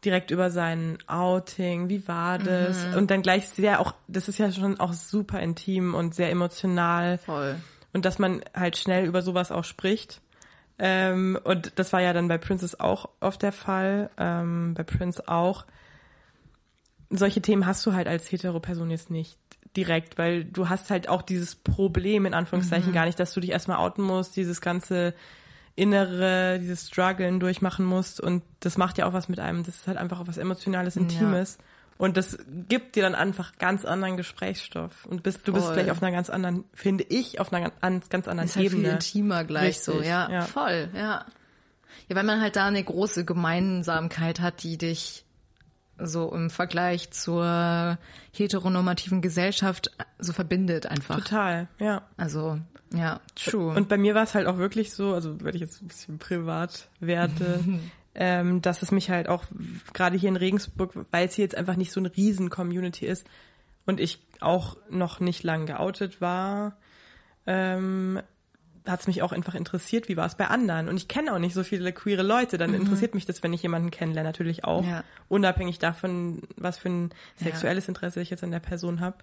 direkt 0.06 0.32
über 0.32 0.50
sein 0.50 0.98
Outing, 1.08 1.90
wie 1.90 2.08
war 2.08 2.38
das? 2.38 2.86
Mhm. 2.88 2.94
Und 2.96 3.12
dann 3.12 3.22
gleich 3.22 3.50
sehr 3.50 3.80
auch, 3.80 3.94
das 4.08 4.28
ist 4.28 4.38
ja 4.38 4.52
schon 4.52 4.80
auch 4.80 4.94
super 4.94 5.40
intim 5.40 5.94
und 5.94 6.16
sehr 6.16 6.30
emotional. 6.30 7.18
Voll. 7.20 7.56
Und 7.92 8.06
dass 8.06 8.20
man 8.20 8.42
halt 8.56 8.78
schnell 8.78 9.06
über 9.06 9.22
sowas 9.22 9.52
auch 9.52 9.64
spricht. 9.64 10.22
Ähm, 10.78 11.38
und 11.44 11.74
das 11.76 11.92
war 11.92 12.02
ja 12.02 12.14
dann 12.14 12.28
bei 12.28 12.38
Princess 12.38 12.80
auch 12.80 13.10
oft 13.20 13.42
der 13.42 13.52
Fall, 13.52 14.10
ähm, 14.18 14.74
bei 14.76 14.84
Prince 14.84 15.28
auch. 15.28 15.66
Solche 17.10 17.42
Themen 17.42 17.66
hast 17.66 17.86
du 17.86 17.94
halt 17.94 18.08
als 18.08 18.32
hetero 18.32 18.60
Person 18.60 18.90
jetzt 18.92 19.10
nicht 19.10 19.38
direkt, 19.76 20.18
weil 20.18 20.46
du 20.46 20.70
hast 20.70 20.90
halt 20.90 21.10
auch 21.10 21.22
dieses 21.22 21.56
Problem 21.56 22.26
in 22.26 22.34
Anführungszeichen 22.34 22.90
mhm. 22.90 22.94
gar 22.94 23.06
nicht, 23.06 23.20
dass 23.20 23.34
du 23.34 23.40
dich 23.40 23.52
erstmal 23.52 23.78
outen 23.78 24.04
musst, 24.04 24.36
dieses 24.36 24.62
ganze 24.62 25.14
innere, 25.80 26.60
dieses 26.60 26.88
Struggeln 26.88 27.40
durchmachen 27.40 27.86
musst 27.86 28.20
und 28.20 28.44
das 28.60 28.78
macht 28.78 28.98
ja 28.98 29.08
auch 29.08 29.14
was 29.14 29.30
mit 29.30 29.40
einem. 29.40 29.64
Das 29.64 29.76
ist 29.76 29.88
halt 29.88 29.98
einfach 29.98 30.20
auch 30.20 30.28
was 30.28 30.38
Emotionales, 30.38 30.98
Intimes. 30.98 31.58
Ja. 31.58 31.66
Und 31.98 32.16
das 32.16 32.38
gibt 32.48 32.96
dir 32.96 33.04
dann 33.04 33.16
einfach 33.16 33.58
ganz 33.58 33.84
anderen 33.84 34.16
Gesprächsstoff. 34.16 35.06
Und 35.06 35.24
bist, 35.24 35.46
du 35.46 35.52
bist 35.52 35.74
gleich 35.74 35.92
auf 35.92 36.02
einer 36.02 36.14
ganz 36.14 36.30
anderen, 36.30 36.64
finde 36.74 37.04
ich, 37.04 37.42
auf 37.42 37.52
einer 37.52 37.72
ganz, 37.82 38.10
ganz 38.10 38.28
anderen 38.28 38.48
ist 38.48 38.56
halt 38.56 38.68
Ebene. 38.68 38.84
Viel 38.84 38.92
intimer 38.94 39.44
gleich 39.44 39.80
Richtig, 39.80 39.84
so, 39.84 40.02
ja, 40.02 40.30
ja. 40.30 40.42
Voll, 40.44 40.90
ja. 40.94 41.26
Ja, 42.08 42.16
weil 42.16 42.24
man 42.24 42.42
halt 42.42 42.56
da 42.56 42.68
eine 42.68 42.84
große 42.84 43.26
Gemeinsamkeit 43.26 44.40
hat, 44.40 44.64
die 44.64 44.78
dich 44.78 45.26
so 46.02 46.34
im 46.34 46.50
Vergleich 46.50 47.12
zur 47.12 47.98
heteronormativen 48.34 49.22
Gesellschaft 49.22 49.92
so 50.18 50.34
verbindet 50.34 50.86
einfach. 50.86 51.18
Total, 51.18 51.68
ja. 51.80 52.04
Also 52.18 52.60
ja, 52.94 53.20
true. 53.36 53.76
Und 53.76 53.88
bei 53.88 53.98
mir 53.98 54.16
war 54.16 54.24
es 54.24 54.34
halt 54.34 54.48
auch 54.48 54.58
wirklich 54.58 54.94
so, 54.94 55.14
also 55.14 55.40
wenn 55.42 55.56
ich 55.56 55.62
jetzt 55.62 55.82
ein 55.82 55.88
bisschen 55.88 56.18
privat 56.18 56.90
werde, 57.00 57.64
ähm, 58.16 58.62
dass 58.62 58.82
es 58.82 58.92
mich 58.92 59.10
halt 59.10 59.30
auch 59.30 59.44
gerade 59.94 60.18
hier 60.18 60.30
in 60.30 60.36
Regensburg, 60.36 60.94
weil 61.12 61.28
es 61.28 61.36
hier 61.36 61.46
jetzt 61.46 61.56
einfach 61.56 61.76
nicht 61.76 61.92
so 61.92 62.00
eine 62.00 62.16
riesen 62.16 62.50
Community 62.50 63.06
ist 63.06 63.28
und 63.86 64.00
ich 64.00 64.20
auch 64.40 64.78
noch 64.90 65.20
nicht 65.20 65.44
lang 65.44 65.66
geoutet 65.66 66.22
war, 66.22 66.78
ähm, 67.46 68.22
hat 68.90 69.02
es 69.02 69.08
mich 69.08 69.22
auch 69.22 69.32
einfach 69.32 69.56
interessiert, 69.56 70.10
wie 70.10 70.18
war 70.18 70.26
es 70.26 70.36
bei 70.36 70.48
anderen. 70.48 70.90
Und 70.90 70.98
ich 70.98 71.08
kenne 71.08 71.34
auch 71.34 71.40
nicht 71.40 71.54
so 71.54 71.64
viele 71.64 71.94
queere 71.94 72.24
Leute, 72.24 72.58
dann 72.58 72.72
mhm. 72.72 72.78
interessiert 72.78 73.16
mich 73.16 73.26
das, 73.26 73.44
wenn 73.44 73.54
ich 73.54 73.64
jemanden 73.64 73.92
kennenlerne, 73.92 74.30
natürlich 74.30 74.66
auch. 74.66 74.86
Ja. 74.86 75.04
Unabhängig 75.28 75.80
davon, 75.80 76.42
was 76.56 76.78
für 76.78 76.90
ein 76.90 77.10
sexuelles 77.38 77.88
ja. 77.88 77.92
Interesse 77.92 78.22
ich 78.22 78.30
jetzt 78.30 78.44
an 78.44 78.52
der 78.52 78.60
Person 78.60 79.00
habe 79.00 79.18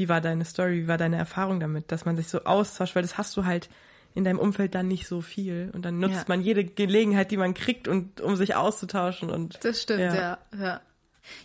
wie 0.00 0.08
war 0.08 0.22
deine 0.22 0.46
Story, 0.46 0.84
wie 0.84 0.88
war 0.88 0.96
deine 0.96 1.16
Erfahrung 1.16 1.60
damit, 1.60 1.92
dass 1.92 2.06
man 2.06 2.16
sich 2.16 2.28
so 2.28 2.44
austauscht, 2.44 2.96
weil 2.96 3.02
das 3.02 3.18
hast 3.18 3.36
du 3.36 3.44
halt 3.44 3.68
in 4.14 4.24
deinem 4.24 4.38
Umfeld 4.38 4.74
dann 4.74 4.88
nicht 4.88 5.06
so 5.06 5.20
viel 5.20 5.70
und 5.74 5.84
dann 5.84 5.98
nutzt 6.00 6.14
ja. 6.14 6.24
man 6.26 6.40
jede 6.40 6.64
Gelegenheit, 6.64 7.30
die 7.30 7.36
man 7.36 7.52
kriegt 7.52 7.86
und 7.86 8.20
um 8.22 8.34
sich 8.34 8.56
auszutauschen 8.56 9.30
und 9.30 9.62
das 9.62 9.82
stimmt 9.82 10.00
ja. 10.00 10.14
ja 10.14 10.38
ja 10.58 10.80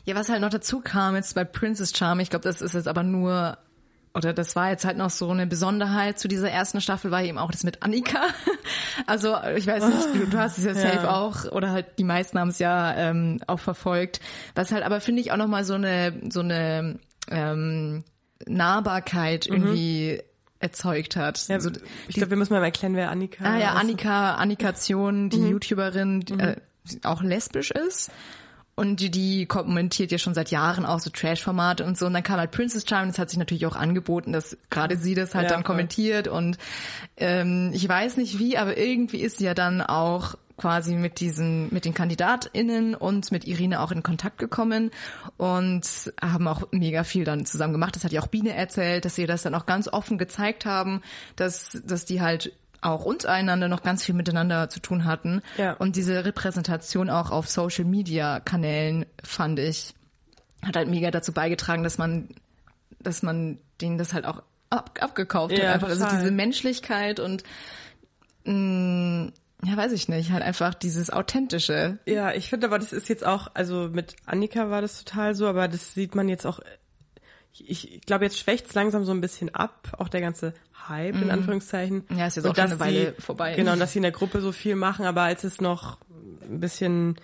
ja 0.06 0.16
was 0.16 0.30
halt 0.30 0.42
noch 0.42 0.50
dazu 0.50 0.80
kam 0.80 1.16
jetzt 1.16 1.36
bei 1.36 1.44
Princess 1.44 1.96
Charm 1.96 2.22
ich 2.22 2.30
glaube 2.30 2.44
das 2.44 2.62
ist 2.62 2.74
jetzt 2.74 2.88
aber 2.88 3.04
nur 3.04 3.58
oder 4.16 4.34
das 4.34 4.56
war 4.56 4.70
jetzt 4.70 4.86
halt 4.86 4.98
noch 4.98 5.10
so 5.10 5.30
eine 5.30 5.46
Besonderheit 5.46 6.18
zu 6.18 6.28
dieser 6.28 6.50
ersten 6.50 6.82
Staffel 6.82 7.12
war 7.12 7.22
eben 7.22 7.38
auch 7.38 7.52
das 7.52 7.64
mit 7.64 7.84
Annika 7.84 8.22
also 9.06 9.36
ich 9.56 9.68
weiß 9.68 9.88
nicht 9.88 10.08
du, 10.14 10.28
du 10.28 10.38
hast 10.38 10.58
es 10.58 10.64
ja 10.64 10.74
safe 10.74 11.12
auch 11.12 11.52
oder 11.52 11.72
halt 11.72 11.86
die 12.00 12.04
meisten 12.04 12.40
haben 12.40 12.50
es 12.50 12.60
ja 12.60 12.96
ähm, 12.96 13.40
auch 13.48 13.60
verfolgt 13.60 14.22
was 14.56 14.72
halt 14.72 14.84
aber 14.84 15.02
finde 15.02 15.22
ich 15.22 15.32
auch 15.32 15.38
noch 15.38 15.48
mal 15.48 15.64
so 15.64 15.76
eine 15.76 16.14
so 16.30 16.40
eine 16.40 17.00
ähm, 17.30 18.04
Nahbarkeit 18.48 19.48
mhm. 19.50 19.56
irgendwie 19.56 20.22
erzeugt 20.60 21.16
hat. 21.16 21.48
Ja, 21.48 21.56
also, 21.56 21.70
ich 22.08 22.16
glaube, 22.16 22.32
wir 22.32 22.38
müssen 22.38 22.54
mal 22.54 22.64
erklären, 22.64 22.96
wer 22.96 23.12
Annika 23.12 23.44
ist. 23.44 23.50
Ah 23.50 23.58
ja, 23.58 23.74
Annika, 23.74 24.36
Annikation, 24.36 25.30
die 25.30 25.38
mhm. 25.38 25.52
YouTuberin, 25.52 26.22
die, 26.22 26.34
mhm. 26.34 26.40
äh, 26.40 26.56
auch 27.04 27.22
lesbisch 27.22 27.72
ist. 27.72 28.12
Und 28.78 29.00
die, 29.00 29.46
kommentiert 29.46 30.12
ja 30.12 30.18
schon 30.18 30.34
seit 30.34 30.52
Jahren 30.52 30.86
auch 30.86 31.00
so 31.00 31.10
Trash-Formate 31.10 31.86
und 31.86 31.98
so. 31.98 32.08
Und 32.08 32.14
dann 32.14 32.24
kam 32.24 32.40
halt 32.40 32.52
Princess 32.52 32.84
Charming, 32.86 33.12
das 33.12 33.20
hat 33.20 33.30
sich 33.30 33.40
natürlich 33.40 33.66
auch 33.66 33.78
angeboten, 33.78 34.34
dass 34.34 34.58
gerade 34.70 34.98
sie 34.98 35.16
das 35.16 35.34
halt 35.34 35.50
ja, 35.50 35.56
dann 35.56 35.64
kommentiert. 35.64 36.28
Und 36.28 36.58
ähm, 37.16 37.72
ich 37.74 37.88
weiß 37.88 38.18
nicht 38.18 38.38
wie, 38.38 38.58
aber 38.58 38.78
irgendwie 38.78 39.22
ist 39.22 39.38
sie 39.38 39.46
ja 39.46 39.54
dann 39.54 39.82
auch 39.82 40.36
quasi 40.58 40.96
mit 40.96 41.20
diesen, 41.20 41.74
mit 41.74 41.86
den 41.86 41.94
KandidatInnen 41.94 42.96
und 42.96 43.32
mit 43.32 43.46
Irine 43.46 43.82
auch 43.82 43.92
in 43.92 44.04
Kontakt 44.04 44.38
gekommen 44.38 44.92
und 45.38 46.14
haben 46.22 46.48
auch 46.48 46.64
mega 46.72 47.04
viel 47.04 47.26
dann 47.26 47.46
zusammen 47.46 47.74
gemacht. 47.74 47.96
Das 47.96 48.04
hat 48.04 48.12
ja 48.12 48.22
auch 48.22 48.28
Biene 48.28 48.54
erzählt, 48.54 49.06
dass 49.06 49.16
sie 49.16 49.26
das 49.26 49.44
dann 49.44 49.56
auch 49.56 49.66
ganz 49.66 49.88
offen 49.88 50.18
gezeigt 50.18 50.66
haben, 50.66 51.02
dass, 51.36 51.82
dass 51.86 52.06
die 52.06 52.22
halt 52.22 52.54
auch 52.86 53.06
untereinander 53.06 53.68
noch 53.68 53.84
ganz 53.84 54.04
viel 54.04 54.16
miteinander 54.16 54.70
zu 54.70 54.80
tun 54.80 55.06
hatten. 55.06 55.42
Ja. 55.58 55.74
Und 55.74 55.96
diese 55.96 56.24
Repräsentation 56.24 57.10
auch 57.10 57.32
auf 57.32 57.50
Social 57.50 57.86
Media 57.86 58.40
Kanälen 58.40 59.06
fand 59.24 59.60
ich, 59.60 59.94
hat 60.62 60.76
halt 60.76 60.90
mega 60.90 61.12
dazu 61.12 61.34
beigetragen, 61.34 61.84
dass 61.84 61.98
man, 61.98 62.30
dass 63.00 63.24
man 63.24 63.58
denen 63.82 63.98
das 63.98 64.14
halt 64.14 64.26
auch 64.26 64.44
ab, 64.70 64.98
abgekauft 65.00 65.58
ja, 65.58 65.68
hat. 65.68 65.74
Einfach. 65.76 65.90
Also 65.90 66.06
diese 66.06 66.32
Menschlichkeit 66.32 67.20
und 67.20 67.44
mh, 68.46 68.54
mm, 68.54 69.34
ja, 69.64 69.78
weiß 69.78 69.94
ich 69.94 70.08
nicht, 70.10 70.32
halt 70.32 70.44
einfach 70.44 70.76
dieses 70.76 71.10
authentische. 71.10 71.98
Ja, 72.06 72.34
ich 72.34 72.50
finde 72.50 72.68
aber, 72.68 72.78
das 72.78 72.94
ist 72.94 73.10
jetzt 73.10 73.26
auch, 73.26 73.50
also 73.56 73.90
mit 73.92 74.16
Annika 74.26 74.70
war 74.70 74.82
das 74.82 75.04
total 75.04 75.34
so, 75.34 75.48
aber 75.48 75.68
das 75.68 75.96
sieht 75.96 76.14
man 76.14 76.30
jetzt 76.30 76.46
auch 76.46 76.60
ich, 77.60 77.94
ich 77.96 78.02
glaube, 78.02 78.26
jetzt 78.26 78.38
schwächt's 78.40 78.74
langsam 78.74 79.06
so 79.06 79.12
ein 79.12 79.22
bisschen 79.22 79.54
ab, 79.54 79.94
auch 79.98 80.10
der 80.10 80.22
ganze 80.22 80.54
Hype 80.88 81.22
in 81.22 81.32
Anführungszeichen. 81.32 82.06
Mhm. 82.10 82.18
Ja, 82.18 82.28
ist 82.28 82.36
jetzt 82.36 82.46
Und 82.46 82.52
auch 82.52 82.56
schon 82.56 82.66
eine 82.66 82.80
Weile 82.80 83.14
vorbei. 83.20 83.56
Genau, 83.56 83.74
und 83.74 83.80
dass 83.80 83.94
sie 83.94 84.00
in 84.00 84.04
der 84.04 84.12
Gruppe 84.12 84.42
so 84.42 84.52
viel 84.52 84.76
machen, 84.76 85.06
aber 85.06 85.22
als 85.24 85.44
es 85.44 85.62
noch 85.62 85.98
ein 86.42 86.60
bisschen 86.60 87.16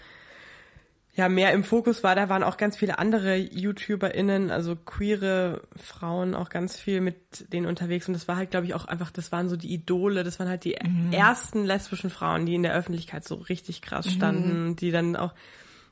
ja 1.14 1.28
mehr 1.28 1.52
im 1.52 1.64
Fokus 1.66 2.04
war, 2.04 2.16
da 2.16 2.30
waren 2.30 2.42
auch 2.42 2.56
ganz 2.56 2.78
viele 2.78 2.98
andere 2.98 3.36
YouTuberInnen, 3.36 4.50
also 4.50 4.78
queere 4.78 5.62
Frauen 5.76 6.34
auch 6.36 6.50
ganz 6.50 6.80
viel 6.80 7.02
mit 7.02 7.52
denen 7.52 7.66
unterwegs 7.66 8.08
und 8.08 8.14
das 8.14 8.30
war 8.30 8.38
halt, 8.38 8.52
glaube 8.52 8.66
ich, 8.66 8.74
auch 8.74 8.86
einfach, 8.86 9.12
das 9.12 9.32
waren 9.34 9.50
so 9.50 9.58
die 9.58 9.74
Idole, 9.74 10.24
das 10.24 10.40
waren 10.40 10.48
halt 10.48 10.64
die 10.64 10.78
Mhm. 10.82 11.12
ersten 11.12 11.66
lesbischen 11.66 12.10
Frauen, 12.10 12.46
die 12.46 12.56
in 12.56 12.64
der 12.64 12.74
Öffentlichkeit 12.74 13.26
so 13.28 13.36
richtig 13.36 13.82
krass 13.82 14.06
Mhm. 14.08 14.12
standen, 14.12 14.76
die 14.78 14.92
dann 14.92 15.16
auch 15.18 15.34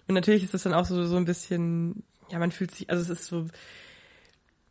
und 0.07 0.15
natürlich 0.15 0.43
ist 0.43 0.53
das 0.53 0.63
dann 0.63 0.73
auch 0.73 0.85
so 0.85 1.05
so 1.05 1.17
ein 1.17 1.25
bisschen, 1.25 2.03
ja, 2.31 2.39
man 2.39 2.51
fühlt 2.51 2.71
sich, 2.71 2.89
also 2.89 3.03
es 3.03 3.09
ist 3.19 3.27
so 3.27 3.45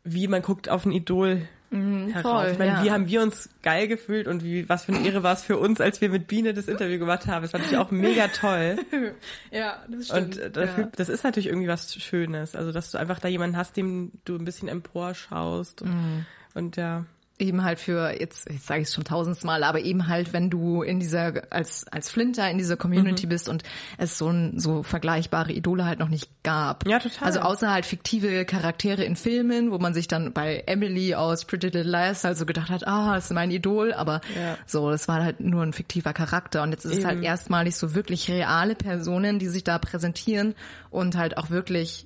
wie 0.03 0.27
man 0.27 0.41
guckt 0.41 0.69
auf 0.69 0.85
ein 0.85 0.91
Idol 0.91 1.41
heraus. 1.71 2.21
voll, 2.23 2.51
ich 2.51 2.57
meine, 2.57 2.71
ja. 2.71 2.83
wie 2.83 2.91
haben 2.91 3.07
wir 3.07 3.21
uns 3.21 3.47
geil 3.61 3.87
gefühlt 3.87 4.27
und 4.27 4.43
wie 4.43 4.67
was 4.67 4.85
für 4.85 4.93
eine 4.93 5.05
Ehre 5.05 5.21
war 5.21 5.33
es 5.33 5.43
für 5.43 5.57
uns, 5.59 5.79
als 5.79 6.01
wir 6.01 6.09
mit 6.09 6.27
Biene 6.27 6.53
das 6.55 6.67
Interview 6.67 6.97
gemacht 6.97 7.27
haben. 7.27 7.45
Es 7.45 7.53
war 7.53 7.59
natürlich 7.59 7.77
auch 7.79 7.91
mega 7.91 8.27
toll. 8.29 8.77
Ja, 9.51 9.83
das 9.87 10.09
Und 10.09 10.37
äh, 10.37 10.49
dafür, 10.49 10.89
das 10.95 11.09
ist 11.09 11.23
natürlich 11.23 11.47
irgendwie 11.47 11.67
was 11.67 11.93
Schönes. 11.93 12.55
Also, 12.55 12.71
dass 12.71 12.89
du 12.91 12.97
einfach 12.97 13.19
da 13.19 13.27
jemanden 13.27 13.55
hast, 13.57 13.77
dem 13.77 14.11
du 14.25 14.35
ein 14.35 14.45
bisschen 14.45 14.67
emporschaust. 14.67 15.81
Und, 15.83 15.89
Mhm. 15.91 16.25
und 16.55 16.75
ja. 16.77 17.05
Eben 17.39 17.63
halt 17.63 17.79
für 17.79 18.11
jetzt 18.19 18.49
jetzt 18.49 18.67
sage 18.67 18.81
ich 18.81 18.89
es 18.89 18.93
schon 18.93 19.05
tausendmal, 19.05 19.63
aber 19.63 19.79
eben 19.79 20.07
halt 20.07 20.33
wenn 20.33 20.49
du 20.49 20.81
in 20.83 20.99
dieser 20.99 21.43
als 21.51 21.87
als 21.87 22.09
Flinter 22.09 22.49
in 22.51 22.57
dieser 22.57 22.75
Community 22.77 23.25
Mhm. 23.25 23.29
bist 23.29 23.47
und 23.49 23.63
es 23.97 24.17
so 24.17 24.27
ein, 24.27 24.59
so 24.59 24.83
vergleichbare 24.83 25.51
Idole 25.53 25.85
halt 25.85 25.99
noch 25.99 26.09
nicht 26.09 26.29
gab. 26.43 26.85
Ja, 26.87 26.99
total. 26.99 27.25
Also 27.25 27.39
außer 27.39 27.71
halt 27.71 27.85
fiktive 27.85 28.43
Charaktere 28.45 29.03
in 29.05 29.15
Filmen, 29.15 29.71
wo 29.71 29.77
man 29.77 29.93
sich 29.93 30.07
dann 30.09 30.33
bei 30.33 30.63
Emily 30.67 31.15
aus 31.15 31.45
Pretty 31.45 31.67
Little 31.67 31.83
Liars 31.89 32.23
halt 32.25 32.37
so 32.37 32.45
gedacht 32.45 32.69
hat, 32.69 32.85
ah, 32.85 33.15
das 33.15 33.25
ist 33.25 33.31
mein 33.33 33.51
Idol, 33.51 33.93
aber 33.93 34.19
Ja. 34.35 34.57
so, 34.65 34.91
das 34.91 35.07
war 35.07 35.23
halt 35.23 35.39
nur 35.39 35.63
ein 35.63 35.71
fiktiver 35.73 36.11
Charakter 36.13 36.61
und 36.63 36.71
jetzt 36.71 36.83
ist 36.85 36.97
es 36.97 37.05
halt 37.05 37.15
Eben. 37.15 37.23
erstmalig 37.23 37.75
so 37.77 37.95
wirklich 37.95 38.29
reale 38.29 38.75
Personen, 38.75 39.39
die 39.39 39.47
sich 39.47 39.63
da 39.63 39.79
präsentieren 39.79 40.55
und 40.89 41.15
halt 41.15 41.37
auch 41.37 41.49
wirklich 41.49 42.05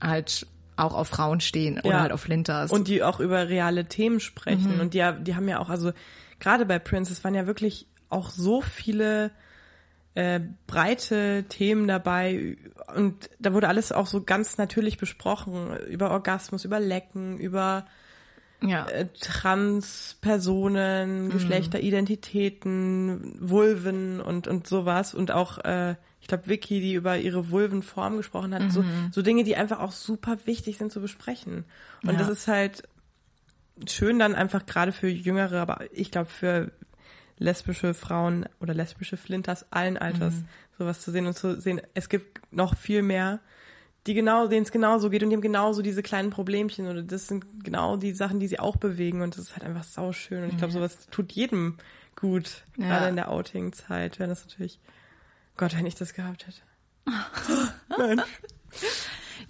halt 0.00 0.46
auch 0.78 0.94
auf 0.94 1.08
Frauen 1.08 1.40
stehen 1.40 1.78
oder 1.80 1.90
Ja. 1.90 2.00
halt 2.00 2.12
auf 2.12 2.20
Flinters. 2.20 2.70
Und 2.70 2.88
die 2.88 3.02
auch 3.02 3.20
über 3.20 3.48
reale 3.48 3.86
Themen 3.86 4.20
sprechen. 4.20 4.74
Mhm. 4.74 4.80
Und 4.80 4.94
die, 4.94 5.06
die 5.20 5.34
haben 5.34 5.48
ja 5.48 5.58
auch, 5.58 5.68
also 5.68 5.92
gerade 6.40 6.66
bei 6.66 6.78
Prince, 6.78 7.12
es 7.12 7.24
waren 7.24 7.34
ja 7.34 7.46
wirklich 7.46 7.86
auch 8.08 8.30
so 8.30 8.60
viele 8.60 9.30
äh, 10.14 10.40
breite 10.66 11.44
Themen 11.48 11.88
dabei. 11.88 12.56
Und 12.94 13.30
da 13.38 13.52
wurde 13.52 13.68
alles 13.68 13.92
auch 13.92 14.06
so 14.06 14.22
ganz 14.22 14.58
natürlich 14.58 14.98
besprochen. 14.98 15.76
Über 15.88 16.10
Orgasmus, 16.10 16.64
über 16.64 16.80
Lecken, 16.80 17.38
über 17.38 17.86
ja. 18.62 18.86
äh, 18.88 19.06
Transpersonen, 19.20 21.30
Geschlechteridentitäten, 21.30 23.36
Vulven 23.40 24.20
und, 24.20 24.48
und 24.48 24.66
sowas. 24.66 25.14
Und 25.14 25.30
auch, 25.30 25.58
äh, 25.58 25.94
ich 26.28 26.30
glaube, 26.30 26.46
Vicky, 26.46 26.80
die 26.82 26.92
über 26.92 27.16
ihre 27.16 27.50
Vulvenform 27.50 28.18
gesprochen 28.18 28.54
hat. 28.54 28.70
So, 28.70 28.84
so 29.10 29.22
Dinge, 29.22 29.44
die 29.44 29.56
einfach 29.56 29.80
auch 29.80 29.92
super 29.92 30.36
wichtig 30.44 30.76
sind 30.76 30.92
zu 30.92 31.00
besprechen. 31.00 31.64
Und 32.02 32.12
Ja. 32.12 32.18
das 32.18 32.28
ist 32.28 32.48
halt 32.48 32.82
schön 33.86 34.18
dann 34.18 34.34
einfach 34.34 34.66
gerade 34.66 34.92
für 34.92 35.08
Jüngere, 35.08 35.58
aber 35.58 35.86
ich 35.90 36.10
glaube 36.10 36.28
für 36.28 36.70
lesbische 37.38 37.94
Frauen 37.94 38.46
oder 38.60 38.74
lesbische 38.74 39.16
Flinters 39.16 39.72
allen 39.72 39.96
Alters 39.96 40.44
sowas 40.76 41.00
zu 41.00 41.12
sehen 41.12 41.26
und 41.26 41.32
zu 41.34 41.58
sehen, 41.62 41.80
es 41.94 42.10
gibt 42.10 42.52
noch 42.52 42.76
viel 42.76 43.00
mehr, 43.00 43.40
die 44.06 44.12
genau, 44.12 44.48
denen 44.48 44.64
es 44.64 44.70
genauso 44.72 45.08
geht 45.08 45.22
und 45.22 45.30
die 45.30 45.36
haben 45.36 45.40
genauso 45.40 45.80
diese 45.80 46.02
kleinen 46.02 46.28
Problemchen 46.28 46.88
oder 46.88 47.02
das 47.02 47.28
sind 47.28 47.64
genau 47.64 47.96
die 47.96 48.12
Sachen, 48.12 48.38
die 48.38 48.48
sie 48.48 48.58
auch 48.60 48.76
bewegen 48.76 49.22
und 49.22 49.34
das 49.38 49.44
ist 49.44 49.52
halt 49.56 49.64
einfach 49.64 49.84
sauschön 49.84 50.42
und 50.44 50.50
ich 50.50 50.58
glaube, 50.58 50.72
sowas 50.74 51.06
tut 51.10 51.32
jedem 51.32 51.78
gut, 52.16 52.64
Ja. 52.76 52.86
gerade 52.88 53.08
in 53.08 53.16
der 53.16 53.30
Outing-Zeit, 53.30 54.18
wenn 54.18 54.28
das 54.28 54.44
natürlich, 54.44 54.78
Gott, 55.58 55.76
wenn 55.76 55.84
ich 55.84 55.94
das 55.94 56.14
gehabt 56.14 56.46
hätte. 56.46 56.60
Nein. 57.98 58.22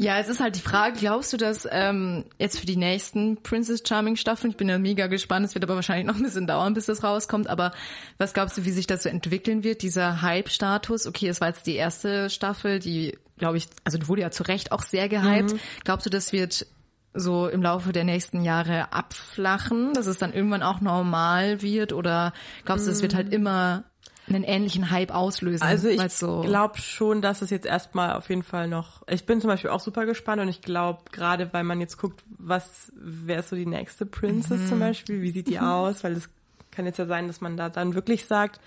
Ja, 0.01 0.19
es 0.19 0.29
ist 0.29 0.41
halt 0.41 0.55
die 0.55 0.61
Frage, 0.61 0.97
glaubst 0.99 1.33
du, 1.33 1.37
dass 1.37 1.67
ähm, 1.71 2.25
jetzt 2.39 2.61
für 2.61 2.67
die 2.67 2.77
nächsten 2.77 3.43
Princess 3.43 3.83
Charming 3.87 4.15
Staffeln, 4.15 4.53
ich 4.53 4.57
bin 4.57 4.69
ja 4.69 4.79
mega 4.79 5.09
gespannt, 5.09 5.45
es 5.45 5.55
wird 5.55 5.65
aber 5.65 5.75
wahrscheinlich 5.75 6.07
noch 6.07 6.15
ein 6.15 6.23
bisschen 6.23 6.47
dauern, 6.47 6.75
bis 6.75 6.87
das 6.87 7.03
rauskommt, 7.03 7.49
aber 7.49 7.73
was 8.17 8.33
glaubst 8.33 8.57
du, 8.57 8.65
wie 8.65 8.71
sich 8.71 8.87
das 8.87 9.03
so 9.03 9.09
entwickeln 9.09 9.65
wird, 9.65 9.83
dieser 9.83 10.23
Hype-Status? 10.23 11.07
Okay, 11.07 11.29
es 11.29 11.41
war 11.41 11.49
jetzt 11.49 11.67
die 11.67 11.75
erste 11.75 12.31
Staffel, 12.31 12.79
die, 12.79 13.19
glaube 13.39 13.57
ich, 13.57 13.67
also 13.85 13.99
die 13.99 14.07
wurde 14.07 14.23
ja 14.23 14.31
zu 14.31 14.45
Recht 14.45 14.71
auch 14.71 14.83
sehr 14.83 15.09
gehypt. 15.09 15.57
Glaubst 15.85 16.07
du, 16.07 16.11
das 16.11 16.33
wird 16.33 16.67
so 17.13 17.49
im 17.49 17.63
Laufe 17.63 17.91
der 17.93 18.05
nächsten 18.05 18.43
Jahre 18.43 18.93
abflachen, 18.93 19.95
dass 19.95 20.07
es 20.07 20.19
dann 20.19 20.33
irgendwann 20.33 20.63
auch 20.63 20.81
normal 20.81 21.61
wird 21.61 21.93
oder 21.93 22.33
glaubst 22.65 22.87
du, 22.87 22.93
es 22.93 23.03
wird 23.03 23.15
halt 23.15 23.33
immer 23.33 23.85
einen 24.29 24.45
ähnlichen 24.45 24.91
Hype 24.91 25.15
auslösen? 25.15 25.63
Also 25.63 25.89
ich 25.89 26.01
so 26.13 26.41
glaube 26.43 26.79
schon, 26.79 27.23
dass 27.23 27.43
es 27.43 27.51
jetzt 27.51 27.67
erstmal 27.67 28.13
auf 28.13 28.29
jeden 28.29 28.43
Fall 28.43 28.69
noch. 28.69 29.03
Ich 29.09 29.27
bin 29.27 29.41
zum 29.41 29.49
Beispiel 29.49 29.71
auch 29.71 29.81
super 29.81 30.07
gespannt 30.07 30.41
und 30.43 30.49
ich 30.49 30.63
glaube, 30.63 31.01
gerade 31.13 31.53
weil 31.53 31.65
man 31.65 31.81
jetzt 31.81 31.97
guckt, 31.99 32.23
was 32.39 32.93
ist 33.27 33.49
so 33.49 33.57
die 33.57 33.67
nächste 33.67 34.07
Princess 34.07 34.61
Mhm. 34.63 34.67
zum 34.67 34.79
Beispiel, 34.81 35.23
wie 35.23 35.31
sieht 35.31 35.49
die 35.49 35.59
aus? 35.61 36.05
Weil 36.05 36.13
es 36.13 36.29
kann 36.71 36.87
jetzt 36.87 36.99
ja 36.99 37.07
sein, 37.07 37.27
dass 37.27 37.41
man 37.41 37.57
da 37.57 37.69
dann 37.69 37.95
wirklich 37.95 38.27
sagt, 38.27 38.61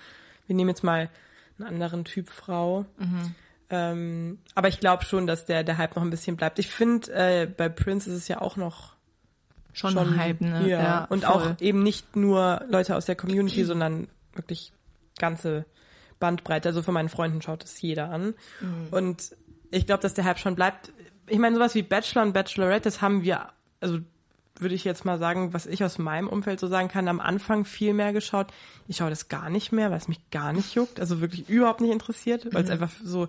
wir 0.47 0.55
nehmen 0.55 0.69
jetzt 0.69 0.83
mal 0.83 1.09
einen 1.59 1.67
anderen 1.67 2.03
Typ 2.05 2.29
Frau. 2.29 2.85
Mhm. 2.97 3.35
Ähm, 3.69 4.39
aber 4.53 4.67
ich 4.67 4.79
glaube 4.81 5.05
schon, 5.05 5.27
dass 5.27 5.45
der 5.45 5.63
der 5.63 5.77
Hype 5.77 5.95
noch 5.95 6.03
ein 6.03 6.09
bisschen 6.09 6.35
bleibt. 6.35 6.59
Ich 6.59 6.67
finde, 6.67 7.11
äh, 7.13 7.45
bei 7.45 7.69
Prince 7.69 8.09
ist 8.09 8.17
es 8.17 8.27
ja 8.27 8.41
auch 8.41 8.57
noch 8.57 8.95
schon, 9.71 9.97
ein 9.97 10.17
Hype, 10.17 10.41
ne? 10.41 10.67
ja, 10.67 11.05
und 11.05 11.23
voll. 11.23 11.33
auch 11.33 11.61
eben 11.61 11.81
nicht 11.81 12.17
nur 12.17 12.65
Leute 12.67 12.97
aus 12.97 13.05
der 13.05 13.15
Community, 13.15 13.63
sondern 13.65 14.09
wirklich 14.33 14.73
ganze 15.17 15.65
Bandbreite. 16.19 16.69
Also 16.69 16.81
von 16.81 16.93
meinen 16.93 17.09
Freunden 17.09 17.41
schaut 17.41 17.63
es 17.63 17.81
jeder 17.81 18.09
an. 18.09 18.33
Mhm. 18.59 18.87
Und 18.91 19.35
ich 19.71 19.85
glaube, 19.85 20.01
dass 20.01 20.13
der 20.13 20.25
Hype 20.25 20.39
schon 20.39 20.55
bleibt. 20.55 20.91
Ich 21.27 21.39
meine, 21.39 21.55
sowas 21.55 21.75
wie 21.75 21.83
Bachelor 21.83 22.23
und 22.23 22.33
Bachelorette, 22.33 22.83
das 22.83 23.01
haben 23.01 23.23
wir, 23.23 23.47
also 23.79 23.99
würde 24.59 24.75
ich 24.75 24.83
jetzt 24.83 25.05
mal 25.05 25.17
sagen, 25.17 25.53
was 25.53 25.65
ich 25.65 25.83
aus 25.83 25.97
meinem 25.97 26.27
Umfeld 26.27 26.59
so 26.59 26.67
sagen 26.67 26.87
kann, 26.87 27.07
am 27.07 27.19
Anfang 27.19 27.65
viel 27.65 27.93
mehr 27.93 28.13
geschaut. 28.13 28.47
Ich 28.87 28.97
schaue 28.97 29.09
das 29.09 29.27
gar 29.29 29.49
nicht 29.49 29.71
mehr, 29.71 29.89
weil 29.89 29.97
es 29.97 30.07
mich 30.07 30.29
gar 30.29 30.53
nicht 30.53 30.75
juckt, 30.75 30.99
also 30.99 31.21
wirklich 31.21 31.49
überhaupt 31.49 31.81
nicht 31.81 31.91
interessiert, 31.91 32.53
weil 32.53 32.63
es 32.63 32.67
Mhm. 32.67 32.73
einfach 32.73 32.91
so 33.03 33.27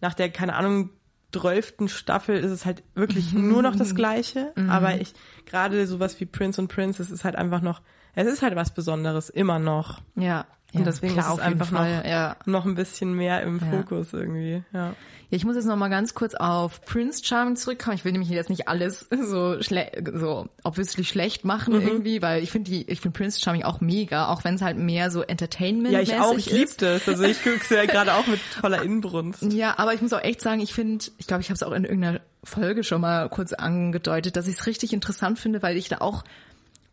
nach 0.00 0.14
der, 0.14 0.30
keine 0.30 0.54
Ahnung, 0.56 0.90
zwölften 1.32 1.88
Staffel 1.88 2.36
ist 2.38 2.50
es 2.50 2.64
halt 2.64 2.82
wirklich 2.94 3.34
nur 3.34 3.60
noch 3.60 3.76
das 3.76 3.94
Gleiche. 3.94 4.52
Mhm. 4.56 4.70
Aber 4.70 4.98
ich, 4.98 5.12
gerade 5.44 5.86
sowas 5.86 6.18
wie 6.18 6.24
Prince 6.24 6.58
und 6.60 6.68
Princess 6.68 7.10
ist 7.10 7.24
halt 7.24 7.36
einfach 7.36 7.60
noch, 7.60 7.82
es 8.14 8.26
ist 8.26 8.40
halt 8.42 8.56
was 8.56 8.72
Besonderes, 8.72 9.28
immer 9.28 9.58
noch. 9.58 10.00
Ja. 10.14 10.46
Und 10.72 10.80
ja, 10.80 10.84
deswegen 10.86 11.14
klar, 11.14 11.28
ist 11.32 11.38
es 11.38 11.44
einfach 11.44 11.70
noch, 11.70 11.84
ja. 12.04 12.36
noch 12.44 12.66
ein 12.66 12.74
bisschen 12.74 13.14
mehr 13.14 13.42
im 13.42 13.60
Ja. 13.60 13.70
Fokus 13.78 14.12
irgendwie, 14.12 14.62
ja. 14.72 14.94
Ja, 15.28 15.36
ich 15.36 15.44
muss 15.44 15.56
jetzt 15.56 15.64
noch 15.64 15.76
mal 15.76 15.88
ganz 15.88 16.14
kurz 16.14 16.34
auf 16.36 16.84
Prince 16.84 17.24
Charming 17.24 17.56
zurückkommen. 17.56 17.96
Ich 17.96 18.04
will 18.04 18.12
nämlich 18.12 18.30
jetzt 18.30 18.48
nicht 18.48 18.68
alles 18.68 19.08
so 19.24 19.60
schle 19.60 19.90
so 20.14 20.48
obviously 20.62 21.02
schlecht 21.04 21.44
machen 21.44 21.74
Mhm. 21.74 21.80
irgendwie, 21.82 22.22
weil 22.22 22.42
ich 22.44 22.50
finde 22.52 22.70
die, 22.70 22.88
ich 22.88 23.00
finde 23.00 23.16
Prince 23.18 23.40
Charming 23.40 23.64
auch 23.64 23.80
mega, 23.80 24.28
auch 24.28 24.44
wenn 24.44 24.54
es 24.54 24.62
halt 24.62 24.76
mehr 24.76 25.10
so 25.10 25.22
Entertainment 25.22 25.92
Ja, 25.92 26.00
ich 26.00 26.14
auch, 26.14 26.36
ich 26.36 26.46
ist. 26.48 26.52
liebte 26.52 26.86
es. 26.88 27.08
Also 27.08 27.24
ich 27.24 27.42
gucke 27.42 27.58
es 27.60 27.68
ja 27.70 27.86
gerade 27.86 28.14
auch 28.14 28.26
mit 28.28 28.38
voller 28.38 28.82
Inbrunst. 28.82 29.42
Ja, 29.52 29.74
aber 29.78 29.94
ich 29.94 30.02
muss 30.02 30.12
auch 30.12 30.22
echt 30.22 30.40
sagen, 30.40 30.60
ich 30.60 30.72
finde, 30.74 31.04
ich 31.18 31.26
glaube, 31.26 31.40
ich 31.42 31.48
habe 31.48 31.54
es 31.56 31.62
auch 31.64 31.72
in 31.72 31.84
irgendeiner 31.84 32.20
Folge 32.44 32.84
schon 32.84 33.00
mal 33.00 33.28
kurz 33.28 33.52
angedeutet, 33.52 34.36
dass 34.36 34.46
ich 34.46 34.54
es 34.58 34.66
richtig 34.66 34.92
interessant 34.92 35.38
finde, 35.40 35.60
weil 35.62 35.76
ich 35.76 35.88
da 35.88 35.98
auch, 35.98 36.22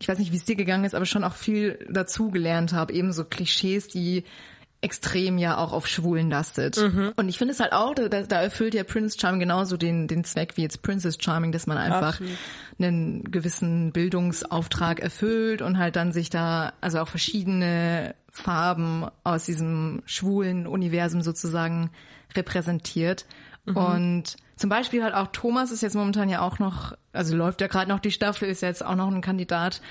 ich 0.03 0.09
weiß 0.09 0.19
nicht, 0.19 0.33
wie 0.33 0.35
es 0.35 0.43
dir 0.43 0.57
gegangen 0.57 0.83
ist, 0.83 0.95
aber 0.95 1.05
schon 1.05 1.23
auch 1.23 1.33
viel 1.33 1.79
dazu 1.89 2.29
gelernt 2.29 2.73
habe, 2.73 2.91
eben 2.91 3.13
so 3.13 3.23
Klischees, 3.23 3.87
die 3.87 4.25
extrem 4.81 5.37
ja 5.37 5.57
auch 5.57 5.71
auf 5.71 5.87
Schwulen 5.87 6.29
lastet. 6.29 6.75
Mhm. 6.75 7.13
Und 7.15 7.29
ich 7.29 7.37
finde 7.37 7.53
es 7.53 7.61
halt 7.61 7.71
auch, 7.71 7.95
da, 7.95 8.09
da 8.09 8.41
erfüllt 8.41 8.73
ja 8.73 8.83
Prince 8.83 9.17
Charming 9.17 9.39
genauso 9.39 9.77
den, 9.77 10.09
den 10.09 10.25
Zweck 10.25 10.57
wie 10.57 10.61
jetzt 10.61 10.81
Princess 10.81 11.15
Charming, 11.21 11.53
dass 11.53 11.67
man 11.67 11.77
einfach 11.77 12.19
Absolut. 12.19 12.37
einen 12.79 13.31
gewissen 13.31 13.93
Bildungsauftrag 13.93 14.99
erfüllt 14.99 15.61
und 15.61 15.77
halt 15.77 15.95
dann 15.95 16.11
sich 16.11 16.29
da, 16.29 16.73
also 16.81 16.99
auch 16.99 17.07
verschiedene 17.07 18.13
Farben 18.29 19.05
aus 19.23 19.45
diesem 19.45 20.01
schwulen 20.05 20.67
Universum 20.67 21.21
sozusagen 21.21 21.89
repräsentiert. 22.35 23.25
Und 23.65 24.35
zum 24.55 24.69
Beispiel 24.69 25.03
halt 25.03 25.13
auch 25.13 25.27
Thomas 25.27 25.71
ist 25.71 25.81
jetzt 25.81 25.95
momentan 25.95 26.29
ja 26.29 26.41
auch 26.41 26.59
noch, 26.59 26.93
also 27.11 27.35
läuft 27.35 27.61
ja 27.61 27.67
gerade 27.67 27.89
noch 27.89 27.99
die 27.99 28.11
Staffel, 28.11 28.47
ist 28.49 28.61
ja 28.61 28.67
jetzt 28.67 28.85
auch 28.85 28.95
noch 28.95 29.07
ein 29.07 29.21
Kandidat. 29.21 29.81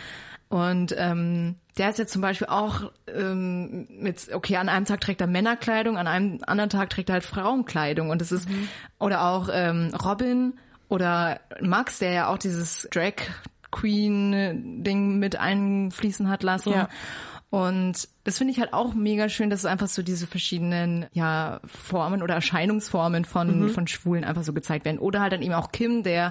Und 0.48 0.94
ähm, 0.98 1.56
der 1.78 1.88
ist 1.88 1.98
jetzt 1.98 2.12
zum 2.12 2.20
Beispiel 2.20 2.48
auch 2.48 2.92
ähm, 3.06 3.86
mit, 3.88 4.28
okay, 4.34 4.56
an 4.56 4.68
einem 4.68 4.84
Tag 4.84 5.00
trägt 5.00 5.22
er 5.22 5.26
Männerkleidung, 5.26 5.96
an 5.96 6.06
einem 6.06 6.40
anderen 6.46 6.68
Tag 6.68 6.90
trägt 6.90 7.08
er 7.08 7.14
halt 7.14 7.24
Frauenkleidung. 7.24 8.10
Und 8.10 8.20
das 8.20 8.32
ist, 8.32 8.46
oder 8.98 9.24
auch 9.24 9.48
ähm, 9.50 9.94
Robin 9.94 10.52
oder 10.88 11.40
Max, 11.62 12.00
der 12.00 12.12
ja 12.12 12.28
auch 12.28 12.36
dieses 12.36 12.86
Drag 12.92 13.14
Queen 13.70 14.84
Ding 14.84 15.18
mit 15.18 15.36
einfließen 15.36 16.28
hat 16.28 16.42
lassen. 16.42 16.72
Ja. 16.72 16.88
Und 17.48 18.08
das 18.24 18.38
finde 18.38 18.52
ich 18.52 18.60
halt 18.60 18.72
auch 18.72 18.94
mega 18.94 19.28
schön, 19.28 19.50
dass 19.50 19.60
es 19.60 19.64
einfach 19.66 19.88
so 19.88 20.02
diese 20.02 20.26
verschiedenen 20.26 21.06
ja 21.12 21.60
Formen 21.66 22.22
oder 22.22 22.34
Erscheinungsformen 22.34 23.24
von 23.24 23.60
Mhm. 23.62 23.68
von 23.70 23.86
Schwulen 23.88 24.24
einfach 24.24 24.44
so 24.44 24.52
gezeigt 24.52 24.84
werden. 24.84 24.98
Oder 24.98 25.20
halt 25.20 25.32
dann 25.32 25.42
eben 25.42 25.54
auch 25.54 25.72
Kim, 25.72 26.02
der 26.02 26.30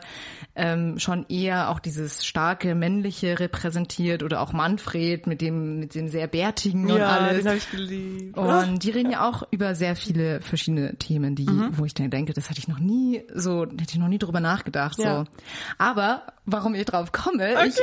ähm, 0.55 0.99
schon 0.99 1.25
eher 1.29 1.69
auch 1.69 1.79
dieses 1.79 2.25
starke 2.25 2.75
männliche 2.75 3.39
repräsentiert 3.39 4.23
oder 4.23 4.41
auch 4.41 4.53
Manfred 4.53 5.27
mit 5.27 5.41
dem 5.41 5.79
mit 5.79 5.95
dem 5.95 6.07
sehr 6.07 6.27
bärtigen 6.27 6.89
und 6.91 6.97
ja, 6.97 7.07
alles. 7.09 7.37
den 7.39 7.47
habe 7.47 7.57
ich 7.57 7.71
geliebt. 7.71 8.37
Und 8.37 8.83
die 8.83 8.89
reden 8.91 9.11
ja 9.11 9.27
auch 9.29 9.43
über 9.51 9.75
sehr 9.75 9.95
viele 9.95 10.41
verschiedene 10.41 10.95
Themen, 10.97 11.35
die, 11.35 11.45
Mhm. 11.49 11.77
wo 11.77 11.85
ich 11.85 11.93
dann 11.93 12.09
denke, 12.09 12.33
das 12.33 12.49
hätte 12.49 12.59
ich 12.59 12.67
noch 12.67 12.79
nie 12.79 13.23
so, 13.33 13.63
hätte 13.63 13.83
ich 13.89 13.97
noch 13.97 14.07
nie 14.07 14.17
drüber 14.19 14.39
nachgedacht. 14.39 14.97
Ja. 14.99 15.25
So. 15.25 15.31
Aber 15.77 16.23
warum 16.45 16.73
ich 16.75 16.85
drauf 16.85 17.11
komme, 17.11 17.51
ich, 17.67 17.75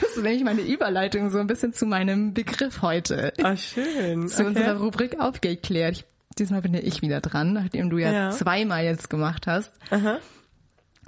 das 0.00 0.10
ist 0.16 0.22
nämlich 0.22 0.44
meine 0.44 0.60
Überleitung 0.62 1.30
so 1.30 1.38
ein 1.38 1.46
bisschen 1.46 1.72
zu 1.72 1.86
meinem 1.86 2.34
Begriff 2.34 2.82
heute. 2.82 3.32
Ah, 3.52 3.56
schön. 3.56 4.28
Zu 4.28 4.40
okay. 4.40 4.46
unserer 4.48 4.78
Rubrik 4.78 5.20
aufgeklärt. 5.20 6.04
Diesmal 6.38 6.62
bin 6.62 6.74
ja 6.74 6.80
ich 6.80 7.02
wieder 7.02 7.20
dran, 7.20 7.52
nachdem 7.52 7.90
du 7.90 7.98
ja, 7.98 8.12
Ja. 8.12 8.30
zweimal 8.30 8.84
jetzt 8.84 9.10
gemacht 9.10 9.46
hast. 9.46 9.72
Aha. 9.90 10.18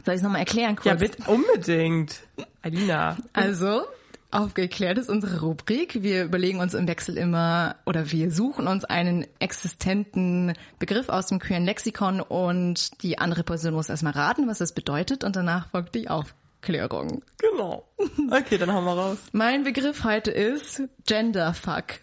Soll 0.05 0.15
ich 0.15 0.19
es 0.19 0.23
nochmal 0.23 0.41
erklären 0.41 0.77
kurz? 0.77 0.87
Ja, 0.87 0.95
bitte, 0.95 1.23
unbedingt. 1.31 2.21
Alina. 2.63 3.17
Also, 3.35 3.83
aufgeklärt 4.31 4.97
ist 4.99 5.11
unsere 5.11 5.41
Rubrik. 5.43 6.03
Wir 6.03 6.25
überlegen 6.25 6.59
uns 6.61 6.73
im 6.75 6.89
Wechsel 6.89 7.17
immer 7.19 7.77
oder 7.85 8.11
wir 8.11 8.31
suchen 8.31 8.67
uns 8.67 8.85
einen 8.85 9.27
existenten 9.41 10.55
Begriff 10.79 11.09
aus 11.11 11.27
dem 11.27 11.39
queeren 11.39 11.65
Lexikon 11.65 12.21
und 12.21 13.03
die 13.03 13.19
andere 13.19 13.43
Person 13.45 13.75
muss 13.75 13.89
erstmal 13.91 14.15
raten, 14.15 14.49
was 14.49 14.59
das 14.59 14.73
bedeutet 14.73 15.23
und 15.25 15.37
danach 15.37 15.69
folgt 15.69 15.95
die 15.95 16.09
Aufklärung. 16.09 17.23
Genau. 17.39 17.87
Okay, 18.31 18.57
dann 18.59 18.73
hauen 18.73 18.85
wir 18.85 18.93
raus. 18.93 19.19
Mein 19.33 19.65
Begriff 19.65 20.03
heute 20.05 20.31
ist 20.31 20.83
Genderfuck. 21.07 22.01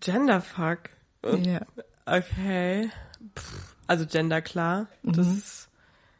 Genderfuck. 0.00 0.90
Ja. 1.24 1.60
Okay. 2.06 2.90
Pff, 3.36 3.76
Also 3.86 4.06
Gender 4.06 4.40
klar. 4.42 4.88
Das 5.02 5.26
Mhm. 5.26 5.36
ist 5.38 5.68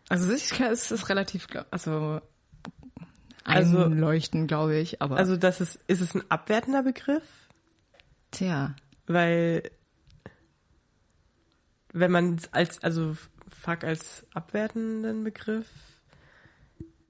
Also 0.09 0.33
ich, 0.33 0.59
es 0.61 0.91
ist 0.91 1.09
relativ, 1.09 1.47
glaub- 1.47 1.67
also 1.71 2.21
Also- 3.45 3.85
einleuchtend, 3.85 4.49
glaube 4.49 4.77
ich, 4.77 5.01
aber 5.01 5.17
also 5.17 5.37
das 5.37 5.61
ist 5.61 5.79
ist 5.87 6.01
es 6.01 6.15
ein 6.15 6.23
abwertender 6.31 6.83
Begriff, 6.83 7.25
tja. 8.33 8.75
weil 9.07 9.71
wenn 11.93 12.11
man 12.11 12.35
es 12.37 12.53
als 12.53 12.83
also 12.83 13.17
fuck 13.49 13.85
als 13.85 14.27
abwertenden 14.35 15.25
Begriff 15.25 15.67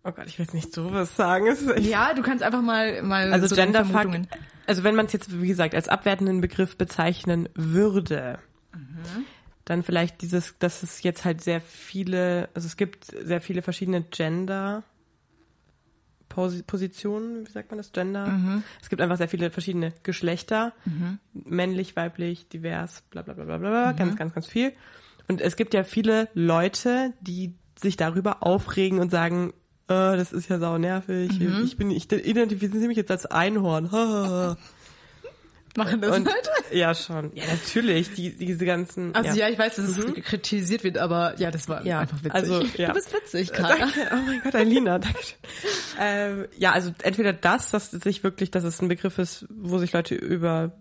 Oh 0.02 0.12
Gott, 0.12 0.26
ich 0.26 0.38
will 0.38 0.44
jetzt 0.46 0.54
nicht 0.54 0.72
sowas 0.72 1.14
sagen. 1.16 1.46
Es 1.46 1.60
ist 1.60 1.70
echt 1.70 1.86
Ja, 1.86 2.14
du 2.14 2.22
kannst 2.22 2.42
einfach 2.42 2.62
mal 2.62 3.02
mal 3.02 3.32
Also 3.32 3.46
so 3.48 3.54
Genderfuck, 3.56 4.08
also 4.66 4.82
wenn 4.84 4.94
man 4.94 5.06
es 5.06 5.12
jetzt, 5.12 5.40
wie 5.42 5.48
gesagt, 5.48 5.74
als 5.74 5.88
abwertenden 5.88 6.40
Begriff 6.40 6.76
bezeichnen 6.76 7.48
würde, 7.54 8.38
dann 9.64 9.82
vielleicht 9.82 10.22
dieses, 10.22 10.58
dass 10.58 10.82
es 10.82 11.02
jetzt 11.02 11.24
halt 11.24 11.42
sehr 11.42 11.60
viele, 11.60 12.48
also 12.54 12.66
es 12.66 12.76
gibt 12.76 13.04
sehr 13.06 13.40
viele 13.40 13.62
verschiedene 13.62 14.02
Gender 14.02 14.82
Posi- 16.28 16.62
Positionen, 16.64 17.46
wie 17.46 17.50
sagt 17.50 17.70
man 17.70 17.78
das, 17.78 17.92
Gender? 17.92 18.62
Es 18.80 18.88
gibt 18.88 19.02
einfach 19.02 19.16
sehr 19.18 19.28
viele 19.28 19.50
verschiedene 19.50 19.92
Geschlechter, 20.02 20.72
männlich, 21.32 21.96
weiblich, 21.96 22.48
divers, 22.48 23.02
bla 23.10 23.22
bla 23.22 23.34
bla 23.34 23.44
bla 23.44 23.58
bla, 23.58 23.92
ganz, 23.92 24.16
ganz, 24.16 24.32
ganz 24.32 24.46
viel. 24.46 24.72
Und 25.28 25.40
es 25.40 25.56
gibt 25.56 25.74
ja 25.74 25.84
viele 25.84 26.28
Leute, 26.34 27.12
die 27.20 27.54
sich 27.80 27.96
darüber 27.96 28.42
aufregen 28.44 28.98
und 28.98 29.10
sagen, 29.10 29.52
äh, 29.90 30.16
das 30.16 30.32
ist 30.32 30.48
ja 30.48 30.58
sau 30.58 30.78
nervig, 30.78 31.30
ich 31.40 31.76
bin, 31.76 31.90
ich 31.90 32.10
identifiziere 32.10 32.86
mich 32.88 32.96
jetzt 32.96 33.10
als 33.10 33.26
Einhorn. 33.26 33.90
machen 35.76 36.00
das 36.00 36.16
Und, 36.16 36.24
Leute. 36.24 36.50
ja, 36.72 36.94
schon. 36.94 37.30
Ja, 37.34 37.44
natürlich, 37.46 38.12
die, 38.14 38.36
diese 38.36 38.64
ganzen. 38.64 39.14
Also 39.14 39.38
ja, 39.38 39.48
ich 39.48 39.58
weiß, 39.58 39.76
dass 39.76 39.98
es 39.98 40.14
kritisiert 40.24 40.82
wird, 40.84 40.98
aber 40.98 41.38
ja, 41.38 41.50
das 41.50 41.68
war 41.68 41.84
Ja, 41.86 42.00
einfach 42.00 42.18
witzig. 42.18 42.34
also, 42.34 42.62
ja. 42.76 42.88
Du 42.88 42.94
bist 42.94 43.12
witzig, 43.14 43.52
Karl. 43.52 43.78
Danke. 43.78 44.10
Oh 44.12 44.16
mein 44.26 44.40
Gott, 44.42 44.54
Alina, 44.54 44.98
danke 45.00 45.18
schön. 45.22 45.38
ähm, 46.00 46.46
ja, 46.58 46.72
also 46.72 46.92
entweder 47.02 47.32
das, 47.32 47.70
dass 47.70 47.92
es 47.92 48.02
sich 48.02 48.24
wirklich, 48.24 48.50
dass 48.50 48.64
es 48.64 48.80
ein 48.82 48.88
Begriff 48.88 49.18
ist, 49.18 49.46
wo 49.48 49.78
sich 49.78 49.92
Leute 49.92 50.14
über 50.16 50.72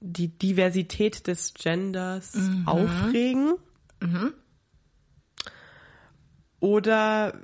die 0.00 0.28
Diversität 0.28 1.26
des 1.26 1.52
Genders 1.54 2.32
aufregen. 2.66 3.54
Oder 6.60 7.34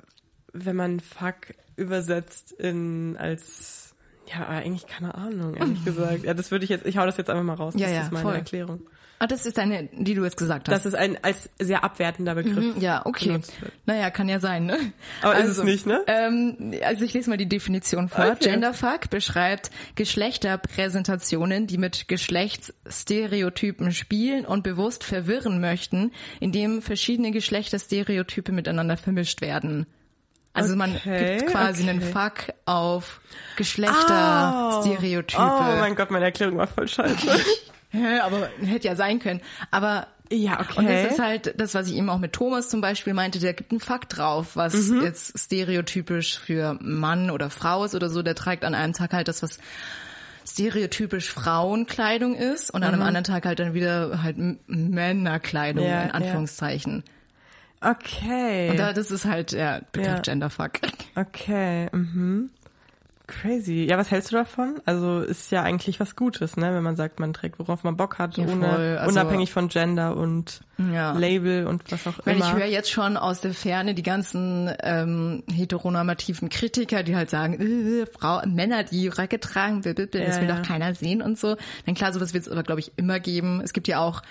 wenn 0.55 0.75
man 0.75 0.99
Fuck 0.99 1.53
übersetzt 1.75 2.51
in 2.53 3.17
als 3.17 3.93
ja, 4.33 4.47
eigentlich 4.47 4.87
keine 4.87 5.13
Ahnung, 5.15 5.55
ehrlich 5.55 5.85
gesagt. 5.85 6.23
Ja, 6.23 6.33
das 6.33 6.49
würde 6.51 6.63
ich 6.63 6.69
jetzt, 6.69 6.85
ich 6.85 6.97
hau 6.97 7.05
das 7.05 7.17
jetzt 7.17 7.29
einfach 7.29 7.43
mal 7.43 7.53
raus. 7.53 7.73
Ja, 7.77 7.87
das 7.87 7.95
ja, 7.95 8.01
ist 8.03 8.11
meine 8.11 8.23
voll. 8.23 8.35
Erklärung. 8.35 8.79
Ah, 9.17 9.27
das 9.27 9.45
ist 9.45 9.57
deine, 9.57 9.87
die 9.93 10.13
du 10.13 10.25
jetzt 10.25 10.35
gesagt 10.35 10.67
hast. 10.67 10.75
Dass 10.75 10.85
es 10.85 10.93
ein 10.93 11.17
als 11.23 11.49
sehr 11.57 11.85
abwertender 11.85 12.35
Begriff 12.35 12.75
ja, 12.77 13.05
okay. 13.05 13.39
Naja, 13.85 14.09
kann 14.09 14.27
ja 14.27 14.39
sein, 14.39 14.65
ne? 14.65 14.77
Aber 15.21 15.37
ist 15.37 15.57
es 15.57 15.63
nicht, 15.63 15.85
ne? 15.85 16.01
Ähm, 16.07 16.73
also 16.83 17.05
ich 17.05 17.13
lese 17.13 17.29
mal 17.29 17.37
die 17.37 17.47
Definition 17.47 18.09
vor. 18.09 18.25
Okay. 18.25 18.49
Genderfuck 18.49 19.09
beschreibt 19.09 19.71
Geschlechterpräsentationen, 19.95 21.65
die 21.65 21.77
mit 21.77 22.09
Geschlechtsstereotypen 22.09 23.93
spielen 23.93 24.45
und 24.45 24.63
bewusst 24.63 25.05
verwirren 25.05 25.61
möchten, 25.61 26.11
indem 26.41 26.81
verschiedene 26.81 27.31
Geschlechterstereotype 27.31 28.51
miteinander 28.51 28.97
vermischt 28.97 29.39
werden. 29.39 29.85
Also 30.55 30.75
man 30.75 30.95
Okay, 30.95 31.37
gibt 31.37 31.51
quasi 31.51 31.81
okay. 31.83 31.89
einen 31.91 32.01
Fuck 32.01 32.53
auf 32.65 33.19
Geschlechterstereotype. 33.57 35.41
Oh 35.41 35.79
mein 35.79 35.95
Gott, 35.95 36.11
meine 36.11 36.25
Erklärung 36.25 36.57
war 36.57 36.67
voll 36.67 36.87
scheiße. 36.87 37.27
Hä, 37.89 38.19
aber 38.19 38.49
hätte 38.61 38.87
ja 38.87 38.95
sein 38.95 39.19
können. 39.19 39.41
Aber 39.71 40.07
Ja, 40.31 40.59
okay. 40.59 40.79
Und 40.79 40.89
das 40.89 41.13
ist 41.13 41.19
halt 41.19 41.53
das, 41.59 41.73
was 41.75 41.87
ich 41.87 41.95
eben 41.95 42.09
auch 42.09 42.17
mit 42.17 42.33
Thomas 42.33 42.69
zum 42.69 42.81
Beispiel 42.81 43.13
meinte, 43.13 43.39
der 43.39 43.53
gibt 43.53 43.71
einen 43.71 43.79
Fakt 43.79 44.17
drauf, 44.17 44.55
was 44.55 44.73
Mhm. 44.73 45.01
jetzt 45.03 45.37
stereotypisch 45.39 46.39
für 46.39 46.77
Mann 46.81 47.29
oder 47.31 47.49
Frau 47.49 47.83
ist 47.85 47.95
oder 47.95 48.09
so, 48.09 48.21
der 48.23 48.35
trägt 48.35 48.65
an 48.65 48.73
einem 48.75 48.93
Tag 48.93 49.13
halt 49.13 49.27
das, 49.27 49.43
was 49.43 49.59
stereotypisch 50.47 51.29
Frauenkleidung 51.31 52.35
ist 52.35 52.69
und 52.69 52.83
an 52.83 52.93
einem 52.93 53.01
anderen 53.03 53.23
Tag 53.23 53.45
halt 53.45 53.59
dann 53.59 53.73
wieder 53.73 54.21
halt 54.23 54.35
Männerkleidung 54.67 55.83
Mhm. 55.85 55.89
Ja, 55.91 56.01
in 56.03 56.07
ja. 56.23 56.31
Okay. 57.89 58.71
Und 58.71 58.77
da, 58.77 58.93
das 58.93 59.11
ist 59.11 59.25
halt 59.25 59.51
der 59.51 59.81
Begriff 59.91 60.07
Ja. 60.07 60.19
Genderfuck. 60.19 60.71
okay. 61.15 61.87
Mhm. 61.91 62.49
Crazy. 63.27 63.87
Ja, 63.89 63.97
was 63.97 64.11
hältst 64.11 64.31
du 64.31 64.35
davon? 64.35 64.75
Also 64.85 65.21
ist 65.21 65.51
ja 65.51 65.63
eigentlich 65.63 65.99
was 65.99 66.15
Gutes, 66.15 66.57
ne, 66.57 66.71
wenn 66.75 66.83
man 66.83 66.95
sagt, 66.95 67.19
man 67.19 67.33
trägt, 67.33 67.57
worauf 67.57 67.83
man 67.83 67.97
Bock 67.97 68.19
hat, 68.19 68.37
Ja, 68.37 68.45
ohne. 68.45 68.99
Also- 68.99 69.09
unabhängig 69.19 69.51
von 69.51 69.67
Gender 69.67 70.15
und 70.15 70.61
Ja. 70.93 71.13
Label 71.13 71.65
und 71.65 71.91
was 71.91 72.05
auch 72.05 72.13
Weil 72.23 72.35
immer. 72.35 72.45
ich 72.45 72.53
höre 72.53 72.67
jetzt 72.67 72.91
schon 72.91 73.17
aus 73.17 73.41
der 73.41 73.55
Ferne 73.55 73.95
die 73.95 74.03
ganzen 74.03 74.71
ähm, 74.83 75.41
heteronormativen 75.51 76.49
Kritiker, 76.49 77.01
die 77.01 77.15
halt 77.15 77.31
sagen, 77.31 77.59
äh, 77.59 78.05
Frau, 78.05 78.43
Männer, 78.45 78.83
die 78.83 79.07
Röcke 79.07 79.39
tragen, 79.39 79.81
blablabla, 79.81 80.19
das 80.23 80.35
Ja, 80.35 80.41
will 80.43 80.49
ja. 80.49 80.57
doch 80.57 80.67
keiner 80.67 80.93
sehen 80.93 81.23
und 81.23 81.39
so. 81.39 81.57
Denn 81.87 81.95
klar, 81.95 82.13
sowas 82.13 82.35
wird 82.35 82.43
es 82.45 82.49
aber, 82.51 82.61
glaube 82.61 82.79
ich, 82.81 82.91
immer 82.95 83.19
geben. 83.19 83.59
Es 83.63 83.73
gibt 83.73 83.87
ja 83.87 84.01
auch 84.01 84.21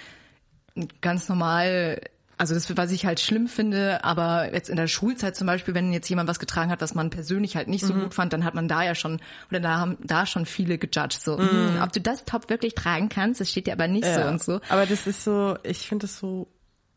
ganz 1.00 1.28
normal, 1.28 2.00
also 2.44 2.52
das, 2.52 2.76
was 2.76 2.90
ich 2.90 3.06
halt 3.06 3.20
schlimm 3.20 3.48
finde, 3.48 4.04
aber 4.04 4.52
jetzt 4.52 4.68
in 4.68 4.76
der 4.76 4.86
Schulzeit 4.86 5.34
zum 5.34 5.46
Beispiel, 5.46 5.72
wenn 5.72 5.94
jetzt 5.94 6.10
jemand 6.10 6.28
was 6.28 6.38
getragen 6.38 6.70
hat, 6.70 6.82
was 6.82 6.94
man 6.94 7.08
persönlich 7.08 7.56
halt 7.56 7.68
nicht 7.68 7.86
so 7.86 7.94
gut 7.94 8.12
fand, 8.12 8.34
dann 8.34 8.44
hat 8.44 8.54
man 8.54 8.68
da 8.68 8.82
ja 8.82 8.94
schon, 8.94 9.18
oder 9.50 9.60
da 9.60 9.78
haben 9.78 9.96
da 10.02 10.26
schon 10.26 10.44
viele 10.44 10.76
gejudged, 10.76 11.22
so, 11.22 11.38
hm, 11.38 11.78
ob 11.82 11.90
du 11.92 12.02
das 12.02 12.26
Top 12.26 12.50
wirklich 12.50 12.74
tragen 12.74 13.08
kannst, 13.08 13.40
das 13.40 13.50
steht 13.50 13.66
dir 13.66 13.72
aber 13.72 13.88
nicht 13.88 14.04
so 14.04 14.20
Ja. 14.20 14.28
und 14.28 14.42
so. 14.42 14.60
Aber 14.68 14.84
das 14.84 15.06
ist 15.06 15.24
so, 15.24 15.56
ich 15.62 15.88
finde 15.88 16.06
das 16.06 16.18
so, 16.18 16.48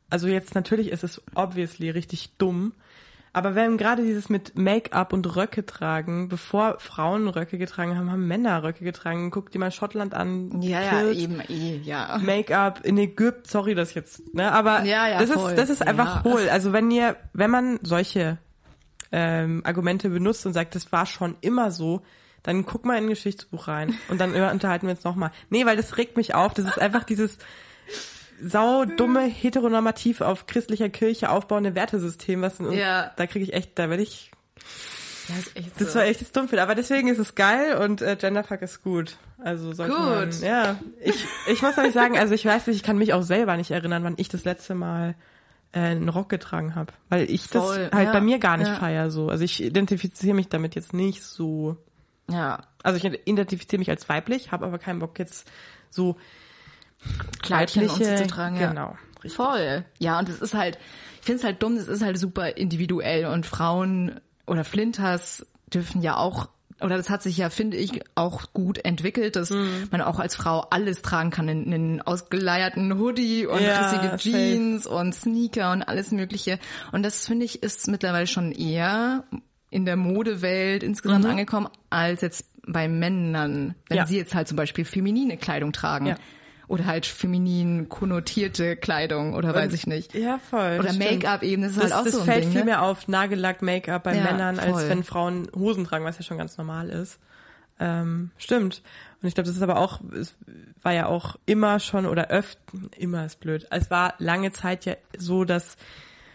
also 0.10 0.28
jetzt 0.28 0.54
natürlich 0.54 0.90
ist 0.90 1.06
es 1.06 1.22
obviously 1.34 1.90
richtig 1.92 2.34
dumm, 2.38 2.74
aber 3.38 3.54
wenn 3.56 3.78
gerade 3.78 4.04
dieses 4.04 4.30
mit 4.30 4.58
Make-up 4.58 5.14
und 5.14 5.36
Röcke 5.36 5.66
tragen, 5.66 6.28
bevor 6.28 6.80
Frauen 6.80 7.28
Röcke 7.28 7.58
getragen 7.60 7.96
haben, 7.96 8.12
haben 8.12 8.28
Männer 8.28 8.64
Röcke 8.64 8.84
getragen. 8.84 9.30
Guck 9.30 9.52
dir 9.52 9.60
mal 9.60 9.72
Schottland 9.72 10.16
an. 10.16 10.62
Ja, 10.64 10.82
ja, 10.82 11.12
eben, 11.12 11.40
eh, 11.48 11.78
ja. 11.84 12.18
Make-up 12.20 12.84
in 12.84 12.98
Ägypten, 12.98 13.48
sorry, 13.48 13.76
das 13.76 13.94
jetzt, 13.94 14.34
ne, 14.34 14.52
aber 14.52 14.84
Ja, 14.86 15.08
ja, 15.08 15.20
das 15.20 15.32
voll. 15.32 15.52
ist 15.52 15.58
das 15.60 15.70
ist 15.70 15.88
einfach 15.88 16.26
Ja. 16.26 16.32
hohl. 16.32 16.50
Also 16.50 16.74
wenn 16.74 16.90
ihr, 16.90 17.16
wenn 17.34 17.52
man 17.52 17.80
solche 17.84 18.40
ähm, 19.12 19.62
Argumente 19.66 20.10
benutzt 20.10 20.46
und 20.46 20.54
sagt, 20.54 20.74
das 20.76 20.92
war 20.92 21.06
schon 21.06 21.36
immer 21.42 21.72
so, 21.72 22.02
dann 22.44 22.66
guck 22.66 22.86
mal 22.86 22.98
in 22.98 23.06
ein 23.06 23.10
Geschichtsbuch 23.10 23.68
rein 23.68 23.94
und 24.10 24.20
dann 24.20 24.34
unterhalten 24.52 24.88
wir 24.88 24.96
uns 24.96 25.04
nochmal. 25.04 25.32
Nee, 25.50 25.66
weil 25.66 25.78
das 25.78 25.98
regt 25.98 26.18
mich 26.18 26.34
auf. 26.34 26.54
Das 26.54 26.66
ist 26.66 26.80
einfach 26.80 27.04
dieses 27.04 27.38
sau 28.42 28.86
dumme 28.86 29.22
heteronormativ 29.22 30.22
auf 30.22 30.46
christlicher 30.48 30.90
Kirche 30.90 31.30
aufbauende 31.30 31.76
Wertesystem, 31.76 32.42
was 32.42 32.60
und 32.60 32.74
Ja. 32.74 33.12
da 33.16 33.28
kriege 33.28 33.44
ich 33.44 33.54
echt, 33.54 33.78
da 33.80 33.90
werde 33.90 34.04
ich, 34.04 34.32
ist 35.38 35.56
echt 35.56 35.82
das 35.82 35.94
so. 35.94 36.00
war 36.00 36.06
echt 36.06 36.22
das 36.22 36.32
dumm 36.32 36.48
aber 36.58 36.76
deswegen 36.76 37.08
ist 37.08 37.20
es 37.20 37.36
geil 37.36 37.78
und 37.78 38.02
äh, 38.02 38.16
Genderfuck 38.16 38.62
ist 38.62 38.84
gut. 38.84 39.18
Also 39.40 39.72
sollte 39.74 39.94
Gut. 39.94 40.06
man, 40.06 40.42
ja. 40.42 40.80
Ich, 41.00 41.26
ich 41.48 41.62
muss 41.62 41.78
euch 41.78 41.94
sagen, 41.94 42.18
also 42.18 42.34
ich 42.34 42.46
weiß 42.46 42.68
nicht, 42.68 42.78
ich 42.78 42.84
kann 42.84 42.98
mich 42.98 43.14
auch 43.14 43.22
selber 43.22 43.56
nicht 43.56 43.72
erinnern, 43.72 44.04
wann 44.04 44.16
ich 44.18 44.30
das 44.30 44.46
letzte 44.46 44.74
Mal 44.74 45.16
äh, 45.74 45.80
einen 45.80 46.10
Rock 46.10 46.30
getragen 46.30 46.76
habe, 46.76 46.94
weil 47.10 47.30
ich 47.30 47.48
das 47.50 47.64
Voll, 47.64 47.90
halt 47.92 48.08
ja, 48.08 48.12
bei 48.14 48.22
mir 48.22 48.40
gar 48.40 48.58
nicht 48.58 48.68
ja. 48.68 48.76
feier 48.76 49.12
so. 49.12 49.30
Also 49.30 49.44
ich 49.44 49.64
identifiziere 49.64 50.36
mich 50.36 50.50
damit 50.50 50.76
jetzt 50.76 50.94
nicht 50.94 51.24
so. 51.24 51.78
Ja. 52.30 52.64
Also 52.84 52.98
ich 52.98 53.28
identifiziere 53.28 53.80
mich 53.80 53.90
als 53.90 54.10
weiblich, 54.10 54.52
habe 54.52 54.66
aber 54.66 54.80
keinen 54.80 55.00
Bock 55.00 55.20
jetzt 55.20 55.50
so 55.90 56.18
Kleidchen 57.42 57.90
und 57.90 58.04
so 58.04 58.16
zu 58.16 58.28
tragen. 58.28 58.58
Ja. 58.58 58.70
genau, 58.70 58.96
richtig. 59.24 59.34
Voll. 59.36 59.86
Ja, 60.00 60.20
und 60.20 60.30
es 60.30 60.42
ist 60.42 60.54
halt, 60.54 60.78
ich 61.20 61.26
finde 61.26 61.40
es 61.40 61.44
halt 61.44 61.62
dumm, 61.64 61.76
es 61.78 61.88
ist 61.88 62.04
halt 62.04 62.18
super 62.18 62.58
individuell 62.58 63.26
und 63.26 63.46
Frauen 63.46 64.20
oder 64.46 64.64
Flinters 64.64 65.46
dürfen 65.74 66.02
ja 66.02 66.18
auch 66.18 66.50
oder 66.80 66.96
das 66.96 67.10
hat 67.10 67.24
sich 67.24 67.38
ja, 67.38 67.50
finde 67.50 67.76
ich, 67.76 68.04
auch 68.14 68.54
gut 68.54 68.78
entwickelt, 68.86 69.36
dass 69.36 69.50
Mhm. 69.50 69.88
man 69.90 70.00
auch 70.02 70.20
als 70.20 70.36
Frau 70.36 70.60
alles 70.70 71.02
tragen 71.02 71.32
kann, 71.32 71.50
einen, 71.50 71.74
einen 71.74 72.02
ausgeleierten 72.02 73.00
Hoodie 73.00 73.48
und 73.48 73.64
Ja, 73.64 73.80
rissige 73.90 74.10
safe. 74.12 74.18
Jeans 74.20 74.86
und 74.86 75.16
Sneaker 75.16 75.72
und 75.72 75.82
alles 75.82 76.12
mögliche. 76.12 76.60
Und 76.92 77.02
das, 77.02 77.26
finde 77.26 77.46
ich, 77.46 77.64
ist 77.64 77.88
mittlerweile 77.88 78.28
schon 78.28 78.52
eher 78.52 79.24
in 79.72 79.86
der 79.86 79.96
Modewelt 79.96 80.84
insgesamt 80.84 81.26
angekommen, 81.26 81.68
als 81.90 82.22
jetzt 82.22 82.46
bei 82.68 82.88
Männern, 82.88 83.74
wenn 83.90 83.96
Mhm. 83.96 83.98
Ja. 83.98 84.06
sie 84.06 84.18
jetzt 84.18 84.36
halt 84.36 84.48
zum 84.48 84.56
Beispiel 84.58 84.86
feminine 84.86 85.38
Kleidung 85.38 85.72
tragen. 85.72 86.06
Ja. 86.06 86.16
Oder 86.68 86.86
halt 86.86 87.06
feminin 87.06 87.88
konnotierte 87.88 88.76
Kleidung 88.76 89.36
oder 89.36 89.56
weiß 89.56 89.72
ich 89.72 89.88
nicht. 89.88 90.14
Ja, 90.14 90.38
voll. 90.50 90.78
Oder 90.80 90.90
das. 90.90 90.98
Make-up 90.98 91.42
eben, 91.44 91.62
das 91.62 91.72
ist 91.72 91.78
Das, 91.82 91.92
halt 91.92 91.94
auch 91.94 92.04
das 92.04 92.14
so 92.14 92.20
ein 92.20 92.26
fällt 92.26 92.44
Ding, 92.44 92.52
viel 92.52 92.60
ne? 92.62 92.66
mehr 92.66 92.82
auf 92.82 93.08
Nagellack, 93.08 93.62
Make-up 93.62 94.04
bei 94.04 94.16
Ja, 94.18 94.24
Männern, 94.24 94.60
als 94.60 94.72
voll. 94.72 94.90
wenn 94.90 95.04
Frauen 95.06 95.48
Hosen 95.56 95.86
tragen, 95.86 96.04
was 96.04 96.18
ja 96.18 96.24
schon 96.24 96.38
ganz 96.38 96.58
normal 96.58 96.90
ist. 96.90 97.20
Ähm, 97.80 98.32
stimmt. 98.38 98.82
Und 99.22 99.28
ich 99.30 99.36
glaube, 99.36 99.48
das 99.48 99.56
ist 99.56 99.62
aber 99.62 99.78
auch, 99.78 100.02
es 100.14 100.36
war 100.82 100.92
ja 100.94 101.06
auch 101.06 101.38
immer 101.46 101.80
schon 101.80 102.06
oder 102.06 102.28
öfter, 102.28 102.60
immer 102.98 103.26
ist 103.26 103.40
blöd. 103.40 103.66
Es 103.72 103.90
war 103.90 104.16
lange 104.18 104.52
Zeit 104.52 104.84
ja 104.86 104.96
so, 105.18 105.46
dass 105.46 105.78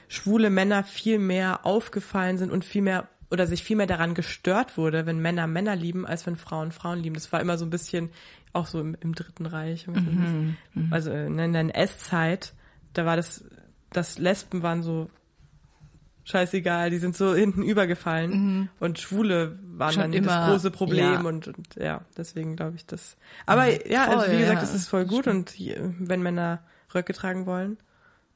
schwule 0.08 0.48
Männer 0.50 0.82
viel 0.82 1.18
mehr 1.18 1.66
aufgefallen 1.66 2.38
sind 2.38 2.50
und 2.50 2.64
viel 2.64 2.82
mehr 2.82 3.06
oder 3.30 3.46
sich 3.46 3.64
viel 3.64 3.76
mehr 3.76 3.86
daran 3.86 4.14
gestört 4.14 4.76
wurde, 4.76 5.06
wenn 5.06 5.18
Männer 5.18 5.46
Männer 5.46 5.74
lieben, 5.74 6.06
als 6.06 6.26
wenn 6.26 6.36
Frauen 6.36 6.70
Frauen 6.70 7.00
lieben. 7.00 7.14
Das 7.14 7.32
war 7.32 7.40
immer 7.40 7.56
so 7.56 7.64
ein 7.64 7.70
bisschen 7.70 8.10
auch 8.52 8.66
so 8.66 8.80
im, 8.80 8.96
im 9.00 9.14
Dritten 9.14 9.46
Reich. 9.46 9.86
Mhm, 9.86 10.56
Also 10.90 11.10
in 11.10 11.36
der 11.36 11.46
NS-Zeit, 11.62 12.52
da 12.92 13.04
war 13.06 13.16
das, 13.16 13.44
das 13.90 14.18
Lesben 14.18 14.62
waren 14.62 14.82
so 14.82 15.08
scheißegal, 16.24 16.90
die 16.90 16.98
sind 16.98 17.16
so 17.16 17.34
hinten 17.34 17.62
übergefallen 17.62 18.68
und 18.78 18.98
Schwule 19.00 19.58
waren 19.64 19.88
Mhm. 19.88 19.92
Schon 19.92 20.02
dann 20.02 20.12
immer, 20.12 20.26
das 20.26 20.50
große 20.50 20.70
Problem 20.70 21.12
ja. 21.14 21.20
und, 21.22 21.48
und 21.48 21.74
ja, 21.76 22.02
deswegen 22.16 22.54
glaube 22.54 22.76
ich 22.76 22.86
das. 22.86 23.16
Aber 23.44 23.66
ja, 23.90 24.04
also 24.08 24.24
voll, 24.26 24.32
wie 24.34 24.38
gesagt, 24.38 24.58
ja. 24.58 24.68
es 24.68 24.74
ist 24.74 24.88
voll 24.88 25.04
gut 25.04 25.26
und 25.26 25.50
je- 25.58 25.78
wenn 25.98 26.22
Männer 26.22 26.60
Röcke 26.94 27.12
tragen 27.12 27.46
wollen, 27.46 27.76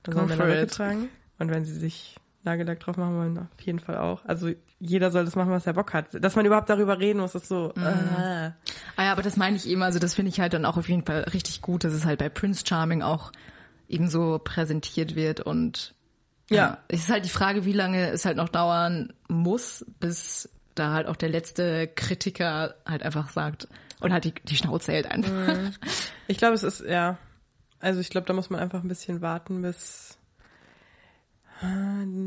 dann 0.03 0.15
Go 0.15 0.21
sollen 0.27 0.31
Männer 0.39 0.51
Röcke 0.53 0.67
tragen 0.67 1.09
und 1.39 1.51
wenn 1.51 1.65
sie 1.65 1.75
sich 1.75 2.17
Nagellack 2.43 2.81
drauf 2.81 2.97
machen 2.97 3.17
wollen, 3.19 3.39
auf 3.39 3.61
jeden 3.61 3.79
Fall 3.79 3.99
auch. 3.99 4.25
Also 4.25 4.51
jeder 4.79 5.11
soll 5.11 5.25
das 5.25 5.37
machen, 5.37 5.51
was 5.51 5.67
er 5.67 5.73
Bock 5.73 5.93
hat. 5.95 6.09
Dass 6.23 6.37
man 6.37 6.45
überhaupt 6.47 6.69
darüber 6.69 6.99
reden 6.99 7.21
muss, 7.21 7.35
ist 7.35 7.49
so. 7.49 7.73
Mhm. 7.75 7.83
Äh, 7.83 8.51
Ah 8.97 9.05
ja, 9.05 9.13
aber 9.13 9.23
das 9.23 9.37
meine 9.37 9.57
ich 9.57 9.67
eben, 9.69 9.83
also 9.83 9.99
das 9.99 10.15
finde 10.15 10.31
ich 10.31 10.41
halt 10.41 10.53
dann 10.53 10.65
auch 10.65 10.77
auf 10.77 10.89
jeden 10.89 11.05
Fall 11.05 11.21
richtig 11.33 11.61
gut, 11.63 11.85
dass 11.85 11.93
es 11.93 12.05
halt 12.07 12.19
bei 12.19 12.29
Prince 12.29 12.65
Charming 12.67 13.03
auch 13.03 13.33
eben 13.89 14.09
so 14.09 14.39
präsentiert 14.43 15.15
wird 15.15 15.41
und 15.41 15.95
Ja. 16.51 16.79
Es 16.89 17.01
ist 17.01 17.11
halt 17.11 17.25
die 17.25 17.31
Frage, 17.31 17.65
wie 17.65 17.73
lange 17.73 18.09
es 18.11 18.25
halt 18.25 18.37
noch 18.37 18.49
dauern 18.49 19.13
muss, 19.29 19.85
bis 20.01 20.49
da 20.75 20.93
halt 20.93 21.07
auch 21.07 21.17
der 21.17 21.29
letzte 21.29 21.89
Kritiker 21.89 22.75
halt 22.87 23.03
einfach 23.03 23.31
sagt 23.31 23.69
und 24.01 24.13
halt 24.13 24.25
die, 24.25 24.35
die 24.45 24.57
Schnauze 24.57 24.93
hält 24.93 25.11
einfach. 25.11 25.73
Ich 26.29 26.39
glaube, 26.39 26.55
es 26.55 26.63
ist, 26.63 26.81
ja. 26.87 27.17
Also 27.81 28.01
ich 28.01 28.11
glaube, 28.11 28.27
da 28.27 28.33
muss 28.33 28.51
man 28.51 28.61
einfach 28.61 28.83
ein 28.83 28.89
bisschen 28.89 29.21
warten, 29.21 29.63
bis 29.63 30.19
äh, 30.19 30.26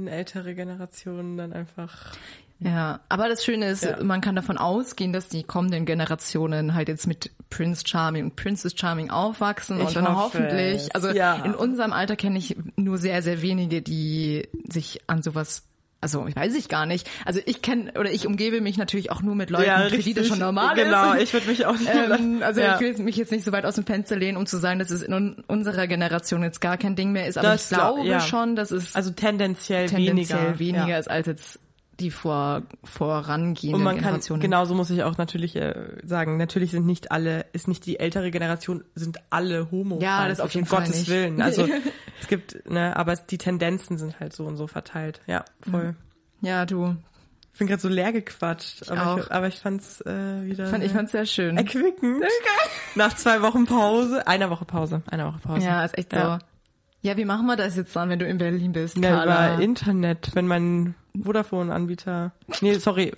ältere 0.08 0.56
Generation 0.56 1.38
dann 1.38 1.54
einfach. 1.54 2.14
Ja, 2.62 3.00
aber 3.08 3.30
das 3.30 3.46
Schöne 3.46 3.70
ist, 3.70 3.86
Ja. 3.86 4.04
man 4.04 4.20
kann 4.20 4.36
davon 4.36 4.58
ausgehen, 4.58 5.14
dass 5.14 5.30
die 5.30 5.44
kommenden 5.44 5.86
Generationen 5.86 6.74
halt 6.74 6.90
jetzt 6.90 7.08
mit 7.08 7.32
Prince 7.50 7.84
Charming 7.88 8.26
und 8.26 8.36
Princess 8.36 8.74
Charming 8.78 9.10
aufwachsen 9.12 9.80
Ich 9.80 9.88
und 9.88 9.96
dann 9.96 10.10
hoffe 10.10 10.40
hoffentlich, 10.40 10.82
es. 10.82 10.92
also 10.92 11.10
Ja. 11.10 11.36
in 11.46 11.56
unserem 11.56 11.94
Alter 11.94 12.18
kenne 12.18 12.38
ich 12.38 12.58
nur 12.76 12.98
sehr, 12.98 13.22
sehr 13.22 13.42
wenige, 13.42 13.82
die 13.82 14.48
sich 14.70 15.00
an 15.08 15.24
sowas 15.24 15.64
also 16.02 16.26
ich 16.28 16.36
weiß 16.36 16.56
ich 16.56 16.70
gar 16.70 16.86
nicht. 16.86 17.10
Also 17.26 17.42
ich 17.46 17.62
kenne 17.62 17.92
oder 18.00 18.12
ich 18.12 18.26
umgebe 18.26 18.62
mich 18.62 18.78
natürlich 18.78 19.12
auch 19.12 19.22
nur 19.22 19.36
mit 19.36 19.50
Leuten, 19.50 19.90
für 19.90 19.98
die 19.98 20.14
das 20.14 20.28
schon 20.28 20.40
normal 20.40 20.76
genau, 20.76 21.14
ist. 21.14 21.24
ich 21.24 21.34
würde 21.34 21.48
mich 21.48 21.66
auch 21.66 21.74
nicht. 21.78 21.90
Ähm, 21.94 22.42
also 22.44 22.62
ja. 22.62 22.76
ich 22.76 22.80
will 22.82 22.98
mich 23.04 23.18
jetzt 23.18 23.32
nicht 23.32 23.44
so 23.44 23.52
weit 23.52 23.66
aus 23.66 23.76
dem 23.76 23.86
Fenster 23.86 24.16
lehnen, 24.16 24.38
um 24.38 24.46
zu 24.46 24.58
sagen, 24.58 24.80
dass 24.80 24.92
es 24.92 25.02
in 25.02 25.14
un- 25.14 25.44
unserer 25.48 25.88
Generation 25.88 26.42
jetzt 26.44 26.62
gar 26.62 26.78
kein 26.78 26.96
Ding 26.96 27.12
mehr 27.12 27.28
ist. 27.28 27.38
Aber 27.38 27.50
Das 27.50 27.64
ich 27.72 27.78
glaube 27.78 28.02
glaub- 28.02 28.08
ja. 28.08 28.20
schon, 28.22 28.56
dass 28.56 28.72
es 28.72 28.96
also 28.96 29.12
tendenziell, 29.12 29.88
tendenziell 29.88 30.40
weniger. 30.58 30.60
weniger, 30.60 30.88
ja. 30.88 30.98
ist 31.00 31.10
als 31.10 31.28
jetzt 31.28 31.60
die 32.00 32.12
vor 32.12 32.64
vorangehenden 32.84 33.76
Und 33.76 33.84
man 33.84 33.96
kann, 33.96 34.06
Generationen. 34.06 34.42
genauso 34.42 34.76
muss 34.76 34.90
ich 34.90 35.04
auch 35.04 35.18
natürlich 35.18 35.56
äh, 35.56 35.74
sagen, 36.04 36.38
natürlich 36.38 36.72
sind 36.72 36.86
nicht 36.86 37.12
alle, 37.12 37.46
ist 37.54 37.68
nicht 37.68 37.86
die 37.86 38.00
ältere 38.00 38.32
Generation, 38.32 38.84
sind 38.96 39.20
alle 39.30 39.72
homo. 39.72 40.00
Ja, 40.02 40.28
das 40.28 40.40
auf 40.40 40.54
jeden 40.54 40.66
um 40.66 40.70
Fall 40.70 40.80
Gottes 40.82 41.00
nicht. 41.00 41.10
Willen. 41.10 41.42
Also 41.42 41.68
es 42.22 42.28
gibt, 42.28 42.70
ne, 42.70 42.96
aber 42.96 43.16
die 43.16 43.38
Tendenzen 43.38 43.98
sind 43.98 44.20
halt 44.20 44.34
so 44.34 44.46
und 44.46 44.58
so 44.58 44.68
verteilt. 44.68 45.22
Ja, 45.28 45.46
voll. 45.70 45.96
Ja, 46.42 46.66
du. 46.66 46.96
Ich 47.54 47.60
bin 47.60 47.68
gerade 47.68 47.82
so 47.82 47.90
leer 47.90 48.14
gequatscht, 48.14 48.90
aber 48.90 49.14
auch. 49.14 49.18
ich, 49.18 49.32
aber 49.32 49.48
ich 49.48 49.60
fand's 49.60 50.00
äh, 50.02 50.46
wieder 50.46 50.68
Fand, 50.68 50.82
ich 50.82 50.94
fand's 50.94 51.12
sehr 51.12 51.26
schön. 51.26 51.58
erquickend. 51.58 52.24
Nach 52.96 53.14
zwei 53.16 53.42
Wochen 53.42 53.66
Pause, 53.66 54.26
einer 54.28 54.50
Woche 54.50 54.64
Pause, 54.64 55.04
einer 55.08 55.28
Woche 55.28 55.40
Pause. 55.40 55.66
Ja, 55.66 55.84
ist 55.84 55.98
echt 55.98 56.14
so. 56.14 56.18
Ja. 56.18 56.40
Ja, 57.02 57.16
wie 57.18 57.26
machen 57.26 57.46
wir 57.46 57.56
das 57.56 57.78
jetzt 57.78 57.96
dann, 57.96 58.10
wenn 58.10 58.20
du 58.20 58.26
in 58.28 58.38
Berlin 58.38 58.74
bist, 58.74 58.98
Ja, 58.98 59.24
über 59.24 59.62
Internet, 59.64 60.32
wenn 60.34 60.48
mein 60.48 60.96
Vodafone-Anbieter, 61.18 62.34
nee, 62.62 62.74
sorry, 62.76 63.14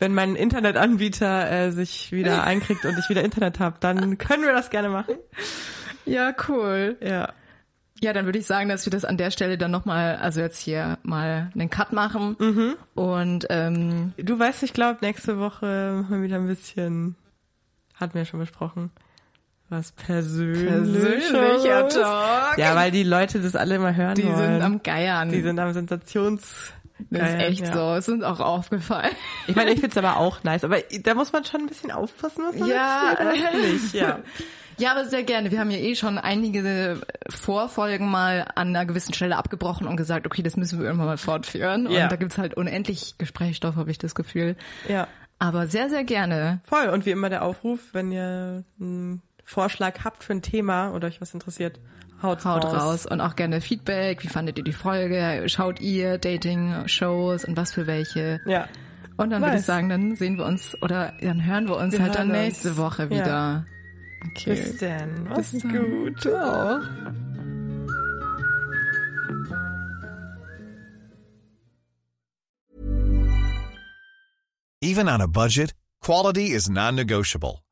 wenn 0.00 0.14
mein 0.14 0.34
Internetanbieter 0.36 1.50
äh, 1.50 1.70
sich 1.72 2.10
wieder 2.10 2.42
einkriegt 2.44 2.84
und 2.84 2.98
ich 2.98 3.08
wieder 3.08 3.22
Internet 3.22 3.60
habe, 3.60 3.76
dann 3.80 4.18
können 4.18 4.42
wir 4.42 4.52
das 4.52 4.70
gerne 4.70 4.88
machen. 4.88 5.14
ja, 6.06 6.32
cool. 6.48 6.96
Ja. 7.00 7.32
Ja, 8.02 8.14
dann 8.14 8.24
würde 8.24 8.38
ich 8.38 8.46
sagen, 8.46 8.70
dass 8.70 8.86
wir 8.86 8.90
das 8.90 9.04
an 9.04 9.18
der 9.18 9.30
Stelle 9.30 9.58
dann 9.58 9.70
nochmal, 9.70 10.16
also 10.16 10.40
jetzt 10.40 10.58
hier 10.58 10.96
mal 11.02 11.50
einen 11.54 11.68
Cut 11.68 11.92
machen. 11.92 12.34
Mhm. 12.38 12.76
Und 12.94 13.46
ähm, 13.50 14.14
Du 14.16 14.38
weißt, 14.38 14.62
ich 14.62 14.72
glaube, 14.72 15.00
nächste 15.02 15.38
Woche 15.38 15.98
machen 16.02 16.16
wir 16.16 16.22
wieder 16.26 16.36
ein 16.36 16.46
bisschen, 16.46 17.14
hatten 17.94 18.14
wir 18.14 18.22
ja 18.22 18.24
schon 18.24 18.40
besprochen, 18.40 18.90
was 19.70 19.92
persönliches. 19.92 20.92
persönlicher 21.02 21.88
Talk. 21.88 22.58
Ja, 22.58 22.74
weil 22.74 22.90
die 22.90 23.04
Leute 23.04 23.40
das 23.40 23.56
alle 23.56 23.76
immer 23.76 23.94
hören 23.94 24.14
die 24.16 24.24
wollen. 24.24 24.36
sind 24.36 24.62
am 24.62 24.82
Geiern. 24.82 25.30
die 25.30 25.40
sind 25.42 25.58
am 25.58 25.72
Sensations... 25.72 26.72
das 27.10 27.30
ist 27.30 27.34
echt 27.36 27.66
ja. 27.66 27.72
so. 27.72 27.94
Es 27.94 28.08
ist 28.08 28.14
uns 28.14 28.24
auch 28.24 28.40
aufgefallen. 28.40 29.12
Ich 29.46 29.56
meine, 29.56 29.70
ich 29.72 29.80
find's 29.80 29.96
aber 29.96 30.18
auch 30.18 30.42
nice, 30.44 30.64
aber 30.64 30.78
da 31.02 31.14
muss 31.14 31.32
man 31.32 31.44
schon 31.44 31.62
ein 31.62 31.66
bisschen 31.66 31.90
aufpassen, 31.90 32.44
was 32.46 32.58
man 32.58 32.68
Ja. 32.68 33.12
erzählt 33.18 33.92
ja. 33.94 34.18
Ja, 34.76 34.92
aber 34.92 35.04
sehr 35.04 35.22
gerne. 35.24 35.50
Wir 35.50 35.60
haben 35.60 35.70
ja 35.70 35.76
eh 35.78 35.94
schon 35.94 36.16
einige 36.16 37.00
Vorfolgen 37.28 38.10
mal 38.10 38.46
an 38.54 38.68
einer 38.68 38.86
gewissen 38.86 39.12
Stelle 39.12 39.36
abgebrochen 39.36 39.86
und 39.86 39.96
gesagt, 39.96 40.26
okay, 40.26 40.42
das 40.42 40.56
müssen 40.56 40.78
wir 40.78 40.86
irgendwann 40.86 41.06
mal 41.06 41.18
fortführen. 41.18 41.90
Ja. 41.90 42.04
Und 42.04 42.12
da 42.12 42.16
gibt's 42.16 42.38
halt 42.38 42.54
unendlich 42.54 43.14
Gesprächsstoff, 43.18 43.76
habe 43.76 43.90
ich 43.90 43.98
das 43.98 44.14
Gefühl. 44.14 44.56
Ja. 44.88 45.06
Aber 45.38 45.66
sehr, 45.66 45.88
sehr 45.90 46.04
gerne. 46.04 46.60
Voll. 46.64 46.88
Und 46.88 47.04
wie 47.06 47.10
immer 47.10 47.28
der 47.30 47.42
Aufruf, 47.44 47.80
wenn 47.92 48.10
ihr 48.12 48.64
einen 48.80 49.22
Vorschlag 49.50 50.04
habt 50.04 50.22
für 50.22 50.32
ein 50.32 50.42
Thema 50.42 50.92
oder 50.92 51.08
euch 51.08 51.20
was 51.20 51.34
interessiert, 51.34 51.80
haut 52.22 52.44
Haut 52.44 52.64
raus. 52.64 52.74
raus. 52.74 53.06
Und 53.06 53.20
auch 53.20 53.34
gerne 53.34 53.60
Feedback. 53.60 54.22
Wie 54.22 54.28
fandet 54.28 54.58
ihr 54.58 54.64
die 54.64 54.72
Folge? 54.72 55.42
Schaut 55.48 55.80
ihr 55.80 56.18
Dating-Shows 56.18 57.44
und 57.46 57.56
was 57.56 57.72
für 57.72 57.88
welche? 57.88 58.40
Ja. 58.46 58.68
Und 59.16 59.30
dann 59.30 59.42
würde 59.42 59.52
Nice. 59.54 59.60
ich 59.62 59.66
sagen, 59.66 59.88
dann 59.88 60.14
sehen 60.14 60.38
wir 60.38 60.46
uns 60.46 60.80
oder 60.82 61.14
dann 61.20 61.44
hören 61.44 61.66
wir 61.68 61.76
uns 61.76 61.92
Wir 61.94 62.02
halt 62.02 62.14
dann 62.14 62.28
nächste 62.28 62.70
uns. 62.70 62.78
Woche 62.78 63.02
Ja. 63.04 63.10
wieder. 63.10 63.66
Okay. 64.30 64.54
Bis 64.54 64.76
dann. 64.78 65.24
Mach's 65.28 65.50
Bis 65.50 65.62
dann. 65.62 65.72
gut. 66.04 66.20
Ciao. 66.20 66.80
Even 74.82 75.08
on 75.08 75.20
a 75.20 75.28
budget, 75.28 75.74
quality 76.00 76.50
is 76.52 76.70
non-negotiable. 76.70 77.62